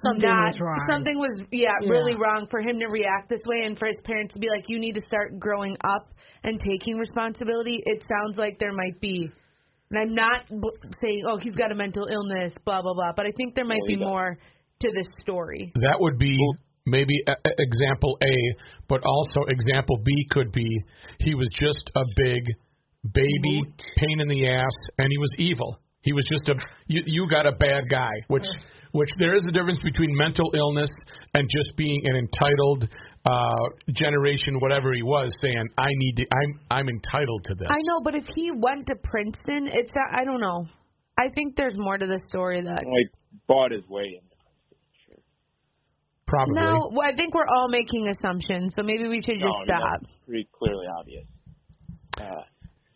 Something 0.03 0.29
not, 0.29 0.55
was 0.55 0.59
wrong. 0.59 0.79
Something 0.89 1.19
was, 1.19 1.41
yeah, 1.51 1.71
Yeah. 1.81 1.89
really 1.89 2.15
wrong 2.15 2.47
for 2.49 2.61
him 2.61 2.79
to 2.79 2.87
react 2.87 3.29
this 3.29 3.41
way, 3.45 3.65
and 3.65 3.77
for 3.77 3.87
his 3.87 3.99
parents 4.03 4.33
to 4.33 4.39
be 4.39 4.47
like, 4.49 4.63
"You 4.69 4.79
need 4.79 4.93
to 4.95 5.01
start 5.01 5.37
growing 5.37 5.75
up 5.83 6.07
and 6.43 6.59
taking 6.59 6.97
responsibility." 6.97 7.83
It 7.85 8.03
sounds 8.07 8.37
like 8.37 8.57
there 8.59 8.71
might 8.71 8.99
be 9.01 9.29
and 9.93 9.99
I'm 9.99 10.15
not 10.15 10.47
b- 10.47 10.89
saying, 11.05 11.23
oh, 11.27 11.37
he's 11.37 11.55
got 11.55 11.69
a 11.71 11.75
mental 11.75 12.07
illness, 12.07 12.53
blah 12.63 12.81
blah 12.81 12.93
blah. 12.93 13.11
But 13.13 13.25
I 13.25 13.31
think 13.35 13.55
there 13.55 13.65
might 13.65 13.81
Well, 13.81 13.87
be 13.87 13.95
more 13.97 14.37
to 14.79 14.87
this 14.95 15.07
story. 15.19 15.71
That 15.75 15.97
would 15.99 16.17
be 16.17 16.37
maybe 16.85 17.13
a, 17.27 17.31
a- 17.33 17.55
example 17.59 18.17
A, 18.23 18.35
but 18.87 19.01
also 19.03 19.41
example 19.49 19.97
B 20.05 20.11
could 20.31 20.53
be 20.53 20.65
he 21.19 21.35
was 21.35 21.49
just 21.59 21.91
a 21.97 22.03
big 22.15 22.43
baby 23.13 23.61
pain 23.97 24.21
in 24.21 24.27
the 24.29 24.47
ass 24.47 24.71
and 24.97 25.07
he 25.11 25.17
was 25.17 25.31
evil. 25.37 25.77
He 26.03 26.13
was 26.13 26.23
just 26.31 26.47
a 26.49 26.55
you 26.87 27.01
you 27.05 27.27
got 27.29 27.45
a 27.45 27.51
bad 27.51 27.89
guy, 27.89 28.11
which 28.27 28.45
which 28.91 29.09
there 29.19 29.35
is 29.35 29.45
a 29.47 29.51
difference 29.51 29.79
between 29.83 30.15
mental 30.15 30.51
illness 30.55 30.89
and 31.33 31.47
just 31.49 31.75
being 31.77 32.01
an 32.05 32.15
entitled 32.15 32.87
uh 33.23 33.65
generation 33.93 34.57
whatever 34.59 34.93
he 34.93 35.03
was 35.03 35.29
saying 35.41 35.63
I 35.77 35.89
need 35.89 36.15
to 36.17 36.25
I'm 36.33 36.59
I'm 36.71 36.89
entitled 36.89 37.45
to 37.45 37.55
this. 37.55 37.67
I 37.69 37.79
know, 37.83 38.01
but 38.03 38.15
if 38.15 38.25
he 38.35 38.51
went 38.51 38.87
to 38.87 38.95
Princeton, 39.03 39.69
it's 39.71 39.91
not, 39.93 40.19
I 40.19 40.25
don't 40.25 40.41
know. 40.41 40.65
I 41.19 41.29
think 41.35 41.55
there's 41.55 41.75
more 41.77 41.97
to 41.97 42.07
the 42.07 42.19
story 42.29 42.61
that. 42.61 42.83
Well, 42.83 42.95
he 42.97 43.37
bought 43.47 43.71
his 43.71 43.87
way 43.87 44.17
in. 44.17 44.25
Probably. 46.25 46.55
No, 46.55 46.89
well, 46.93 47.07
I 47.07 47.13
think 47.13 47.35
we're 47.35 47.45
all 47.45 47.67
making 47.67 48.07
assumptions, 48.07 48.73
so 48.77 48.83
maybe 48.83 49.09
we 49.09 49.21
should 49.21 49.37
No, 49.39 49.47
just 49.47 49.53
I 49.53 49.59
mean, 49.59 49.67
stop. 49.67 49.99
that's 49.99 50.13
pretty 50.25 50.47
clearly 50.57 50.85
obvious. 50.97 51.25
Uh, 52.17 52.43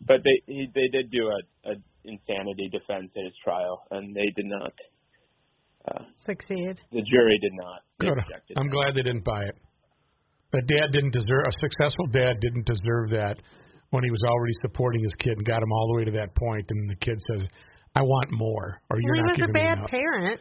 but 0.00 0.24
they 0.24 0.40
he, 0.46 0.66
they 0.74 0.88
did 0.88 1.10
do 1.10 1.28
a, 1.28 1.70
a 1.70 1.74
insanity 2.04 2.70
defense 2.72 3.10
at 3.14 3.24
his 3.24 3.34
trial, 3.44 3.84
and 3.90 4.16
they 4.16 4.32
did 4.34 4.46
not. 4.46 4.72
Uh, 5.86 6.02
Succeed. 6.24 6.80
the 6.90 7.02
jury 7.02 7.38
did 7.40 7.52
not. 7.54 7.80
Good. 8.00 8.18
I'm 8.56 8.66
that. 8.66 8.72
glad 8.72 8.94
they 8.94 9.02
didn't 9.02 9.24
buy 9.24 9.42
it. 9.44 9.54
A 10.54 10.60
dad 10.62 10.92
didn't 10.92 11.12
deserve 11.12 11.44
a 11.46 11.52
successful 11.60 12.06
dad 12.12 12.40
didn't 12.40 12.66
deserve 12.66 13.10
that 13.10 13.36
when 13.90 14.02
he 14.04 14.10
was 14.10 14.22
already 14.26 14.52
supporting 14.62 15.02
his 15.02 15.14
kid 15.18 15.32
and 15.36 15.44
got 15.46 15.62
him 15.62 15.70
all 15.70 15.86
the 15.92 15.98
way 15.98 16.04
to 16.04 16.10
that 16.12 16.34
point, 16.34 16.64
and 16.70 16.90
the 16.90 16.96
kid 16.96 17.18
says, 17.30 17.46
"I 17.94 18.02
want 18.02 18.30
more," 18.32 18.80
or 18.90 18.98
"You're 19.00 19.14
Well, 19.14 19.22
he 19.34 19.40
not 19.42 19.46
was 19.46 19.50
a 19.50 19.52
bad 19.52 19.78
parent. 19.90 20.40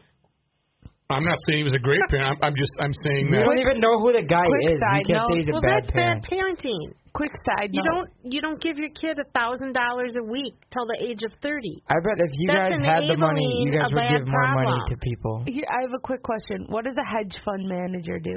I'm 1.10 1.24
not 1.24 1.38
saying 1.46 1.60
he 1.60 1.64
was 1.64 1.74
a 1.74 1.80
great 1.80 2.02
parent. 2.10 2.40
I'm, 2.42 2.50
I'm 2.54 2.56
just 2.56 2.72
I'm 2.80 2.94
saying 3.04 3.30
We 3.30 3.38
that. 3.38 3.46
don't 3.46 3.60
even 3.60 3.80
know 3.80 4.00
who 4.00 4.14
the 4.14 4.26
guy 4.26 4.46
quick 4.46 4.74
is. 4.74 4.80
side 4.82 5.02
You 5.06 5.14
can't 5.14 5.18
note. 5.22 5.30
say 5.30 5.38
he's 5.38 5.50
a 5.50 5.52
Well, 5.54 5.62
bad 5.62 5.84
that's 5.84 5.92
parent. 5.92 6.22
bad 6.24 6.32
parenting. 6.34 6.86
Quick 7.16 7.32
side 7.48 7.72
You 7.72 7.80
note. 7.80 7.92
don't 7.96 8.10
you 8.34 8.42
don't 8.44 8.60
give 8.62 8.76
your 8.78 8.92
kid 8.92 9.16
a 9.24 9.28
thousand 9.32 9.72
dollars 9.72 10.12
a 10.20 10.24
week 10.24 10.56
till 10.76 10.84
the 10.86 11.00
age 11.00 11.24
of 11.24 11.32
thirty. 11.42 11.80
I 11.88 11.96
bet 12.04 12.20
if 12.20 12.32
you 12.36 12.48
That's 12.52 12.76
guys 12.76 12.84
had 12.84 13.08
the 13.08 13.16
money, 13.16 13.64
you 13.64 13.72
guys 13.72 13.88
would 13.88 14.20
give 14.20 14.28
more 14.28 14.52
money 14.52 14.76
to 14.92 14.96
people. 15.00 15.44
Here, 15.48 15.64
I 15.72 15.88
have 15.88 15.96
a 15.96 16.04
quick 16.04 16.24
question. 16.24 16.68
What 16.68 16.84
does 16.84 17.00
a 17.00 17.08
hedge 17.08 17.32
fund 17.48 17.64
manager 17.72 18.20
do? 18.20 18.36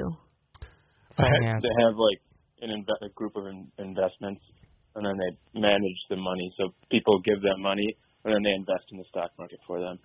Finance. 1.19 1.59
They 1.59 1.75
have 1.83 1.95
like 1.99 2.19
an 2.63 2.69
inve- 2.71 3.03
a 3.03 3.11
group 3.19 3.35
of 3.35 3.47
in- 3.47 3.67
investments, 3.79 4.39
and 4.95 5.03
then 5.03 5.15
they 5.19 5.59
manage 5.59 5.99
the 6.09 6.15
money. 6.15 6.47
So 6.55 6.71
people 6.89 7.19
give 7.19 7.41
them 7.41 7.59
money, 7.61 7.97
and 8.23 8.33
then 8.33 8.43
they 8.43 8.55
invest 8.55 8.87
in 8.93 8.97
the 8.97 9.05
stock 9.11 9.31
market 9.37 9.59
for 9.67 9.81
them. 9.81 9.99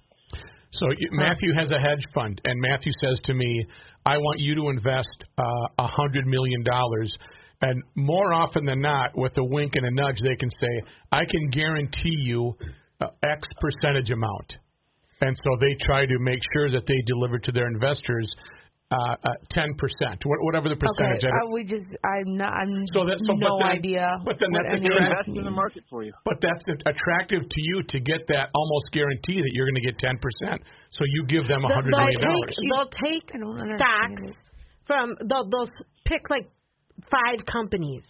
So 0.73 0.87
Matthew 1.13 1.55
has 1.55 1.71
a 1.71 1.79
hedge 1.79 2.03
fund, 2.13 2.41
and 2.45 2.59
Matthew 2.61 2.91
says 2.99 3.21
to 3.31 3.35
me, 3.35 3.67
"I 4.05 4.19
want 4.19 4.41
you 4.41 4.57
to 4.57 4.69
invest 4.71 5.15
uh, 5.39 5.43
a 5.79 5.87
hundred 5.87 6.27
million 6.27 6.65
dollars." 6.65 7.13
And 7.65 7.83
more 7.95 8.33
often 8.35 8.65
than 8.67 8.81
not, 8.81 9.17
with 9.17 9.33
a 9.39 9.45
wink 9.57 9.73
and 9.77 9.87
a 9.87 9.91
nudge, 10.03 10.21
they 10.23 10.37
can 10.37 10.51
say, 10.51 10.73
"I 11.13 11.25
can 11.25 11.45
guarantee 11.51 12.19
you 12.31 12.41
uh, 13.01 13.09
X 13.23 13.41
percentage 13.65 14.11
amount." 14.11 14.51
And 15.25 15.35
so 15.45 15.51
they 15.65 15.73
try 15.89 16.05
to 16.05 16.17
make 16.21 16.41
sure 16.53 16.69
that 16.77 16.85
they 16.87 17.01
deliver 17.07 17.39
to 17.39 17.53
their 17.53 17.69
investors 17.69 18.29
uh, 18.93 19.17
uh, 19.25 19.57
10%, 19.57 19.73
wha- 20.29 20.43
whatever 20.47 20.69
the 20.69 20.77
percentage. 20.77 21.25
Okay, 21.25 21.33
I 21.33 21.41
don't- 21.41 21.51
uh, 21.51 21.55
we 21.57 21.65
just 21.65 21.89
I'm 22.05 22.31
not 22.37 22.53
I'm 22.53 22.71
So 22.95 23.01
that- 23.09 23.19
so 23.27 23.33
but 23.33 23.41
no 23.49 23.59
then- 23.59 23.79
idea. 23.81 24.07
but 24.29 24.37
then 24.39 24.51
that's 24.53 24.73
a 24.75 24.77
any 24.77 24.85
of 24.87 25.25
trend. 25.25 25.39
in 25.39 25.45
the 25.45 25.51
market 25.63 25.83
for 25.89 26.05
you. 26.05 26.13
But 26.29 26.39
that's 26.45 26.63
attractive 26.87 27.43
to 27.49 27.61
you 27.69 27.83
to 27.83 27.99
get 28.01 28.27
that 28.29 28.51
almost 28.55 28.93
guarantee 28.93 29.41
that 29.41 29.51
you're 29.55 29.67
going 29.67 29.81
to 29.83 29.87
get 29.91 29.97
10%. 29.99 30.61
So 30.91 31.03
you 31.15 31.25
give 31.27 31.49
them 31.49 31.65
a 31.65 31.69
They'll, 31.69 31.81
they'll 31.83 31.91
million 31.91 32.19
take 32.21 32.29
dollars. 32.29 32.57
they'll 32.71 32.93
take 33.09 33.27
I 33.35 33.77
stocks 33.81 34.37
from 34.87 35.07
they'll 35.29 35.49
they'll 35.49 35.71
pick 36.05 36.29
like 36.29 36.47
five 37.11 37.45
companies. 37.47 38.03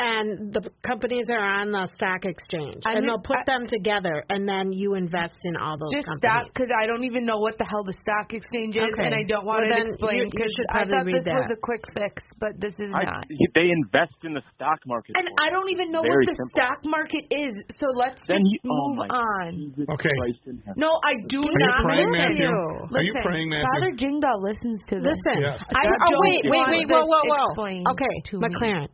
And 0.00 0.48
the 0.56 0.64
companies 0.80 1.28
are 1.28 1.44
on 1.60 1.72
the 1.76 1.84
stock 1.94 2.24
exchange, 2.24 2.80
I 2.88 2.96
and 2.96 3.04
they'll 3.04 3.20
put 3.20 3.44
I- 3.44 3.44
them 3.44 3.68
together, 3.68 4.24
and 4.32 4.48
then 4.48 4.72
you 4.72 4.94
invest 4.96 5.36
in 5.44 5.56
all 5.60 5.76
those 5.76 5.92
Just 5.92 6.08
companies. 6.08 6.24
stop 6.24 6.44
because 6.48 6.70
I 6.72 6.86
don't 6.88 7.04
even 7.04 7.28
know 7.28 7.36
what 7.36 7.58
the 7.60 7.68
hell 7.68 7.84
the 7.84 7.92
stock 8.00 8.32
exchange 8.32 8.80
is, 8.80 8.88
Okay. 8.96 9.04
and 9.04 9.12
I 9.14 9.28
don't 9.28 9.44
want 9.44 9.60
Well, 9.60 9.68
it 9.68 9.76
then 9.76 9.84
you- 9.84 9.92
explained 9.92 10.24
you 10.24 10.30
because 10.32 10.52
should 10.56 10.70
I 10.72 10.84
thought 10.88 11.04
read 11.04 11.20
this 11.20 11.28
was 11.28 11.52
a 11.52 11.60
quick 11.60 11.84
fix, 11.92 12.16
but 12.40 12.56
this 12.56 12.72
is 12.80 12.88
I, 12.96 13.04
not. 13.04 13.28
they 13.52 13.68
invest 13.68 14.16
in 14.24 14.32
the 14.32 14.40
stock 14.56 14.80
market. 14.88 15.20
And 15.20 15.28
I 15.36 15.50
don't 15.52 15.68
even 15.68 15.92
know 15.92 16.00
Very 16.00 16.24
what 16.24 16.32
the 16.32 16.36
simple. 16.48 16.56
stock 16.56 16.80
market 16.88 17.24
is, 17.30 17.52
so 17.76 17.84
let's 18.00 18.24
Then 18.24 18.40
just 18.40 18.48
you, 18.56 18.72
oh 18.72 18.88
move 18.88 19.04
my 19.04 19.08
on. 19.12 19.48
Jesus 19.52 19.84
Okay. 20.00 20.16
Christ 20.16 20.40
in 20.48 20.56
heaven. 20.64 20.80
No, 20.80 20.96
I 21.04 21.12
do 21.28 21.44
you 21.44 21.52
not 21.68 21.84
praying, 21.84 22.08
listen. 22.08 22.40
Matthew? 22.40 22.48
Listen, 22.48 22.96
Are 22.96 23.02
you 23.04 23.14
praying, 23.20 23.48
Matthew? 23.52 23.68
Father 23.68 23.92
Jingdal 24.00 24.38
listens 24.48 24.80
to 24.88 24.96
this. 25.04 25.12
Listen, 25.12 25.44
Yes. 25.44 25.60
I 25.76 25.84
oh, 25.84 25.92
don't 26.08 26.20
wait, 26.24 26.40
wait, 26.48 26.56
want 26.56 26.72
wait, 26.72 26.88
this 26.88 27.04
whoa, 27.04 27.20
whoa, 27.28 27.84
whoa. 27.84 27.92
Okay, 27.92 28.14
to. 28.32 28.40
McLaren. 28.40 28.88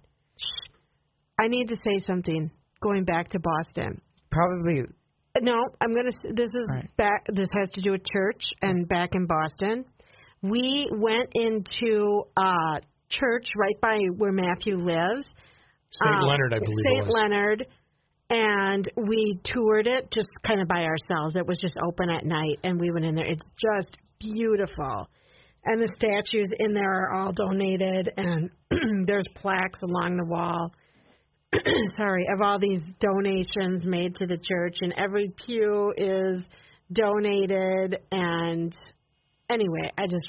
I 1.40 1.48
need 1.48 1.68
to 1.68 1.76
say 1.76 1.98
something. 2.06 2.50
Going 2.82 3.04
back 3.04 3.30
to 3.30 3.38
Boston. 3.38 4.00
Probably. 4.30 4.82
No, 5.40 5.54
I'm 5.80 5.94
gonna. 5.94 6.08
s- 6.08 6.34
This 6.34 6.48
is 6.52 6.68
Right. 6.76 6.96
back. 6.96 7.26
This 7.32 7.48
has 7.52 7.68
to 7.70 7.80
do 7.80 7.92
with 7.92 8.02
church 8.10 8.42
and 8.62 8.88
back 8.88 9.14
in 9.14 9.26
Boston. 9.26 9.84
We 10.42 10.88
went 10.92 11.30
into 11.34 12.22
uh 12.36 12.80
church 13.08 13.46
right 13.56 13.80
by 13.80 13.98
where 14.16 14.32
Matthew 14.32 14.76
lives. 14.76 15.24
St. 15.90 16.14
Um, 16.14 16.22
Leonard, 16.28 16.54
I 16.54 16.58
believe 16.58 16.76
St. 16.84 17.08
Leonard, 17.08 17.66
and 18.30 18.90
we 18.96 19.38
toured 19.44 19.86
it 19.86 20.10
just 20.10 20.28
kind 20.46 20.60
of 20.60 20.68
by 20.68 20.84
ourselves. 20.84 21.36
It 21.36 21.46
was 21.46 21.58
just 21.58 21.74
open 21.86 22.10
at 22.10 22.24
night, 22.24 22.58
and 22.64 22.80
we 22.80 22.90
went 22.90 23.04
in 23.04 23.14
there. 23.14 23.26
It's 23.26 23.44
just 23.58 23.96
beautiful, 24.18 25.08
and 25.64 25.80
the 25.80 25.88
statues 25.96 26.48
in 26.58 26.74
there 26.74 27.04
are 27.04 27.12
all 27.14 27.32
donated, 27.32 28.12
and 28.16 28.50
there's 29.06 29.26
plaques 29.36 29.82
along 29.82 30.16
the 30.16 30.24
wall. 30.26 30.72
Sorry, 31.96 32.26
of 32.32 32.40
all 32.42 32.58
these 32.58 32.80
donations 33.00 33.86
made 33.86 34.16
to 34.16 34.26
the 34.26 34.38
church, 34.38 34.76
and 34.80 34.92
every 34.96 35.32
pew 35.44 35.92
is 35.96 36.42
donated. 36.92 37.98
And 38.10 38.74
anyway, 39.50 39.90
I 39.98 40.06
just 40.06 40.26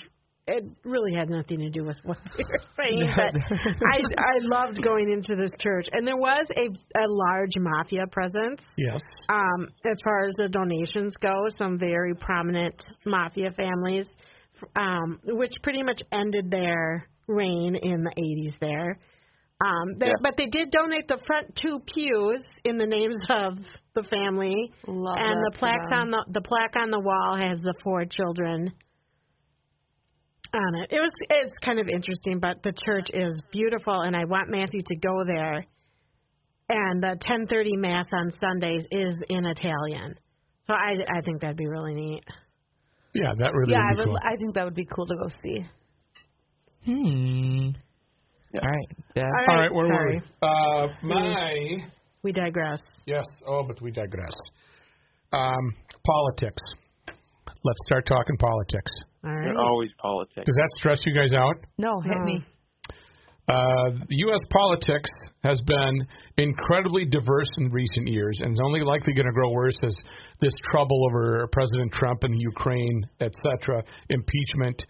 it 0.47 0.63
really 0.85 1.13
had 1.13 1.29
nothing 1.29 1.59
to 1.59 1.69
do 1.69 1.83
with 1.83 1.97
what 2.03 2.17
we 2.37 2.43
were 2.43 2.61
saying, 2.77 3.13
but 3.15 3.41
I 3.85 3.97
I 3.97 4.39
loved 4.41 4.81
going 4.81 5.11
into 5.11 5.35
this 5.35 5.51
church, 5.59 5.87
and 5.91 6.07
there 6.07 6.17
was 6.17 6.47
a 6.55 6.67
a 6.99 7.05
large 7.07 7.51
mafia 7.57 8.05
presence. 8.11 8.61
Yes. 8.77 9.01
Um, 9.29 9.67
as 9.85 9.97
far 10.03 10.25
as 10.25 10.33
the 10.37 10.47
donations 10.47 11.13
go, 11.21 11.33
some 11.57 11.77
very 11.77 12.15
prominent 12.15 12.75
mafia 13.05 13.51
families, 13.51 14.07
um, 14.75 15.19
which 15.25 15.53
pretty 15.63 15.83
much 15.83 16.01
ended 16.11 16.49
their 16.49 17.07
reign 17.27 17.75
in 17.81 18.03
the 18.03 18.11
80s 18.17 18.57
there. 18.61 18.99
Um, 19.59 19.97
they, 19.97 20.07
Yeah. 20.07 20.13
But 20.21 20.35
they 20.37 20.45
did 20.45 20.69
donate 20.71 21.07
the 21.07 21.17
front 21.25 21.55
two 21.55 21.79
pews 21.93 22.43
in 22.63 22.77
the 22.77 22.85
names 22.85 23.17
of 23.29 23.57
the 23.95 24.03
family, 24.03 24.71
Love 24.85 25.17
and 25.17 25.37
the 25.45 25.51
for 25.53 25.59
plaques 25.59 25.89
on 25.91 26.11
the 26.11 26.23
the 26.31 26.41
plaque 26.41 26.75
on 26.75 26.91
the 26.91 26.99
wall 26.99 27.37
has 27.41 27.59
the 27.61 27.73
four 27.83 28.05
children 28.05 28.71
on 30.53 30.75
it. 30.75 30.91
It 30.91 30.99
was 30.99 31.09
it's 31.29 31.53
kind 31.65 31.79
of 31.79 31.87
interesting, 31.87 32.39
but 32.39 32.61
the 32.63 32.73
church 32.85 33.07
is 33.13 33.39
beautiful, 33.51 34.01
and 34.01 34.15
I 34.15 34.25
want 34.25 34.49
Matthew 34.49 34.81
to 34.85 34.95
go 34.97 35.23
there. 35.25 35.65
And 36.69 37.01
the 37.01 37.17
10:30 37.25 37.77
mass 37.77 38.05
on 38.13 38.31
Sundays 38.39 38.83
is 38.91 39.15
in 39.29 39.45
Italian, 39.45 40.15
so 40.67 40.73
I 40.73 40.95
I 41.09 41.21
think 41.21 41.41
that'd 41.41 41.57
be 41.57 41.65
really 41.67 41.95
neat. 41.95 42.23
Yeah, 43.13 43.33
that 43.37 43.53
really 43.53 43.71
Yeah, 43.73 43.79
I 43.81 43.95
would 43.95 43.95
be 43.95 43.99
would. 43.99 44.05
cool. 44.05 44.19
I 44.21 44.35
think 44.35 44.53
that 44.55 44.65
would 44.65 44.75
be 44.75 44.85
cool 44.85 45.07
to 45.07 45.15
go 45.15 45.29
see. 45.41 45.65
Hmm. 46.85 47.69
Yeah. 48.53 48.61
All 48.61 48.67
right. 48.69 48.87
Yeah. 49.15 49.23
All 49.23 49.45
All 49.55 49.61
right, 49.61 49.73
where 49.73 49.85
sorry. 49.87 50.15
were 50.15 50.21
we? 50.21 50.47
Uh, 50.47 50.87
my 51.03 51.85
We 52.23 52.31
digress. 52.31 52.79
yes. 53.05 53.25
Oh, 53.47 53.63
but 53.67 53.81
we 53.81 53.91
digress. 53.91 54.33
Um, 55.33 55.73
politics. 56.05 56.61
Let's 57.63 57.79
start 57.87 58.05
talking 58.05 58.37
politics. 58.37 58.91
All 59.25 59.31
They're 59.31 59.57
always 59.59 59.89
politics. 60.01 60.45
Does 60.45 60.55
that 60.55 60.69
stress 60.79 60.99
you 61.05 61.13
guys 61.13 61.33
out? 61.33 61.55
No, 61.77 61.99
hit 62.01 62.15
No. 62.17 62.23
me. 62.23 62.45
Uh, 63.49 63.91
U.S. 64.09 64.39
politics 64.51 65.09
has 65.43 65.57
been 65.65 66.05
incredibly 66.37 67.05
diverse 67.05 67.47
in 67.59 67.71
recent 67.71 68.07
years, 68.07 68.37
and 68.41 68.51
is 68.53 68.59
only 68.65 68.81
likely 68.81 69.13
going 69.13 69.25
to 69.25 69.31
grow 69.31 69.49
worse 69.51 69.77
as 69.83 69.95
this 70.41 70.51
trouble 70.71 71.05
over 71.09 71.47
President 71.53 71.91
Trump 71.93 72.23
and 72.23 72.33
the 72.33 72.39
Ukraine, 72.39 73.05
cetera, 73.43 73.81
impeachment. 74.09 74.83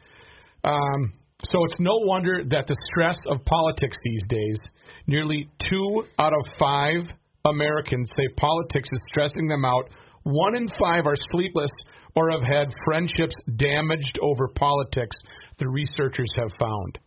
Um, 0.63 1.13
so 1.43 1.63
it's 1.65 1.75
no 1.79 1.95
wonder 1.97 2.43
that 2.49 2.67
the 2.67 2.75
stress 2.91 3.17
of 3.27 3.45
politics 3.45 3.95
these 4.03 4.23
days, 4.27 4.59
nearly 5.05 5.49
two 5.69 6.03
out 6.17 6.33
of 6.33 6.41
five 6.57 7.13
Americans 7.45 8.09
say 8.17 8.27
politics 8.37 8.89
is 8.91 8.99
stressing 9.09 9.47
them 9.47 9.63
out. 9.63 9.89
One 10.23 10.55
in 10.55 10.67
five 10.79 11.05
are 11.05 11.15
sleepless 11.31 11.71
or 12.15 12.31
have 12.31 12.41
had 12.41 12.73
friendships 12.85 13.35
damaged 13.55 14.17
over 14.21 14.47
politics, 14.47 15.15
the 15.59 15.67
researchers 15.67 16.31
have 16.35 16.51
found. 16.59 16.99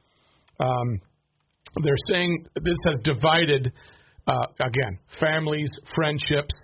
Um, 0.60 1.00
they're 1.82 1.94
saying 2.08 2.46
this 2.54 2.78
has 2.84 2.96
divided 3.02 3.72
uh, 4.28 4.46
again 4.60 4.98
families, 5.18 5.70
friendships, 5.94 6.54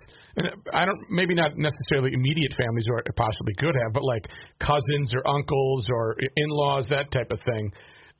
I 0.73 0.85
don't 0.85 0.99
maybe 1.09 1.33
not 1.33 1.57
necessarily 1.57 2.13
immediate 2.13 2.53
families 2.57 2.85
or 2.89 3.03
possibly 3.15 3.53
could 3.57 3.75
have, 3.83 3.93
but 3.93 4.03
like 4.03 4.27
cousins 4.59 5.11
or 5.15 5.27
uncles 5.27 5.87
or 5.89 6.15
in-laws, 6.35 6.85
that 6.89 7.11
type 7.11 7.31
of 7.31 7.39
thing. 7.41 7.71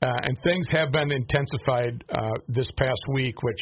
Uh, 0.02 0.14
and 0.24 0.38
things 0.44 0.66
have 0.70 0.92
been 0.92 1.12
intensified 1.12 2.04
uh, 2.10 2.32
this 2.48 2.70
past 2.78 3.02
week, 3.14 3.42
which 3.44 3.60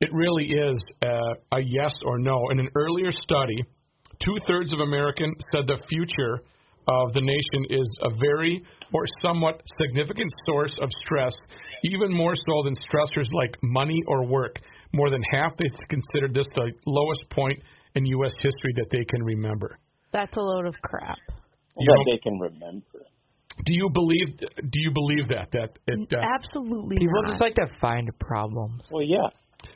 it 0.00 0.10
really 0.12 0.44
is 0.44 0.78
uh, 1.02 1.56
a 1.56 1.60
yes 1.60 1.94
or 2.04 2.18
no. 2.18 2.38
In 2.50 2.60
an 2.60 2.68
earlier 2.74 3.10
study, 3.10 3.64
two 4.24 4.36
thirds 4.46 4.72
of 4.72 4.80
Americans 4.80 5.34
said 5.52 5.66
the 5.66 5.80
future 5.88 6.40
of 6.86 7.12
the 7.14 7.20
nation 7.20 7.66
is 7.70 7.88
a 8.02 8.10
very 8.10 8.62
or 8.92 9.04
somewhat 9.20 9.62
significant 9.78 10.30
source 10.46 10.78
of 10.82 10.90
stress, 11.00 11.34
even 11.84 12.12
more 12.12 12.34
so 12.34 12.62
than 12.64 12.74
stressors 12.76 13.32
like 13.32 13.56
money 13.62 14.00
or 14.06 14.26
work. 14.26 14.56
More 14.94 15.10
than 15.10 15.22
half 15.30 15.56
they 15.58 15.66
considered 15.90 16.34
this 16.34 16.46
the 16.54 16.70
lowest 16.86 17.28
point 17.30 17.58
in 17.96 18.06
U.S. 18.06 18.32
history 18.40 18.72
that 18.76 18.86
they 18.90 19.04
can 19.04 19.22
remember. 19.24 19.78
That's 20.12 20.36
a 20.36 20.40
load 20.40 20.66
of 20.66 20.74
crap. 20.82 21.18
You 21.76 21.86
that 21.86 21.94
know- 21.98 22.12
they 22.12 22.18
can 22.22 22.38
remember. 22.38 23.00
Do 23.66 23.72
you 23.72 23.88
believe? 23.92 24.36
Do 24.38 24.78
you 24.82 24.90
believe 24.92 25.28
that 25.28 25.48
that 25.52 25.78
it? 25.86 26.12
Uh, 26.12 26.18
Absolutely 26.38 26.98
People 26.98 27.22
not. 27.22 27.30
just 27.30 27.40
like 27.40 27.54
to 27.54 27.66
find 27.80 28.10
problems. 28.18 28.82
Well, 28.90 29.04
yeah. 29.06 29.28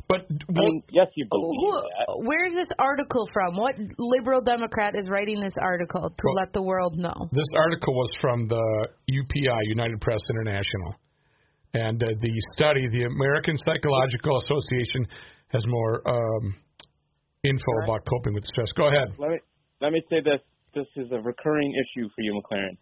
but 0.09 0.27
I 0.31 0.53
mean, 0.53 0.83
yes, 0.91 1.07
you 1.15 1.27
believe 1.31 1.59
Who- 1.63 1.73
that. 1.73 2.27
Where's 2.27 2.53
this 2.55 2.69
article 2.79 3.29
from? 3.33 3.57
What 3.57 3.77
liberal 3.99 4.41
Democrat 4.41 4.95
is 4.99 5.09
writing 5.09 5.41
this 5.41 5.55
article 5.63 6.11
to 6.11 6.23
Well- 6.25 6.35
let 6.35 6.53
the 6.53 6.63
world 6.63 6.99
know? 6.99 7.15
This 7.33 7.51
article 7.57 7.95
was 7.95 8.11
from 8.21 8.49
the 8.49 8.89
UPI, 9.11 9.61
United 9.71 10.01
Press 10.01 10.21
International. 10.31 10.97
And 11.75 12.03
uh, 12.03 12.07
the 12.21 12.33
study, 12.53 12.89
the 12.89 13.05
American 13.05 13.57
Psychological 13.59 14.39
Association, 14.39 15.07
has 15.49 15.65
more 15.67 16.03
um, 16.09 16.55
info 17.45 17.73
about 17.85 18.05
coping 18.09 18.35
with 18.35 18.45
stress. 18.47 18.69
Go 18.77 18.89
ahead. 18.89 19.09
Let 19.19 19.31
me 19.31 19.39
let 19.81 19.93
me 19.93 20.03
say 20.11 20.21
this. 20.21 20.41
This 20.75 20.87
is 20.97 21.11
a 21.13 21.21
recurring 21.21 21.73
issue 21.75 22.09
for 22.15 22.23
you, 22.23 22.41
McLaren. 22.41 22.77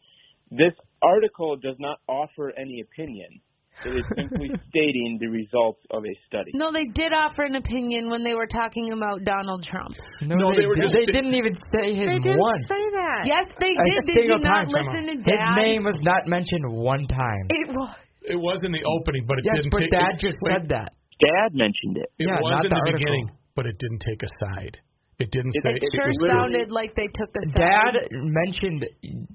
This 0.51 0.75
article 1.03 1.57
does 1.57 1.77
not 1.79 1.99
offer 2.09 2.53
any 2.59 2.81
opinion. 2.81 3.41
It 3.85 3.91
is 3.91 4.05
simply 4.17 4.49
stating 4.71 5.19
the 5.21 5.29
results 5.29 5.81
of 5.91 6.03
a 6.05 6.15
study. 6.27 6.51
No, 6.55 6.73
they 6.73 6.85
did 6.95 7.13
offer 7.13 7.43
an 7.45 7.57
opinion 7.57 8.09
when 8.11 8.25
they 8.25 8.35
were 8.35 8.47
talking 8.47 8.93
about 8.93 9.23
Donald 9.25 9.67
Trump. 9.71 9.95
No, 10.23 10.51
they, 10.51 10.63
they 10.63 10.67
were 10.67 10.77
just- 10.77 10.95
they 10.95 11.05
didn't 11.05 11.35
even 11.35 11.55
say 11.73 11.93
his 11.93 12.07
name. 12.07 12.23
They 12.23 12.29
didn't 12.31 12.39
once. 12.41 12.63
say 12.69 12.85
that. 12.95 13.23
Yes, 13.27 13.47
they 13.61 13.75
A 13.77 13.85
did. 13.85 14.15
Did 14.15 14.27
you 14.29 14.39
not 14.39 14.67
time. 14.67 14.69
listen 14.73 15.07
to 15.07 15.17
Dad? 15.23 15.31
His 15.31 15.51
name 15.57 15.85
was 15.85 15.99
not 16.03 16.27
mentioned 16.27 16.65
one 16.73 17.07
time. 17.07 17.47
It 17.51 17.69
was. 17.69 17.95
It 18.27 18.37
was 18.37 18.59
in 18.65 18.73
the 18.73 18.83
opening, 18.85 19.25
but 19.27 19.39
it 19.39 19.45
Yes, 19.47 19.63
didn't 19.63 19.71
but 19.73 19.81
take. 19.87 19.91
Dad 19.91 20.13
it, 20.15 20.21
just 20.21 20.39
wait, 20.43 20.53
said 20.59 20.69
that. 20.71 20.93
Dad 21.21 21.55
mentioned 21.55 21.97
it. 21.99 22.11
It 22.19 22.27
Yeah, 22.29 22.41
was 22.43 22.51
not 22.59 22.65
in 22.67 22.71
the 22.71 22.83
the, 22.85 22.93
beginning, 22.99 23.31
but 23.55 23.67
it 23.67 23.79
didn't 23.79 24.03
take 24.03 24.23
a 24.23 24.31
side. 24.43 24.77
It 25.19 25.31
didn't 25.31 25.55
It- 25.57 25.63
say. 25.63 25.71
It 25.77 25.83
it 25.83 25.93
sure 25.95 26.13
literally- 26.21 26.53
sounded 26.53 26.71
like 26.73 26.95
they 26.95 27.09
took 27.09 27.33
the 27.33 27.47
Dad 27.57 27.95
side. 27.95 28.09
mentioned 28.13 28.85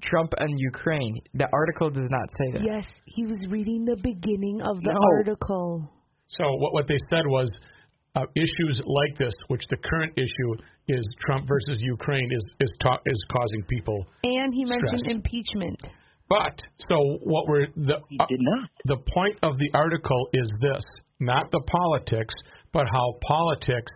Trump 0.02 0.32
and 0.38 0.52
Ukraine. 0.60 1.18
The 1.34 1.48
article 1.52 1.90
does 1.90 2.08
not 2.08 2.28
say 2.38 2.46
that. 2.52 2.62
Yes, 2.62 2.86
he 3.06 3.24
was 3.26 3.40
reading 3.50 3.84
the 3.84 3.96
beginning 3.96 4.62
of 4.62 4.80
the 4.82 4.92
No. 4.92 5.00
article. 5.18 5.88
So 6.28 6.44
what 6.62 6.72
what 6.72 6.86
they 6.86 6.98
said 7.10 7.26
was 7.26 7.48
uh, 8.14 8.26
issues 8.36 8.82
like 8.84 9.16
this, 9.16 9.32
which 9.48 9.66
the 9.68 9.76
current 9.78 10.12
issue 10.18 10.50
is 10.88 11.02
Trump 11.20 11.48
versus 11.48 11.80
Ukraine, 11.80 12.30
is 12.30 12.44
is 12.60 12.70
ta- 12.78 13.00
is 13.06 13.18
causing 13.32 13.62
people. 13.64 14.06
And 14.22 14.52
he 14.54 14.64
mentioned 14.66 15.00
Stress. 15.00 15.16
impeachment. 15.16 15.80
But 16.32 16.56
so 16.88 16.96
what 17.24 17.44
we're 17.46 17.66
the 17.76 18.00
He 18.08 18.16
uh, 18.18 18.24
did 18.32 18.40
not. 18.40 18.70
the 18.86 18.96
point 19.12 19.36
of 19.42 19.52
the 19.58 19.70
article 19.74 20.22
is 20.32 20.48
this: 20.60 20.84
not 21.20 21.50
the 21.50 21.60
politics, 21.60 22.34
but 22.72 22.86
how 22.88 23.06
politics 23.20 23.92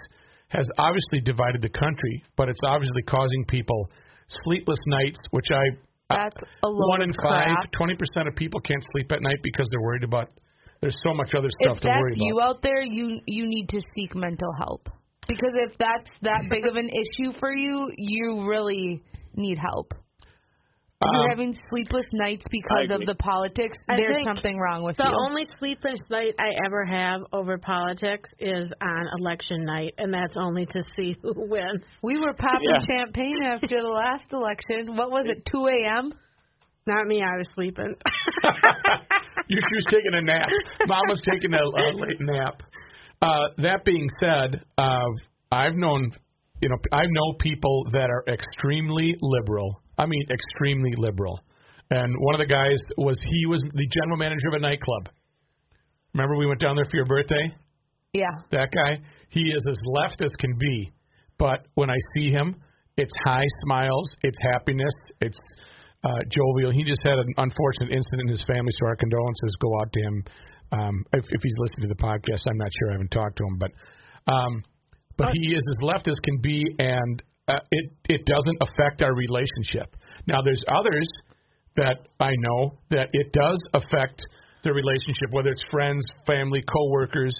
has 0.49 0.69
obviously 0.79 1.21
divided 1.25 1.63
the 1.63 1.73
country, 1.73 2.23
but 2.37 2.49
it's 2.51 2.61
obviously 2.67 3.03
causing 3.03 3.45
people 3.49 3.89
sleepless 4.45 4.79
nights, 4.87 5.19
which 5.31 5.49
I 5.51 5.65
That's 6.11 6.37
a 6.63 6.69
load 6.69 6.89
one 6.89 7.03
in 7.03 7.11
of 7.11 7.17
five, 7.23 7.57
crap. 7.57 7.73
twenty 7.73 7.97
percent 7.97 8.29
of 8.29 8.37
people 8.37 8.61
can't 8.61 8.85
sleep 8.93 9.11
at 9.13 9.23
night 9.23 9.41
because 9.43 9.67
they're 9.71 9.87
worried 9.89 10.05
about. 10.05 10.29
There's 10.83 10.99
so 11.03 11.15
much 11.15 11.33
other 11.35 11.49
stuff 11.63 11.77
If 11.79 11.83
to 11.83 11.89
that's 11.89 12.01
worry 12.01 12.15
you 12.17 12.39
out 12.43 12.61
there, 12.63 12.83
you 12.83 13.19
you 13.27 13.47
need 13.49 13.69
to 13.71 13.81
seek 13.95 14.15
mental 14.15 14.53
help. 14.59 14.91
Because 15.27 15.55
if 15.55 15.73
that's 15.79 16.11
that 16.23 16.43
big 16.51 16.67
of 16.67 16.77
an 16.77 16.91
issue 16.91 17.33
for 17.41 17.53
you, 17.55 17.91
you 17.97 18.47
really 18.47 19.03
need 19.35 19.59
help. 19.59 19.95
If 21.03 21.09
you're 21.13 21.23
Um, 21.25 21.29
having 21.31 21.55
sleepless 21.69 22.07
nights 22.15 22.45
because 22.51 22.89
of 22.91 23.05
the 23.07 23.15
politics, 23.17 23.77
I 23.87 23.97
there's 23.97 24.25
something 24.25 24.57
wrong 24.59 24.83
with 24.83 24.97
The 24.97 25.05
you. 25.05 25.11
The 25.11 25.27
only 25.29 25.45
sleepless 25.59 26.01
night 26.09 26.33
I 26.39 26.53
ever 26.65 26.87
have 26.87 27.21
over 27.35 27.59
politics 27.59 28.31
is 28.39 28.73
on 28.81 29.07
election 29.21 29.67
night, 29.67 29.93
and 29.99 30.13
that's 30.13 30.39
only 30.39 30.65
to 30.65 30.81
see 30.97 31.15
who 31.23 31.35
wins. 31.51 31.83
we 32.03 32.19
were 32.19 32.33
popping 32.33 32.71
Yeah. 32.73 32.97
champagne 32.99 33.43
after 33.45 33.77
the 33.83 33.89
last 33.89 34.25
election. 34.33 34.97
What 34.97 35.11
was 35.11 35.27
it, 35.29 35.45
2 35.53 35.67
a.m.? 35.67 36.15
Not 36.87 37.07
me, 37.07 37.21
I 37.23 37.37
was 37.37 37.47
sleeping. 37.55 37.95
you, 39.49 39.59
she 39.59 39.75
was 39.77 39.87
taking 39.91 40.15
a 40.15 40.23
nap. 40.23 40.49
Mom 40.87 41.03
was 41.09 41.21
taking 41.31 41.53
a, 41.53 41.59
a 41.59 41.87
late 42.01 42.21
nap. 42.21 42.63
uh, 43.21 43.49
that 43.59 43.85
being 43.85 44.09
said, 44.21 44.63
uh, 44.79 45.11
I've 45.53 45.75
known, 45.75 46.11
you 46.63 46.71
know, 46.71 46.77
I 46.93 47.03
know 47.07 47.35
people 47.39 47.85
that 47.93 48.09
are 48.09 48.25
extremely 48.33 49.15
liberal. 49.21 49.83
I 49.99 50.07
mean, 50.07 50.23
extremely 50.31 50.93
liberal. 50.97 51.41
And 51.91 52.15
one 52.19 52.35
of 52.35 52.41
the 52.41 52.53
guys 52.53 52.79
was 52.97 53.17
he 53.31 53.47
was 53.47 53.63
the 53.63 53.87
general 53.89 54.19
manager 54.19 54.49
of 54.49 54.55
a 54.55 54.59
nightclub. 54.59 55.09
Remember 56.15 56.37
we 56.37 56.47
went 56.47 56.61
down 56.61 56.77
there 56.77 56.87
for 56.91 56.97
your 56.97 57.07
birthday? 57.07 57.55
Yeah. 58.13 58.33
That 58.51 58.71
guy, 58.73 58.99
he 59.29 59.41
is 59.41 59.63
as 59.69 59.77
left 59.85 60.21
as 60.23 60.31
can 60.39 60.57
be. 60.59 60.93
But 61.39 61.67
when 61.75 61.91
I 61.91 61.99
see 62.15 62.31
him, 62.31 62.57
it's 62.97 63.13
high 63.27 63.45
smiles, 63.65 64.09
it's 64.23 64.39
happiness, 64.41 64.93
it's 65.21 65.39
uh, 66.03 66.21
jovial. 66.31 66.73
He 66.73 66.83
just 66.85 67.03
had 67.03 67.19
an 67.19 67.29
unfortunate 67.37 67.93
incident 67.93 68.23
in 68.23 68.29
his 68.29 68.45
family, 68.47 68.73
so 68.81 68.87
our 68.87 68.97
condolences 68.97 69.53
go 69.61 69.69
out 69.81 69.93
to 69.93 70.01
him. 70.01 70.25
Um, 70.73 71.05
if, 71.13 71.25
if 71.29 71.41
he's 71.43 71.55
listening 71.59 71.89
to 71.89 71.95
the 71.95 72.03
podcast, 72.03 72.43
I'm 72.49 72.59
not 72.59 72.71
sure. 72.79 72.91
I 72.91 72.93
haven't 72.93 73.11
talked 73.11 73.37
to 73.37 73.45
him, 73.45 73.59
but 73.59 73.71
um, 74.33 74.65
but 75.17 75.29
he 75.33 75.55
is 75.55 75.63
as 75.77 75.83
left 75.83 76.09
as 76.09 76.17
can 76.25 76.41
be, 76.43 76.63
and 76.79 77.23
uh, 77.49 77.59
it 77.71 77.93
it 78.09 78.27
doesn't 78.27 78.59
affect 78.61 79.03
our 79.03 79.15
relationship. 79.15 79.97
Now, 80.27 80.43
there's 80.43 80.63
others 80.69 81.09
that 81.77 82.09
I 82.19 82.31
know 82.39 82.79
that 82.91 83.09
it 83.13 83.33
does 83.33 83.61
affect 83.75 84.23
the 84.65 84.73
relationship, 84.73 85.31
whether 85.31 85.51
it's 85.51 85.63
friends, 85.71 86.05
family, 86.27 86.63
coworkers, 86.73 87.33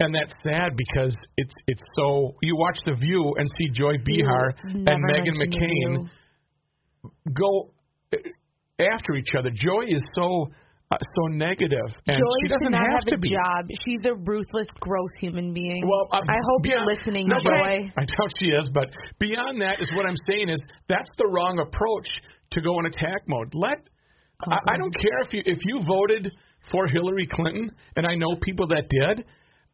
and 0.00 0.14
that's 0.14 0.32
sad 0.42 0.72
because 0.76 1.16
it's 1.36 1.54
it's 1.66 1.82
so. 1.96 2.34
You 2.42 2.56
watch 2.56 2.78
The 2.86 2.94
View 2.94 3.34
and 3.36 3.48
see 3.58 3.68
Joy 3.72 3.94
Behar 4.04 4.54
and 4.64 4.86
Meghan 4.86 5.36
McCain 5.36 6.08
go 7.32 7.70
uh, 8.12 8.16
after 8.94 9.14
each 9.14 9.30
other. 9.38 9.50
Joy 9.50 9.84
is 9.88 10.02
so 10.14 10.48
uh, 10.92 10.98
so 11.00 11.22
negative, 11.28 11.88
and 12.06 12.18
Joy 12.18 12.36
she 12.42 12.48
doesn't 12.48 12.72
have, 12.72 13.00
have, 13.00 13.06
to 13.08 13.16
a 13.16 13.18
be. 13.18 13.30
job. 13.30 13.64
She's 13.84 14.04
a 14.04 14.14
ruthless, 14.14 14.68
gross 14.80 15.10
human 15.20 15.52
being. 15.52 15.82
Well, 15.88 16.08
uh, 16.12 16.20
I 16.28 16.38
hope 16.50 16.66
you're 16.66 16.84
listening, 16.84 17.28
no, 17.28 17.40
Joy. 17.40 17.90
I 17.96 18.04
doubt 18.04 18.32
she 18.38 18.46
is, 18.46 18.68
but 18.74 18.88
beyond 19.18 19.60
that 19.62 19.80
is 19.80 19.90
what 19.96 20.06
I'm 20.06 20.18
saying 20.28 20.48
is 20.48 20.60
that's 20.88 21.10
the 21.18 21.26
wrong 21.26 21.58
approach 21.58 22.08
to 22.52 22.60
go 22.60 22.78
in 22.80 22.86
attack 22.86 23.22
mode. 23.26 23.54
Let 23.54 23.78
I, 24.44 24.74
I 24.74 24.76
don't 24.76 24.94
care 24.94 25.20
if 25.24 25.32
you 25.32 25.42
if 25.46 25.58
you 25.64 25.80
voted 25.86 26.30
for 26.70 26.86
Hillary 26.86 27.26
Clinton, 27.30 27.70
and 27.96 28.06
I 28.06 28.14
know 28.14 28.36
people 28.42 28.66
that 28.68 28.88
did. 28.88 29.24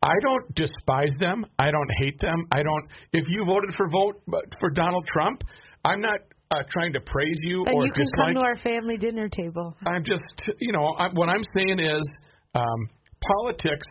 I 0.01 0.15
don't 0.23 0.55
despise 0.55 1.13
them. 1.19 1.45
I 1.59 1.73
don't 1.73 1.91
hate 2.01 2.21
them. 2.21 2.47
I 2.53 2.63
don't. 2.63 2.85
If 3.13 3.27
you 3.29 3.45
voted 3.45 3.75
for 3.77 3.89
vote 3.89 4.23
for 4.61 4.71
Donald 4.71 5.07
Trump, 5.07 5.43
I'm 5.85 6.01
not 6.01 6.21
uh, 6.51 6.63
trying 6.71 6.93
to 6.93 7.01
praise 7.01 7.39
you 7.43 7.65
and 7.67 7.75
or 7.75 7.87
you 7.87 7.93
can 7.93 8.03
dislike. 8.03 8.35
come 8.35 8.35
to 8.35 8.41
our 8.41 8.59
family 8.59 8.97
dinner 8.97 9.29
table. 9.29 9.75
I'm 9.87 10.05
just, 10.05 10.23
you 10.61 10.73
know, 10.73 10.95
I, 10.99 11.09
what 11.13 11.29
I'm 11.29 11.43
saying 11.55 11.79
is 11.79 12.03
um, 12.55 12.89
politics, 13.21 13.87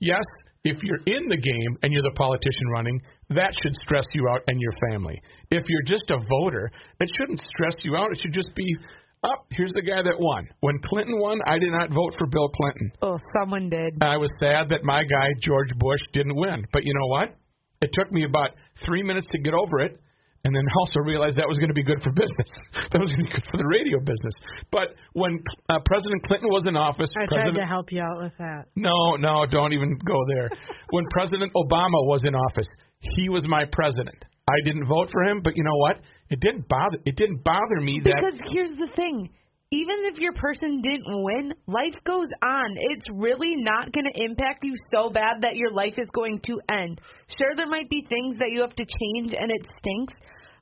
yes, 0.00 0.24
if 0.64 0.82
you're 0.82 1.02
in 1.06 1.28
the 1.28 1.36
game 1.36 1.78
and 1.82 1.92
you're 1.92 2.02
the 2.02 2.16
politician 2.16 2.68
running, 2.72 3.00
that 3.30 3.52
should 3.62 3.74
stress 3.76 4.04
you 4.14 4.28
out 4.28 4.42
and 4.46 4.60
your 4.60 4.72
family. 4.90 5.20
If 5.50 5.64
you're 5.68 5.82
just 5.82 6.10
a 6.10 6.18
voter, 6.18 6.70
it 7.00 7.10
shouldn't 7.16 7.40
stress 7.40 7.74
you 7.84 7.96
out. 7.96 8.10
It 8.10 8.18
should 8.22 8.32
just 8.32 8.54
be, 8.56 8.76
up, 9.24 9.46
here's 9.50 9.72
the 9.72 9.82
guy 9.82 10.02
that 10.02 10.14
won. 10.18 10.48
When 10.60 10.78
Clinton 10.84 11.18
won, 11.18 11.40
I 11.46 11.58
did 11.58 11.70
not 11.70 11.90
vote 11.90 12.14
for 12.18 12.26
Bill 12.26 12.48
Clinton. 12.48 12.92
Oh, 13.02 13.18
someone 13.38 13.68
did. 13.68 14.02
I 14.02 14.16
was 14.16 14.30
sad 14.40 14.68
that 14.70 14.82
my 14.82 15.04
guy, 15.04 15.28
George 15.42 15.70
Bush, 15.76 16.00
didn't 16.12 16.36
win. 16.36 16.66
But 16.72 16.84
you 16.84 16.94
know 16.94 17.06
what? 17.08 17.36
It 17.80 17.90
took 17.92 18.10
me 18.10 18.24
about 18.24 18.50
three 18.84 19.02
minutes 19.02 19.28
to 19.32 19.38
get 19.38 19.54
over 19.54 19.80
it, 19.80 20.00
and 20.44 20.54
then 20.54 20.62
also 20.80 21.00
realized 21.00 21.36
that 21.38 21.48
was 21.48 21.58
going 21.58 21.68
to 21.68 21.74
be 21.74 21.82
good 21.82 22.00
for 22.02 22.10
business. 22.12 22.50
that 22.92 22.98
was 22.98 23.10
going 23.10 23.26
to 23.26 23.30
be 23.30 23.34
good 23.34 23.48
for 23.50 23.56
the 23.56 23.66
radio 23.66 23.98
business. 23.98 24.34
But 24.70 24.94
when 25.12 25.42
uh, 25.68 25.80
President 25.84 26.22
Clinton 26.24 26.48
was 26.48 26.64
in 26.66 26.76
office, 26.76 27.10
I 27.16 27.26
tried 27.26 27.54
to 27.54 27.66
help 27.66 27.90
you 27.90 28.00
out 28.00 28.22
with 28.22 28.32
that. 28.38 28.66
no, 28.76 29.16
no, 29.16 29.46
don't 29.50 29.72
even 29.72 29.98
go 30.06 30.18
there. 30.28 30.50
when 30.90 31.06
President 31.10 31.52
Obama 31.54 32.00
was 32.06 32.22
in 32.24 32.34
office, 32.34 32.68
he 33.00 33.28
was 33.28 33.46
my 33.46 33.64
president. 33.72 34.24
I 34.48 34.64
didn't 34.64 34.86
vote 34.86 35.08
for 35.12 35.22
him, 35.24 35.42
but 35.42 35.56
you 35.56 35.64
know 35.64 35.76
what? 35.76 36.00
It 36.30 36.40
didn't 36.40 36.68
bother. 36.68 36.98
It 37.04 37.16
didn't 37.16 37.44
bother 37.44 37.80
me 37.80 38.00
that 38.04 38.14
Because 38.16 38.40
here's 38.52 38.76
the 38.78 38.88
thing. 38.96 39.30
Even 39.70 39.96
if 40.10 40.18
your 40.18 40.32
person 40.32 40.80
didn't 40.80 41.04
win, 41.06 41.52
life 41.66 41.94
goes 42.04 42.28
on. 42.42 42.76
It's 42.90 43.04
really 43.12 43.54
not 43.56 43.92
going 43.92 44.06
to 44.06 44.24
impact 44.24 44.64
you 44.64 44.74
so 44.92 45.10
bad 45.10 45.42
that 45.42 45.56
your 45.56 45.70
life 45.70 45.94
is 45.98 46.08
going 46.14 46.40
to 46.46 46.58
end. 46.72 47.00
Sure, 47.38 47.54
there 47.54 47.68
might 47.68 47.90
be 47.90 48.06
things 48.08 48.38
that 48.38 48.50
you 48.50 48.62
have 48.62 48.74
to 48.76 48.84
change 48.84 49.34
and 49.38 49.50
it 49.50 49.66
stinks, 49.78 50.14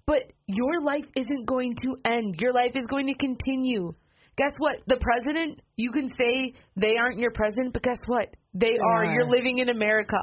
but 0.07 0.23
your 0.49 0.83
life 0.83 1.05
isn't 1.15 1.47
going 1.47 1.77
to 1.83 1.97
end. 2.05 2.35
Your 2.41 2.53
life 2.53 2.73
is 2.75 2.85
going 2.87 3.07
to 3.07 3.15
continue. 3.15 3.93
Guess 4.37 4.53
what? 4.59 4.77
The 4.89 4.99
president, 5.01 5.61
you 5.77 5.93
can 5.93 6.11
say 6.19 6.55
they 6.75 6.97
aren't 7.01 7.19
your 7.19 7.31
president, 7.31 7.75
but 7.75 7.85
guess 7.85 8.01
what? 8.07 8.29
They, 8.55 8.77
are. 8.85 9.05
You're 9.05 9.31
living 9.31 9.59
in 9.59 9.71
America. 9.71 10.19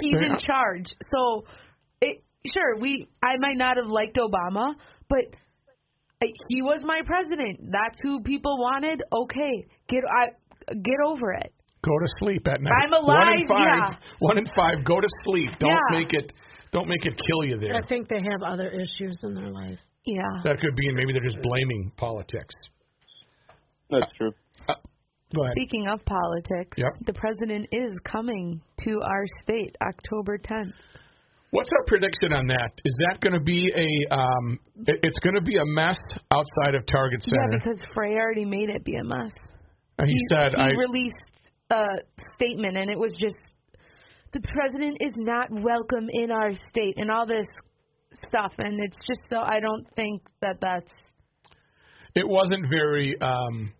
He's 0.00 0.14
They 0.14 0.26
in 0.26 0.36
charge. 0.38 0.86
So, 1.14 1.44
it, 2.00 2.22
sure, 2.46 2.80
we 2.80 3.06
I 3.22 3.36
might 3.38 3.56
not 3.56 3.76
have 3.76 3.86
liked 3.86 4.16
Obama, 4.16 4.74
but 5.08 5.24
he 6.48 6.62
was 6.62 6.80
my 6.84 7.00
president. 7.06 7.60
That's 7.70 7.98
who 8.02 8.20
people 8.22 8.56
wanted. 8.58 9.02
Okay, 9.12 9.66
get 9.88 10.02
I 10.04 10.28
get 10.74 10.96
over 11.06 11.32
it. 11.32 11.52
go 11.84 11.96
to 11.98 12.06
sleep 12.20 12.46
at 12.48 12.60
night. 12.60 12.72
I'm 12.86 12.92
alive, 12.92 13.18
One 13.26 13.38
in 13.40 13.48
five. 13.48 13.58
yeah. 13.66 13.96
One 14.18 14.38
in 14.38 14.46
five. 14.46 14.84
Go 14.84 15.00
to 15.00 15.08
sleep. 15.24 15.50
Don't 15.60 15.70
Yeah. 15.70 15.98
make 15.98 16.12
it. 16.12 16.32
Don't 16.72 16.88
make 16.88 17.06
it 17.06 17.14
kill 17.26 17.44
you 17.48 17.58
there. 17.58 17.74
I 17.76 17.86
think 17.86 18.08
they 18.08 18.20
have 18.20 18.42
other 18.44 18.68
issues 18.68 19.20
in 19.22 19.34
their 19.34 19.48
life. 19.50 19.78
Yeah. 20.04 20.20
That 20.44 20.60
could 20.60 20.74
be, 20.76 20.88
and 20.88 20.96
maybe 20.96 21.12
they're 21.12 21.22
just 21.22 21.40
blaming 21.42 21.92
politics. 21.96 22.54
That's 23.90 24.10
true. 24.18 24.32
Uh, 24.68 24.74
go 25.34 25.44
ahead. 25.44 25.54
Speaking 25.56 25.88
of 25.88 26.04
politics, 26.04 26.76
Yep. 26.76 26.90
the 27.06 27.14
president 27.14 27.68
is 27.72 27.94
coming 28.00 28.60
to 28.84 29.00
our 29.02 29.24
state 29.42 29.74
October 29.80 30.36
10th. 30.38 30.72
What's 31.50 31.70
our 31.72 31.84
prediction 31.86 32.32
on 32.32 32.46
that? 32.48 32.72
Is 32.84 32.94
that 33.08 33.20
going 33.20 33.32
to 33.32 33.40
be 33.40 33.72
a? 33.74 34.14
Um, 34.14 34.58
it's 34.86 35.18
going 35.20 35.34
to 35.34 35.40
be 35.40 35.56
a 35.56 35.64
mess 35.64 35.98
outside 36.30 36.74
of 36.74 36.84
Target 36.86 37.22
Center. 37.22 37.36
Yeah, 37.52 37.58
because 37.58 37.80
Frey 37.94 38.14
already 38.14 38.44
made 38.44 38.68
it 38.68 38.84
be 38.84 38.96
a 38.96 39.04
mess. 39.04 39.32
and 39.98 40.08
he, 40.08 40.18
said, 40.30 40.52
he 40.54 40.62
"I." 40.62 40.68
released 40.70 41.16
a 41.70 41.84
statement, 42.34 42.76
and 42.76 42.90
it 42.90 42.98
was 42.98 43.14
just 43.18 43.36
the 44.32 44.40
president 44.40 44.98
is 45.00 45.12
not 45.16 45.48
welcome 45.50 46.08
in 46.10 46.30
our 46.30 46.52
state, 46.70 46.94
and 46.98 47.10
all 47.10 47.26
this 47.26 47.46
stuff, 48.26 48.52
and 48.58 48.78
it's 48.84 48.96
just 49.06 49.20
so 49.30 49.38
I 49.38 49.60
don't 49.60 49.86
think 49.96 50.22
that 50.42 50.58
that's 50.60 50.90
it 52.14 52.28
wasn't 52.28 52.68
very 52.68 53.16
um, 53.20 53.72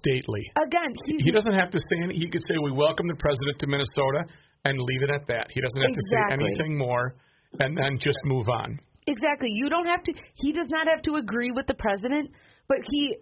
stately. 0.00 0.42
again. 0.56 0.94
He's 1.06 1.22
He 1.24 1.30
doesn't 1.30 1.54
have 1.54 1.70
to 1.70 1.78
say. 1.78 1.96
Any, 2.02 2.16
he 2.16 2.28
could 2.28 2.42
say, 2.48 2.58
"We 2.62 2.72
welcome 2.72 3.06
the 3.06 3.16
president 3.16 3.58
to 3.60 3.66
Minnesota," 3.66 4.24
and 4.64 4.78
leave 4.78 5.02
it 5.02 5.10
at 5.10 5.26
that. 5.28 5.46
He 5.50 5.60
doesn't 5.60 5.82
have 5.82 5.94
to 5.94 6.04
say 6.10 6.34
anything 6.34 6.76
more, 6.76 7.14
and 7.60 7.76
then 7.76 7.98
just 8.00 8.18
move 8.24 8.48
on. 8.48 8.78
Exactly. 9.06 9.48
You 9.50 9.70
don't 9.70 9.86
have 9.86 10.02
to. 10.04 10.12
He 10.34 10.52
does 10.52 10.68
not 10.68 10.86
have 10.86 11.02
to 11.02 11.14
agree 11.14 11.50
with 11.50 11.66
the 11.66 11.74
president, 11.74 12.30
but 12.68 12.78
he 12.90 13.16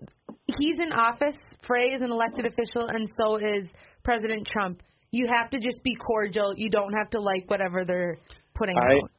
he's 0.59 0.79
in 0.81 0.93
office. 0.93 1.37
Frey 1.67 1.95
is 1.95 2.03
an 2.03 2.11
elected 2.11 2.47
official, 2.47 2.89
and 2.89 3.09
so 3.21 3.37
is 3.37 3.67
President 4.03 4.47
Trump. 4.47 4.83
You 5.13 5.27
have 5.33 5.51
to 5.51 5.61
just 5.61 5.83
be 5.85 5.95
cordial. 5.95 6.55
You 6.57 6.71
don't 6.71 6.93
have 6.93 7.11
to 7.11 7.21
like 7.21 7.49
whatever 7.49 7.85
they're 7.85 8.17
putting 8.55 8.77
I 8.77 8.95
out. 8.95 9.11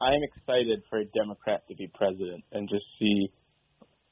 I 0.00 0.08
am 0.08 0.20
excited 0.22 0.82
for 0.90 0.98
a 0.98 1.04
Democrat 1.06 1.62
to 1.68 1.74
be 1.74 1.88
president 1.94 2.44
and 2.52 2.68
just 2.68 2.84
see. 2.98 3.30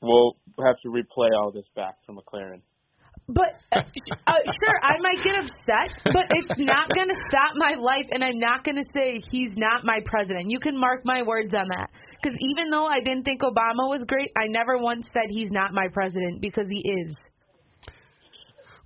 We'll 0.04 0.36
have 0.64 0.76
to 0.82 0.88
replay 0.88 1.30
all 1.36 1.50
this 1.50 1.66
back 1.74 1.96
from 2.06 2.18
McLaren. 2.18 2.60
But 3.26 3.56
uh, 3.72 3.80
uh, 3.80 4.32
sure, 4.44 4.78
I 4.82 5.00
might 5.00 5.24
get 5.24 5.34
upset, 5.40 5.96
but 6.04 6.26
it's 6.28 6.60
not 6.60 6.88
going 6.94 7.08
to 7.08 7.16
stop 7.30 7.52
my 7.56 7.74
life, 7.80 8.04
and 8.10 8.22
I'm 8.22 8.38
not 8.38 8.64
going 8.64 8.76
to 8.76 8.84
say 8.94 9.22
he's 9.30 9.52
not 9.56 9.80
my 9.84 10.00
president. 10.04 10.50
You 10.50 10.60
can 10.60 10.78
mark 10.78 11.00
my 11.04 11.22
words 11.22 11.54
on 11.54 11.64
that. 11.70 11.88
Because 12.22 12.38
even 12.40 12.70
though 12.70 12.84
I 12.84 13.00
didn't 13.00 13.24
think 13.24 13.40
Obama 13.40 13.88
was 13.88 14.02
great, 14.06 14.30
I 14.36 14.46
never 14.48 14.76
once 14.78 15.06
said 15.12 15.30
he's 15.30 15.50
not 15.50 15.72
my 15.72 15.88
president 15.92 16.40
because 16.42 16.66
he 16.68 16.80
is. 16.80 17.16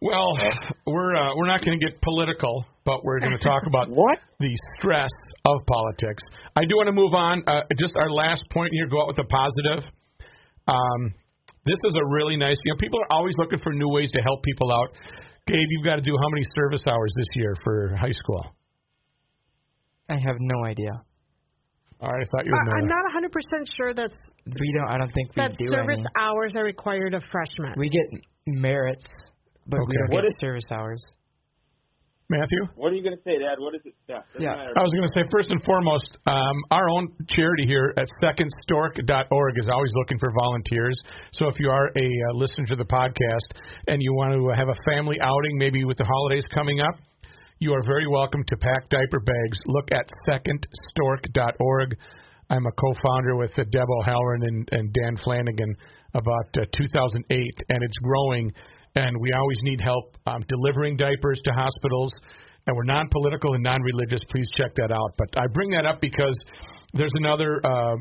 Well, 0.00 0.38
we're 0.86 1.16
uh, 1.16 1.34
we're 1.36 1.48
not 1.48 1.64
going 1.64 1.78
to 1.78 1.84
get 1.84 2.00
political, 2.02 2.64
but 2.84 3.04
we're 3.04 3.18
going 3.18 3.32
to 3.32 3.38
talk 3.38 3.62
about 3.66 3.88
What? 3.90 4.18
the 4.38 4.54
stress 4.78 5.10
of 5.46 5.66
politics. 5.66 6.22
I 6.54 6.62
do 6.62 6.76
want 6.76 6.86
to 6.86 6.92
move 6.92 7.14
on. 7.14 7.42
Uh, 7.46 7.62
just 7.76 7.94
our 7.96 8.10
last 8.10 8.42
point 8.52 8.70
here. 8.72 8.86
Go 8.86 9.02
out 9.02 9.08
with 9.08 9.18
a 9.18 9.24
positive. 9.24 9.90
Um, 10.68 11.14
this 11.64 11.78
is 11.84 11.94
a 11.96 12.06
really 12.14 12.36
nice. 12.36 12.56
You 12.64 12.72
know, 12.72 12.78
people 12.78 13.00
are 13.00 13.12
always 13.16 13.34
looking 13.38 13.58
for 13.58 13.72
new 13.72 13.88
ways 13.88 14.10
to 14.12 14.20
help 14.22 14.42
people 14.42 14.70
out. 14.72 14.88
Gabe, 15.46 15.56
you've 15.70 15.84
got 15.84 15.96
to 15.96 16.02
do 16.02 16.14
how 16.22 16.28
many 16.30 16.42
service 16.54 16.86
hours 16.86 17.12
this 17.16 17.26
year 17.36 17.54
for 17.64 17.96
high 17.96 18.12
school? 18.12 18.54
I 20.10 20.14
have 20.14 20.36
no 20.40 20.64
idea. 20.64 20.90
All 22.00 22.10
right, 22.12 22.22
I 22.22 22.26
thought 22.30 22.46
you 22.46 22.52
were. 22.52 22.58
I, 22.58 22.78
I'm 22.78 22.86
more- 22.86 23.02
not 23.02 23.30
100% 23.32 23.66
sure 23.76 23.92
that's 23.94 24.14
We 24.46 24.72
don't. 24.78 24.88
I 24.88 24.98
don't 24.98 25.12
think 25.12 25.34
we 25.34 25.42
that 25.42 25.56
do 25.58 25.66
service 25.68 25.98
any. 25.98 26.06
hours 26.24 26.52
are 26.56 26.64
required 26.64 27.14
of 27.14 27.22
freshmen. 27.32 27.74
We 27.76 27.88
get 27.88 28.20
merits, 28.46 29.04
but 29.66 29.80
we 29.86 29.96
don't 29.96 30.10
What 30.14 30.22
get 30.22 30.28
is- 30.28 30.36
service 30.40 30.64
hours. 30.70 31.02
Matthew. 32.28 32.60
What 32.76 32.92
are 32.92 32.96
you 32.96 33.02
going 33.02 33.16
to 33.16 33.22
say, 33.24 33.40
Dad? 33.40 33.56
What 33.56 33.74
is 33.74 33.80
it? 33.84 33.94
Yeah. 34.06 34.20
Yeah. 34.38 34.52
matter. 34.52 34.76
I 34.76 34.82
was 34.84 34.92
going 34.92 35.08
to 35.08 35.14
say, 35.16 35.24
first 35.32 35.48
and 35.48 35.64
foremost, 35.64 36.04
um, 36.26 36.56
our 36.70 36.90
own 36.90 37.08
charity 37.30 37.64
here 37.64 37.94
at 37.96 38.06
secondstork.org 38.22 39.54
is 39.56 39.68
always 39.72 39.92
looking 39.96 40.18
for 40.18 40.30
volunteers. 40.36 40.96
So 41.32 41.48
if 41.48 41.58
you 41.58 41.70
are 41.70 41.88
a 41.88 42.08
uh, 42.30 42.34
listener 42.36 42.66
to 42.66 42.76
the 42.76 42.84
podcast 42.84 43.48
and 43.88 44.02
you 44.02 44.12
want 44.12 44.34
to 44.36 44.52
have 44.54 44.68
a 44.68 44.76
family 44.84 45.16
outing, 45.22 45.56
maybe 45.56 45.84
with 45.84 45.96
the 45.96 46.04
holidays 46.04 46.44
coming 46.52 46.80
up, 46.80 47.00
you 47.60 47.72
are 47.72 47.82
very 47.86 48.06
welcome 48.06 48.44
to 48.46 48.56
pack 48.58 48.90
diaper 48.90 49.20
bags. 49.20 49.58
Look 49.66 49.88
at 49.90 50.04
secondstork.org. 50.28 51.96
I'm 52.50 52.66
a 52.66 52.72
co-founder 52.72 53.36
with 53.36 53.58
uh, 53.58 53.64
Deb 53.72 53.88
O'Halloran 54.00 54.42
and, 54.42 54.68
and 54.72 54.92
Dan 54.92 55.16
Flanagan 55.24 55.74
about 56.12 56.48
uh, 56.56 56.64
2008, 56.76 57.24
and 57.70 57.82
it's 57.82 57.98
growing. 58.02 58.52
And 58.94 59.16
we 59.20 59.32
always 59.32 59.58
need 59.62 59.80
help 59.80 60.16
um, 60.26 60.44
delivering 60.48 60.96
diapers 60.96 61.38
to 61.44 61.52
hospitals. 61.52 62.12
And 62.66 62.76
we're 62.76 62.84
non-political 62.84 63.54
and 63.54 63.62
non-religious. 63.62 64.20
Please 64.30 64.46
check 64.56 64.74
that 64.76 64.92
out. 64.92 65.14
But 65.16 65.28
I 65.36 65.46
bring 65.52 65.70
that 65.70 65.86
up 65.86 66.00
because 66.00 66.38
there's 66.92 67.12
another 67.14 67.60
uh, 67.64 67.96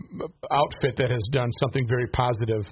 outfit 0.51 0.97
that 0.97 1.09
has 1.09 1.23
done 1.31 1.49
something 1.59 1.87
very 1.87 2.07
positive 2.07 2.65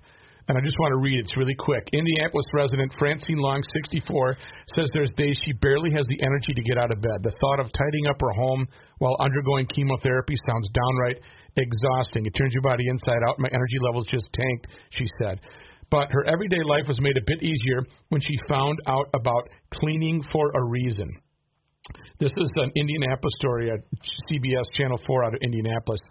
and 0.47 0.57
I 0.57 0.61
just 0.61 0.77
want 0.77 0.93
to 0.93 1.01
read 1.01 1.17
it. 1.17 1.25
It's 1.25 1.37
really 1.37 1.57
quick. 1.57 1.89
Indianapolis 1.91 2.45
resident 2.53 2.93
Francine 2.99 3.37
Long, 3.41 3.63
64, 3.73 4.37
says 4.77 4.85
there's 4.93 5.09
days 5.17 5.33
she 5.43 5.53
barely 5.53 5.89
has 5.97 6.05
the 6.05 6.21
energy 6.21 6.53
to 6.53 6.61
get 6.61 6.77
out 6.77 6.91
of 6.93 7.01
bed. 7.01 7.25
The 7.25 7.33
thought 7.41 7.59
of 7.59 7.73
tidying 7.73 8.07
up 8.07 8.21
her 8.21 8.29
home 8.37 8.67
while 8.99 9.17
undergoing 9.19 9.65
chemotherapy 9.73 10.35
sounds 10.45 10.69
downright 10.69 11.17
exhausting. 11.57 12.25
It 12.25 12.33
turns 12.37 12.53
your 12.53 12.61
body 12.61 12.83
inside 12.87 13.25
out. 13.27 13.39
My 13.39 13.49
energy 13.49 13.79
levels 13.81 14.05
just 14.05 14.29
tanked, 14.33 14.67
she 14.91 15.05
said. 15.23 15.41
But 15.95 16.11
her 16.11 16.27
everyday 16.27 16.59
life 16.67 16.91
was 16.91 16.99
made 16.99 17.15
a 17.15 17.23
bit 17.25 17.41
easier 17.41 17.79
when 18.09 18.19
she 18.19 18.35
found 18.49 18.77
out 18.85 19.07
about 19.15 19.47
cleaning 19.71 20.21
for 20.29 20.51
a 20.51 20.61
reason. 20.61 21.07
This 22.19 22.33
is 22.35 22.51
an 22.57 22.69
Indianapolis 22.75 23.31
story 23.39 23.71
at 23.71 23.79
CBS 24.27 24.67
Channel 24.73 24.99
4 25.07 25.23
out 25.23 25.35
of 25.35 25.39
Indianapolis. 25.41 26.01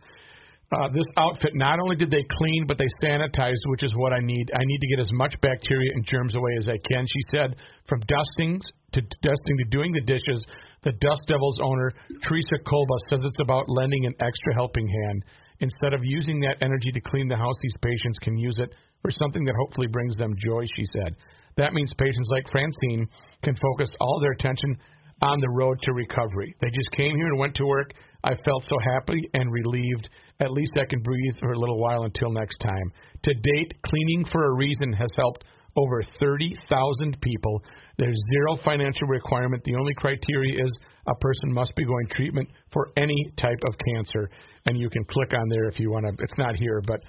Uh, 0.73 0.89
this 0.89 1.05
outfit, 1.19 1.53
not 1.53 1.81
only 1.81 1.97
did 1.97 2.11
they 2.11 2.25
clean, 2.39 2.65
but 2.67 2.79
they 2.79 2.89
sanitized, 3.05 3.61
which 3.67 3.83
is 3.83 3.93
what 3.95 4.15
I 4.15 4.21
need. 4.23 4.51
I 4.55 4.65
need 4.65 4.79
to 4.81 4.89
get 4.89 5.01
as 5.01 5.13
much 5.13 5.35
bacteria 5.43 5.93
and 5.95 6.07
germs 6.07 6.35
away 6.35 6.53
as 6.57 6.67
I 6.67 6.81
can. 6.91 7.05
She 7.05 7.37
said, 7.37 7.57
from 7.87 8.01
dustings 8.09 8.65
to 8.95 9.03
dusting 9.03 9.57
to 9.59 9.65
doing 9.69 9.93
the 9.93 10.01
dishes, 10.01 10.47
the 10.83 10.93
Dust 10.93 11.25
Devils 11.29 11.61
owner, 11.63 11.93
Teresa 12.27 12.57
Kolba, 12.67 12.97
says 13.11 13.21
it's 13.23 13.41
about 13.43 13.69
lending 13.69 14.07
an 14.07 14.15
extra 14.19 14.55
helping 14.55 14.89
hand. 14.89 15.25
Instead 15.61 15.93
of 15.93 16.01
using 16.03 16.41
that 16.41 16.57
energy 16.63 16.91
to 16.91 17.01
clean 17.03 17.29
the 17.29 17.37
house, 17.37 17.57
these 17.63 17.77
patients 17.83 18.19
can 18.23 18.39
use 18.39 18.59
it 18.59 18.71
for 19.05 19.11
something 19.11 19.45
that 19.45 19.55
hopefully 19.61 19.87
brings 19.89 20.17
them 20.17 20.35
joy, 20.39 20.65
she 20.77 20.85
said. 20.93 21.15
That 21.59 21.75
means 21.75 21.93
patients 21.99 22.29
like 22.31 22.51
Francine 22.51 23.07
can 23.45 23.55
focus 23.57 23.93
all 24.01 24.19
their 24.21 24.33
attention 24.33 24.79
on 25.21 25.41
the 25.41 25.51
road 25.51 25.79
to 25.83 25.93
recovery. 25.93 26.55
They 26.61 26.69
just 26.69 26.91
came 26.93 27.15
here 27.15 27.27
and 27.27 27.39
went 27.39 27.55
to 27.57 27.67
work. 27.67 27.93
I 28.25 28.31
felt 28.31 28.65
so 28.65 28.77
happy 28.95 29.21
and 29.35 29.53
relieved. 29.53 30.09
At 30.41 30.53
least 30.53 30.73
I 30.77 30.87
can 30.89 31.03
breathe 31.03 31.39
for 31.39 31.53
a 31.53 31.59
little 31.59 31.79
while 31.79 32.05
until 32.05 32.33
next 32.33 32.57
time. 32.59 32.93
To 33.25 33.35
date, 33.35 33.75
Cleaning 33.87 34.25
for 34.33 34.47
a 34.47 34.55
Reason 34.55 34.93
has 34.95 35.11
helped 35.17 35.45
over 35.77 36.03
30,000 36.19 37.21
people. 37.21 37.63
There's 37.99 38.19
zero 38.33 38.57
financial 38.65 39.07
requirement. 39.09 39.63
The 39.65 39.77
only 39.77 39.93
criteria 39.95 40.65
is 40.65 40.73
a 41.07 41.15
person 41.17 41.53
must 41.53 41.75
be 41.77 41.85
going 41.85 42.07
treatment 42.11 42.49
for 42.73 42.91
any 42.97 43.33
type 43.37 43.59
of 43.69 43.75
cancer. 43.95 44.31
And 44.67 44.79
you 44.79 44.89
can 44.89 45.05
click 45.05 45.33
on 45.33 45.49
there 45.51 45.69
if 45.69 45.79
you 45.79 45.91
want 45.91 46.07
to. 46.07 46.25
It's 46.25 46.39
not 46.39 46.57
here, 46.57 46.81
but 46.87 47.01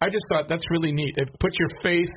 I 0.00 0.08
just 0.08 0.24
thought 0.30 0.48
that's 0.48 0.62
really 0.70 0.92
neat. 0.92 1.14
It 1.16 1.28
puts 1.40 1.56
your 1.58 1.68
faith 1.82 2.08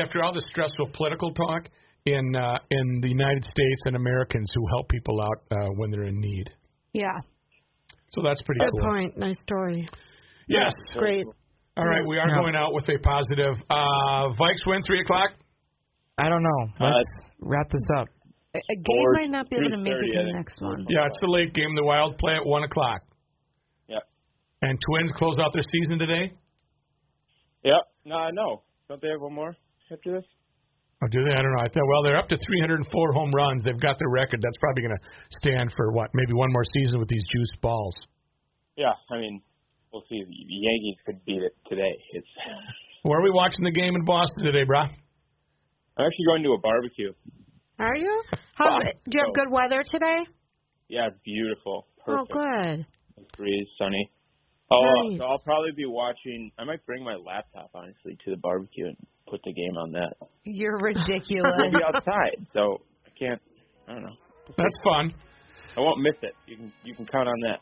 after 0.00 0.22
all 0.22 0.32
the 0.32 0.42
stressful 0.50 0.90
political 0.94 1.32
talk 1.34 1.68
in 2.06 2.34
uh, 2.36 2.58
in 2.70 3.00
the 3.00 3.08
United 3.08 3.44
States 3.44 3.82
and 3.86 3.96
Americans 3.96 4.48
who 4.54 4.66
help 4.68 4.88
people 4.88 5.20
out 5.20 5.38
uh, 5.50 5.68
when 5.76 5.90
they're 5.90 6.04
in 6.04 6.20
need. 6.20 6.44
Yeah. 6.92 7.18
So 8.14 8.22
that's 8.24 8.40
pretty 8.42 8.60
Good 8.60 8.70
cool. 8.72 8.90
point. 8.90 9.16
Nice 9.18 9.36
story. 9.44 9.88
Yes. 10.48 10.72
Great. 10.96 11.24
All 11.76 11.86
right, 11.86 12.06
we 12.06 12.18
are 12.18 12.28
No. 12.28 12.42
going 12.42 12.54
out 12.54 12.74
with 12.74 12.86
a 12.90 12.98
positive. 12.98 13.54
Uh, 13.70 14.28
Vikes 14.36 14.60
win 14.66 14.82
three 14.86 15.00
o'clock. 15.00 15.30
I 16.18 16.28
don't 16.28 16.42
know. 16.42 16.62
Uh, 16.78 16.90
Let's 16.92 17.14
wrap 17.40 17.70
this 17.70 17.82
up. 17.98 18.08
A, 18.54 18.58
a 18.58 18.76
Gabe 18.76 19.12
might 19.14 19.30
not 19.30 19.48
be 19.48 19.56
able 19.56 19.70
to 19.70 19.78
make 19.78 19.94
it 19.94 20.12
to 20.12 20.24
the 20.26 20.32
next 20.34 20.60
one. 20.60 20.84
Yeah, 20.90 21.06
it's 21.06 21.16
the 21.22 21.28
late 21.28 21.54
game. 21.54 21.74
The 21.74 21.82
Wild 21.84 22.18
play 22.18 22.34
at 22.34 22.44
one 22.44 22.64
o'clock. 22.64 23.00
Yep. 23.88 24.02
And 24.60 24.78
Twins 24.86 25.10
close 25.16 25.38
out 25.40 25.52
their 25.54 25.62
season 25.72 25.98
today. 25.98 26.32
Yep. 27.64 27.82
No, 28.04 28.16
I 28.16 28.30
know. 28.30 28.62
Don't 28.88 29.00
they 29.00 29.08
have 29.08 29.20
one 29.20 29.34
more 29.34 29.56
after 29.92 30.12
this? 30.12 30.24
Oh, 31.02 31.08
do 31.10 31.24
they? 31.24 31.30
I 31.30 31.42
don't 31.42 31.52
know. 31.52 31.62
I 31.62 31.68
thought, 31.68 31.86
well, 31.88 32.02
they're 32.04 32.16
up 32.18 32.28
to 32.28 32.36
304 32.38 33.12
home 33.12 33.32
runs. 33.34 33.62
They've 33.64 33.80
got 33.80 33.98
their 33.98 34.10
record. 34.10 34.40
That's 34.42 34.56
probably 34.58 34.82
going 34.82 34.96
to 34.96 35.04
stand 35.42 35.72
for 35.76 35.90
what? 35.92 36.10
Maybe 36.14 36.32
one 36.32 36.52
more 36.52 36.62
season 36.74 37.00
with 37.00 37.08
these 37.08 37.22
juiced 37.32 37.60
balls. 37.60 37.94
Yeah. 38.76 38.92
I 39.10 39.18
mean, 39.18 39.42
we'll 39.92 40.04
see. 40.08 40.22
The 40.22 40.30
Yankees 40.30 40.96
could 41.04 41.24
beat 41.24 41.42
it 41.42 41.56
today. 41.68 41.92
It's. 42.12 42.26
Where 43.02 43.18
are 43.18 43.22
we 43.22 43.30
watching 43.30 43.64
the 43.64 43.72
game 43.72 43.96
in 43.96 44.04
Boston 44.04 44.44
today, 44.44 44.64
brah? 44.64 44.86
I'm 45.96 46.06
actually 46.06 46.26
going 46.26 46.42
to 46.44 46.52
a 46.52 46.58
barbecue. 46.58 47.12
Are 47.80 47.96
you? 47.96 48.22
How's 48.54 48.82
it? 48.86 48.96
Ah, 48.96 49.00
do 49.10 49.18
you 49.18 49.24
have 49.26 49.34
good 49.34 49.50
weather 49.50 49.82
today? 49.90 50.18
Yeah, 50.88 51.08
beautiful. 51.24 51.86
Oh, 52.06 52.24
Perfect. 52.26 52.32
Oh, 52.36 52.76
good. 53.16 53.36
breeze, 53.36 53.66
sunny. 53.76 54.10
Oh, 54.72 55.08
Nice. 55.10 55.20
so 55.20 55.24
I'll 55.26 55.42
probably 55.44 55.72
be 55.76 55.86
watching. 55.86 56.50
I 56.58 56.64
might 56.64 56.84
bring 56.86 57.04
my 57.04 57.14
laptop 57.16 57.70
honestly 57.74 58.16
to 58.24 58.30
the 58.32 58.36
barbecue 58.38 58.86
and 58.86 58.96
put 59.28 59.40
the 59.44 59.52
game 59.52 59.76
on 59.76 59.92
that. 59.92 60.14
You're 60.44 60.78
ridiculous. 60.82 61.52
I'll 61.54 61.58
ridiculous. 61.66 61.92
be 61.92 61.96
outside, 61.96 62.46
so 62.54 62.80
I 63.06 63.10
can't. 63.18 63.40
I 63.88 63.92
don't 63.94 64.02
know. 64.04 64.16
That's 64.56 64.76
fun. 64.84 65.14
I 65.76 65.80
won't 65.80 66.00
miss 66.02 66.14
it. 66.22 66.34
You 66.46 66.56
can 66.56 66.72
you 66.84 66.94
can 66.94 67.06
count 67.06 67.28
on 67.28 67.40
that. 67.48 67.60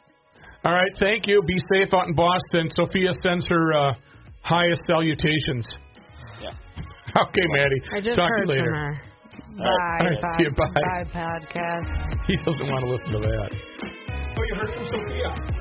All 0.65 0.73
right, 0.73 0.91
thank 0.99 1.27
you. 1.27 1.43
Be 1.47 1.57
safe 1.73 1.93
out 1.95 2.07
in 2.09 2.15
Boston. 2.15 2.69
Sophia 2.77 3.11
sends 3.23 3.47
her 3.49 3.73
uh, 3.73 3.93
highest 4.43 4.83
salutations. 4.87 5.67
Yeah. 6.43 6.51
Okay, 7.23 7.47
Maddie. 7.57 7.83
I 7.97 8.01
just 8.01 8.19
Talk 8.19 8.29
heard 8.29 8.47
to 8.47 8.53
you 8.53 8.59
later. 8.59 8.71
from 8.71 8.75
her. 8.75 9.01
Bye, 9.57 9.65
All 9.65 10.07
right, 10.07 10.21
pod- 10.21 10.37
see 10.39 10.45
you, 10.45 10.51
bye. 10.51 10.67
bye, 10.75 11.05
podcast. 11.13 12.27
He 12.27 12.37
doesn't 12.37 12.71
want 12.71 12.85
to 12.85 12.91
listen 12.91 13.13
to 13.13 13.19
that. 13.21 13.51
Oh, 14.39 14.43
you 14.43 14.55
heard 14.55 14.75
from 14.75 14.85
Sophia. 14.93 15.60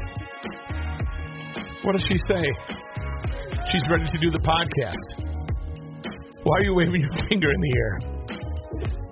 What 1.83 1.93
does 1.93 2.03
she 2.07 2.17
say? 2.27 2.43
She's 3.71 3.83
ready 3.89 4.05
to 4.05 4.17
do 4.17 4.31
the 4.31 4.39
podcast. 4.39 5.29
Why 6.43 6.57
are 6.57 6.63
you 6.63 6.75
waving 6.75 7.01
your 7.01 7.11
finger 7.29 7.51
in 7.51 7.61
the 7.61 7.73
air? 7.77 8.18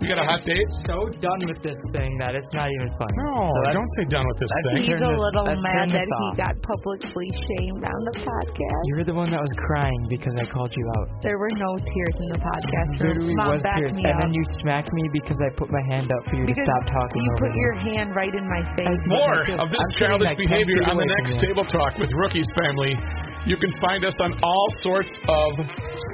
You 0.08 0.16
got 0.16 0.24
a 0.24 0.28
hot 0.32 0.40
date? 0.48 0.64
So 0.88 0.96
done 1.20 1.42
with 1.52 1.60
this 1.60 1.76
thing 1.92 2.16
that 2.24 2.32
it's 2.32 2.48
not 2.56 2.72
even 2.72 2.88
funny. 2.96 3.12
No, 3.28 3.52
So 3.52 3.60
don't 3.76 3.92
say 4.00 4.08
done 4.08 4.24
with 4.24 4.40
this 4.40 4.48
thing. 4.64 4.88
He's 4.88 5.04
a 5.04 5.12
little 5.12 5.44
let's 5.52 5.60
mad 5.60 5.92
that 5.92 6.00
this 6.00 6.08
he 6.08 6.28
got 6.40 6.56
publicly 6.64 7.28
shamed 7.28 7.84
on 7.84 8.00
the 8.08 8.16
podcast. 8.24 8.82
You 8.88 8.96
were 9.04 9.08
the 9.12 9.18
one 9.20 9.28
that 9.36 9.44
was 9.44 9.52
crying 9.68 10.00
because 10.08 10.32
I 10.40 10.48
called 10.48 10.72
you 10.72 10.86
out. 10.96 11.20
There 11.20 11.36
were 11.36 11.52
no 11.60 11.76
tears 11.76 12.16
in 12.24 12.30
the 12.32 12.40
podcast 12.40 12.90
room. 13.04 13.20
Literally 13.20 13.36
Mom, 13.36 13.52
was 13.60 13.64
back 13.68 13.84
tears. 13.84 13.92
me 14.00 14.08
And 14.08 14.16
up. 14.16 14.20
then 14.24 14.32
you 14.32 14.44
smacked 14.64 14.92
me 14.96 15.04
because 15.12 15.36
I 15.44 15.52
put 15.60 15.68
my 15.68 15.84
hand 15.92 16.08
up 16.08 16.24
for 16.32 16.40
you 16.40 16.48
because 16.48 16.64
to 16.64 16.72
stop 16.72 16.84
talking 16.88 17.20
you 17.28 17.32
over 17.36 17.44
put 17.44 17.52
me. 17.52 17.60
your 17.60 17.76
hand 17.76 18.16
right 18.16 18.32
in 18.32 18.46
my 18.48 18.64
face. 18.80 19.02
More 19.12 19.44
of 19.60 19.68
this 19.68 19.76
sitting 19.92 20.08
childish 20.08 20.32
like 20.32 20.40
behavior 20.40 20.88
on 20.88 20.96
the 20.96 21.10
next. 21.20 21.36
Table 21.44 21.68
Talk 21.68 22.00
with 22.00 22.16
Rookies 22.16 22.48
Family. 22.56 22.96
You 23.44 23.60
can 23.60 23.76
find 23.84 24.08
us 24.08 24.16
on 24.24 24.40
all 24.40 24.68
sorts 24.88 25.12
of 25.28 25.52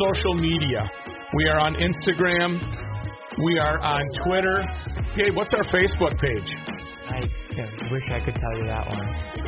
social 0.01 0.33
media. 0.33 0.89
We 1.37 1.45
are 1.45 1.59
on 1.61 1.77
Instagram. 1.77 2.57
We 3.41 3.57
are 3.57 3.81
on 3.81 4.05
Twitter. 4.25 4.61
Gabe, 5.17 5.33
what's 5.33 5.53
our 5.57 5.65
Facebook 5.73 6.13
page? 6.21 6.49
I 7.09 7.19
wish 7.89 8.05
I 8.13 8.21
could 8.21 8.37
tell 8.37 8.55
you 8.61 8.65
that 8.69 8.85
one. 8.85 9.01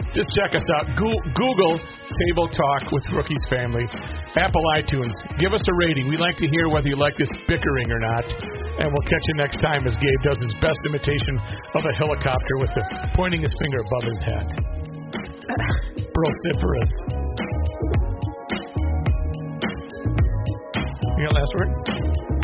Just 0.09 0.25
check 0.33 0.57
us 0.57 0.65
out. 0.77 0.89
Google 0.97 1.77
Table 1.77 2.47
Talk 2.49 2.91
with 2.91 3.05
Rookies 3.13 3.45
Family. 3.49 3.85
Apple 4.35 4.65
iTunes. 4.81 5.13
Give 5.37 5.53
us 5.53 5.61
a 5.61 5.73
rating. 5.85 6.09
We'd 6.09 6.19
like 6.19 6.37
to 6.37 6.47
hear 6.47 6.67
whether 6.69 6.89
you 6.89 6.97
like 6.97 7.15
this 7.17 7.29
bickering 7.47 7.91
or 7.91 7.99
not. 7.99 8.25
And 8.81 8.89
we'll 8.89 9.05
catch 9.05 9.25
you 9.29 9.35
next 9.37 9.61
time 9.61 9.85
as 9.85 9.95
Gabe 9.95 10.21
does 10.25 10.39
his 10.41 10.53
best 10.61 10.79
imitation 10.85 11.37
of 11.75 11.85
a 11.85 11.93
helicopter 11.93 12.55
with 12.57 12.73
the 12.73 12.83
pointing 13.13 13.41
his 13.41 13.53
finger 13.61 13.79
above 13.85 14.03
his 14.09 14.21
head. 14.25 14.45
Vociferous. 16.09 16.91
You 21.17 21.29
got 21.29 21.33
last 21.37 21.53
word? 21.59 22.34